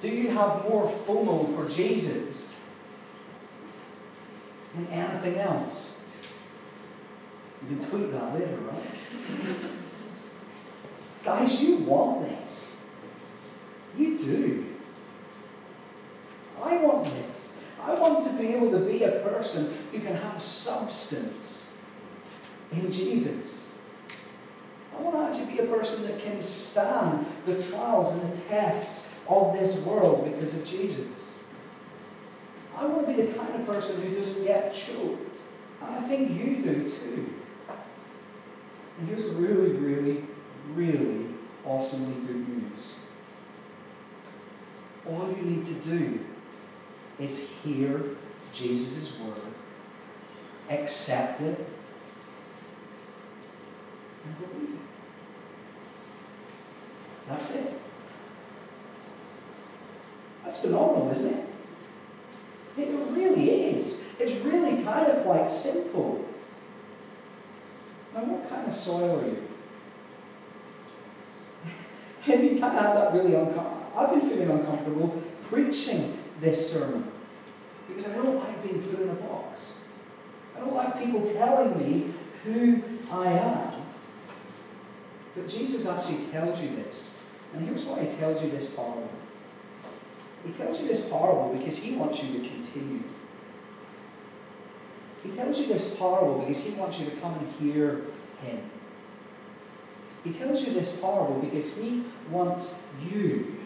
Do 0.00 0.08
you 0.08 0.30
have 0.30 0.68
more 0.68 0.86
FOMO 0.86 1.54
for 1.56 1.68
Jesus 1.68 2.56
than 4.74 4.86
anything 4.88 5.38
else? 5.38 6.03
You 7.68 7.76
can 7.76 7.88
tweet 7.88 8.12
that 8.12 8.34
later, 8.34 8.56
right? 8.56 8.82
Guys, 11.24 11.62
you 11.62 11.78
want 11.78 12.28
this. 12.28 12.76
You 13.96 14.18
do. 14.18 14.66
I 16.62 16.76
want 16.76 17.04
this. 17.04 17.58
I 17.82 17.94
want 17.94 18.24
to 18.24 18.32
be 18.32 18.48
able 18.48 18.70
to 18.70 18.78
be 18.78 19.02
a 19.04 19.10
person 19.20 19.72
who 19.92 20.00
can 20.00 20.16
have 20.16 20.40
substance 20.40 21.72
in 22.72 22.90
Jesus. 22.90 23.70
I 24.96 25.02
want 25.02 25.16
to 25.16 25.22
actually 25.22 25.56
be 25.56 25.62
a 25.62 25.66
person 25.66 26.06
that 26.06 26.18
can 26.20 26.40
stand 26.42 27.26
the 27.46 27.62
trials 27.62 28.12
and 28.12 28.32
the 28.32 28.36
tests 28.48 29.12
of 29.28 29.58
this 29.58 29.78
world 29.84 30.24
because 30.24 30.58
of 30.58 30.66
Jesus. 30.66 31.34
I 32.76 32.86
want 32.86 33.06
to 33.06 33.14
be 33.14 33.22
the 33.22 33.32
kind 33.32 33.54
of 33.54 33.66
person 33.66 34.02
who 34.02 34.14
doesn't 34.16 34.44
get 34.44 34.74
choked. 34.74 35.36
And 35.82 35.94
I 35.96 36.00
think 36.08 36.30
you 36.30 36.56
do 36.62 36.88
too. 36.88 37.33
And 38.98 39.08
here's 39.08 39.30
really, 39.30 39.72
really, 39.72 40.24
really 40.74 41.26
awesomely 41.64 42.14
good 42.26 42.48
news. 42.48 42.94
All 45.06 45.34
you 45.36 45.42
need 45.42 45.66
to 45.66 45.74
do 45.74 46.20
is 47.18 47.50
hear 47.62 48.02
Jesus' 48.52 49.18
word, 49.20 49.36
accept 50.70 51.40
it, 51.40 51.66
and 54.24 54.38
believe 54.38 54.74
it. 54.74 54.80
That's 57.28 57.54
it. 57.54 57.72
That's 60.44 60.58
phenomenal, 60.58 61.10
isn't 61.10 61.34
it? 61.34 61.46
It 62.76 62.88
really 63.10 63.50
is. 63.50 64.04
It's 64.18 64.36
really 64.44 64.82
kind 64.82 65.10
of 65.10 65.24
quite 65.24 65.50
simple. 65.50 66.24
Now, 68.14 68.20
what 68.24 68.48
kind 68.48 68.66
of 68.68 68.74
soil 68.74 69.20
are 69.20 69.26
you? 69.26 69.48
Have 72.22 72.44
you 72.44 72.60
kind 72.60 72.78
of 72.78 72.94
that 72.94 73.12
really 73.12 73.34
uncomfortable? 73.34 73.92
I've 73.96 74.10
been 74.10 74.28
feeling 74.28 74.50
uncomfortable 74.50 75.22
preaching 75.48 76.18
this 76.40 76.72
sermon 76.72 77.10
because 77.88 78.12
I 78.12 78.16
don't 78.16 78.36
like 78.36 78.62
being 78.62 78.82
put 78.82 79.00
in 79.00 79.08
a 79.08 79.14
box. 79.14 79.74
I 80.56 80.60
don't 80.60 80.74
like 80.74 80.98
people 80.98 81.22
telling 81.32 81.78
me 81.78 82.12
who 82.44 82.82
I 83.10 83.32
am. 83.32 83.72
But 85.34 85.48
Jesus 85.48 85.86
actually 85.86 86.24
tells 86.26 86.62
you 86.62 86.76
this. 86.76 87.14
And 87.52 87.66
here's 87.66 87.84
why 87.84 88.04
he 88.04 88.16
tells 88.16 88.42
you 88.42 88.50
this 88.50 88.70
parable. 88.70 89.10
He 90.46 90.52
tells 90.52 90.80
you 90.80 90.88
this 90.88 91.08
parable 91.08 91.54
because 91.56 91.78
he 91.78 91.96
wants 91.96 92.22
you 92.22 92.38
to 92.38 92.48
continue. 92.48 93.02
He 95.24 95.30
tells 95.30 95.58
you 95.58 95.66
this 95.66 95.96
parable 95.96 96.40
because 96.40 96.62
he 96.62 96.72
wants 96.74 97.00
you 97.00 97.06
to 97.06 97.16
come 97.16 97.34
and 97.34 97.52
hear 97.58 98.02
him. 98.42 98.60
He 100.22 100.32
tells 100.32 100.64
you 100.64 100.72
this 100.72 101.00
parable 101.00 101.40
because 101.40 101.76
he 101.76 102.04
wants 102.30 102.80
you 103.10 103.56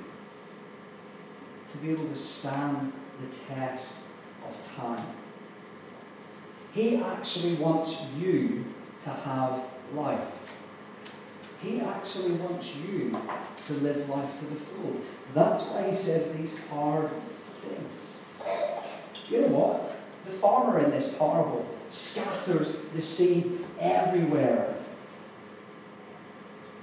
to 1.70 1.78
be 1.78 1.90
able 1.90 2.08
to 2.08 2.16
stand 2.16 2.92
the 3.20 3.54
test 3.54 4.04
of 4.46 4.76
time. 4.76 5.04
He 6.72 6.96
actually 6.96 7.54
wants 7.54 7.96
you 8.16 8.64
to 9.04 9.10
have 9.10 9.64
life. 9.94 10.20
He 11.62 11.80
actually 11.80 12.32
wants 12.32 12.74
you 12.76 13.16
to 13.66 13.72
live 13.74 14.08
life 14.08 14.38
to 14.38 14.46
the 14.46 14.56
full. 14.56 14.96
That's 15.34 15.62
why 15.64 15.88
he 15.88 15.94
says 15.94 16.36
these 16.36 16.58
hard 16.66 17.10
things. 17.62 18.16
You 19.28 19.40
know 19.42 19.48
what? 19.48 19.97
The 20.24 20.32
farmer 20.32 20.78
in 20.80 20.90
this 20.90 21.14
parable 21.14 21.66
scatters 21.90 22.76
the 22.94 23.02
seed 23.02 23.64
everywhere. 23.80 24.74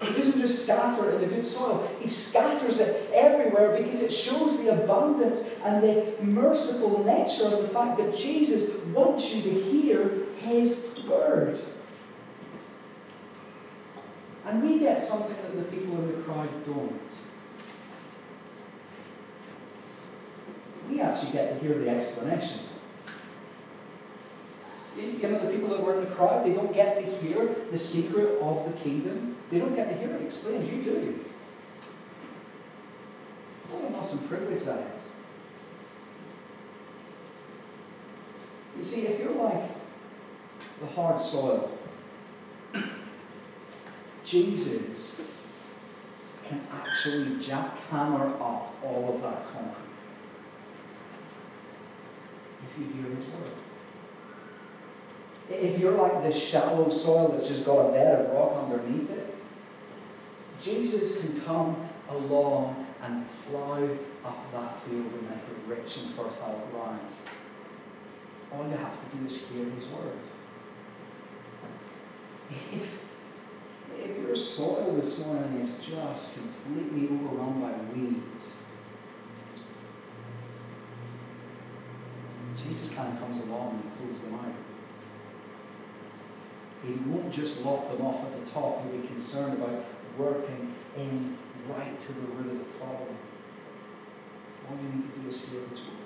He 0.02 0.14
doesn't 0.14 0.42
just 0.42 0.64
scatter 0.64 1.10
it 1.10 1.16
in 1.16 1.22
the 1.22 1.36
good 1.36 1.46
soil, 1.46 1.90
he 2.00 2.08
scatters 2.08 2.80
it 2.80 3.10
everywhere 3.14 3.82
because 3.82 4.02
it 4.02 4.12
shows 4.12 4.62
the 4.64 4.84
abundance 4.84 5.44
and 5.64 5.82
the 5.82 6.14
merciful 6.22 7.04
nature 7.04 7.46
of 7.46 7.62
the 7.62 7.70
fact 7.70 7.98
that 7.98 8.16
Jesus 8.16 8.76
wants 8.94 9.34
you 9.34 9.42
to 9.42 9.50
hear 9.50 10.12
his 10.38 11.00
word. 11.08 11.60
And 14.46 14.64
we 14.64 14.80
get 14.80 15.02
something 15.02 15.36
that 15.36 15.56
the 15.56 15.76
people 15.76 15.98
in 15.98 16.08
the 16.08 16.22
crowd 16.24 16.50
don't. 16.66 17.02
We 20.90 21.02
actually 21.02 21.32
get 21.32 21.54
to 21.54 21.66
hear 21.66 21.80
the 21.80 21.90
explanation. 21.90 22.60
You 24.98 25.30
know, 25.30 25.40
the 25.40 25.52
people 25.52 25.70
that 25.70 25.82
were 25.82 26.00
in 26.00 26.06
the 26.06 26.16
crowd, 26.16 26.46
they 26.46 26.54
don't 26.54 26.74
get 26.74 26.96
to 26.96 27.02
hear 27.02 27.56
the 27.72 27.78
secret 27.78 28.40
of 28.42 28.66
the 28.66 28.80
kingdom. 28.80 29.36
They 29.52 29.60
don't 29.60 29.76
get 29.76 29.90
to 29.90 29.96
hear 29.96 30.10
it 30.16 30.22
explained. 30.22 30.68
You 30.68 30.82
do. 30.82 31.26
What 33.72 33.90
an 33.90 33.96
awesome 33.96 34.20
privilege 34.20 34.64
that 34.64 34.96
is. 34.96 35.12
You 38.78 38.84
see, 38.84 39.08
if 39.08 39.20
you're 39.20 39.32
like 39.32 39.70
the 40.80 40.88
hard 40.88 41.22
soil, 41.22 41.78
Jesus 44.24 45.22
can 46.48 46.62
actually 46.72 47.36
jackhammer 47.36 48.34
up 48.36 48.76
all 48.84 49.12
of 49.14 49.22
that 49.22 49.46
concrete 49.52 49.86
if 52.64 52.80
you 52.80 52.86
hear 52.94 53.16
his 53.16 53.26
word. 53.28 53.65
If 55.50 55.80
you're 55.80 55.92
like 55.92 56.24
this 56.24 56.42
shallow 56.42 56.90
soil 56.90 57.30
that's 57.30 57.48
just 57.48 57.66
got 57.66 57.90
a 57.90 57.92
bed 57.92 58.26
of 58.26 58.32
rock 58.34 58.64
underneath 58.64 59.10
it, 59.12 59.36
Jesus 60.60 61.22
can 61.22 61.42
come 61.42 61.76
along 62.10 62.88
and 63.04 63.26
plough 63.48 63.90
up 64.24 64.52
that 64.54 64.82
field 64.82 65.06
and 65.06 65.30
make 65.30 65.38
it 65.38 65.68
rich 65.68 65.98
and 65.98 66.10
fertile 66.12 66.68
ground. 66.72 67.00
All 68.52 68.68
you 68.68 68.78
have 68.78 69.10
to 69.10 69.18
do 69.18 69.26
is 69.26 69.48
hear 69.48 69.66
his 69.66 69.86
word. 69.88 70.18
If, 72.74 73.04
if 74.00 74.18
your 74.18 74.36
soil 74.36 74.94
this 74.96 75.24
morning 75.26 75.60
is 75.60 75.78
just 75.86 76.36
completely 76.36 77.16
overrun 77.16 77.62
by 77.62 77.74
weeds, 77.94 78.58
Jesus 82.56 82.94
kind 82.94 83.14
of 83.14 83.20
comes 83.20 83.40
along 83.40 83.82
and 83.84 83.98
pulls 84.00 84.22
them 84.22 84.36
out. 84.36 84.65
He 86.86 86.94
won't 87.10 87.34
just 87.34 87.66
lock 87.66 87.90
them 87.90 88.06
off 88.06 88.24
at 88.24 88.46
the 88.46 88.52
top. 88.52 88.84
He'll 88.84 89.02
be 89.02 89.08
concerned 89.08 89.54
about 89.54 89.86
working 90.18 90.74
in 90.98 91.38
right 91.68 92.00
to 92.00 92.14
the 92.14 92.22
root 92.22 92.52
of 92.52 92.60
the 92.60 92.66
problem. 92.80 93.18
All 94.70 94.78
you 94.78 95.00
need 95.00 95.14
to 95.14 95.20
do 95.20 95.30
is 95.30 95.50
hear 95.50 95.62
His 95.70 95.80
word. 95.80 96.06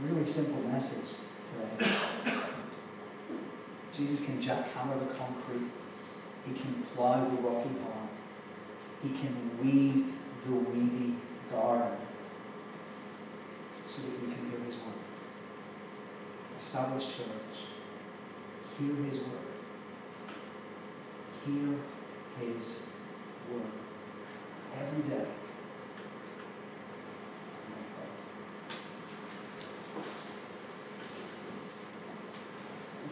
Really 0.00 0.24
simple 0.24 0.62
message 0.62 1.10
today. 1.78 1.92
Jesus 3.94 4.24
can 4.24 4.40
jackhammer 4.40 4.98
the 4.98 5.14
concrete. 5.14 5.70
He 6.46 6.54
can 6.54 6.82
plow 6.94 7.24
the 7.24 7.36
rocky 7.42 7.68
path. 7.68 8.10
He 9.02 9.10
can 9.10 9.58
weed 9.62 10.12
the 10.46 10.52
weedy 10.52 11.16
garden 11.50 11.98
so 13.86 14.02
that 14.02 14.20
we 14.20 14.32
can 14.32 14.50
hear 14.50 14.60
His 14.64 14.74
word. 14.76 14.94
Establish 16.56 17.18
church. 17.18 17.73
Hear 18.78 18.94
His 19.04 19.20
word. 19.20 19.30
Hear 21.46 21.76
His 22.40 22.80
word 23.52 23.62
every 24.80 25.16
day. 25.16 25.26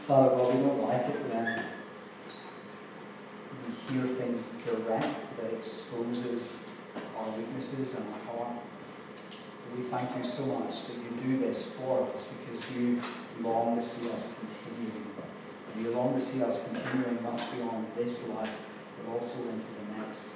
Father 0.07 0.31
God, 0.31 0.53
we 0.53 0.63
don't 0.63 0.83
like 0.83 1.03
it 1.03 1.15
when 1.31 1.65
we 3.67 3.95
hear 3.95 4.15
things 4.17 4.53
direct 4.67 5.07
that 5.37 5.53
exposes 5.53 6.57
our 7.17 7.31
weaknesses 7.39 7.95
and 7.95 8.07
our 8.13 8.37
heart. 8.37 8.57
We 9.77 9.85
thank 9.85 10.17
you 10.19 10.25
so 10.25 10.47
much 10.47 10.87
that 10.89 10.97
you 10.97 11.11
do 11.23 11.39
this 11.39 11.77
for 11.77 12.09
us 12.13 12.27
because 12.27 12.77
you 12.77 13.01
long 13.41 13.77
to 13.77 13.83
see 13.83 14.11
us 14.11 14.35
continuing. 14.41 15.13
And 15.75 15.85
you 15.85 15.91
long 15.91 16.15
to 16.15 16.21
see 16.21 16.43
us 16.43 16.69
continuing 16.69 17.23
not 17.23 17.41
beyond 17.55 17.87
this 17.97 18.29
life, 18.29 18.61
but 18.99 19.13
also 19.13 19.41
into 19.49 19.65
the 19.65 19.99
next. 19.99 20.31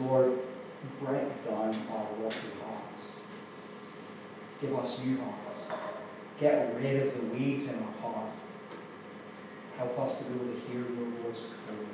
Lord, 0.00 0.38
break 1.00 1.44
down 1.44 1.74
our 1.90 2.06
rocky 2.22 2.48
hearts. 2.62 3.16
Give 4.60 4.74
us 4.76 5.04
new 5.04 5.18
hearts. 5.18 5.64
Get 6.40 6.74
rid 6.76 7.06
of 7.06 7.14
the 7.14 7.26
weeds 7.34 7.72
in 7.72 7.82
our 7.82 8.12
heart. 8.12 8.30
Help 9.78 9.98
us 9.98 10.18
to 10.18 10.24
be 10.24 10.34
able 10.34 10.52
to 10.54 10.60
hear 10.60 10.80
your 10.80 11.10
voice 11.22 11.54
clearly. 11.66 11.86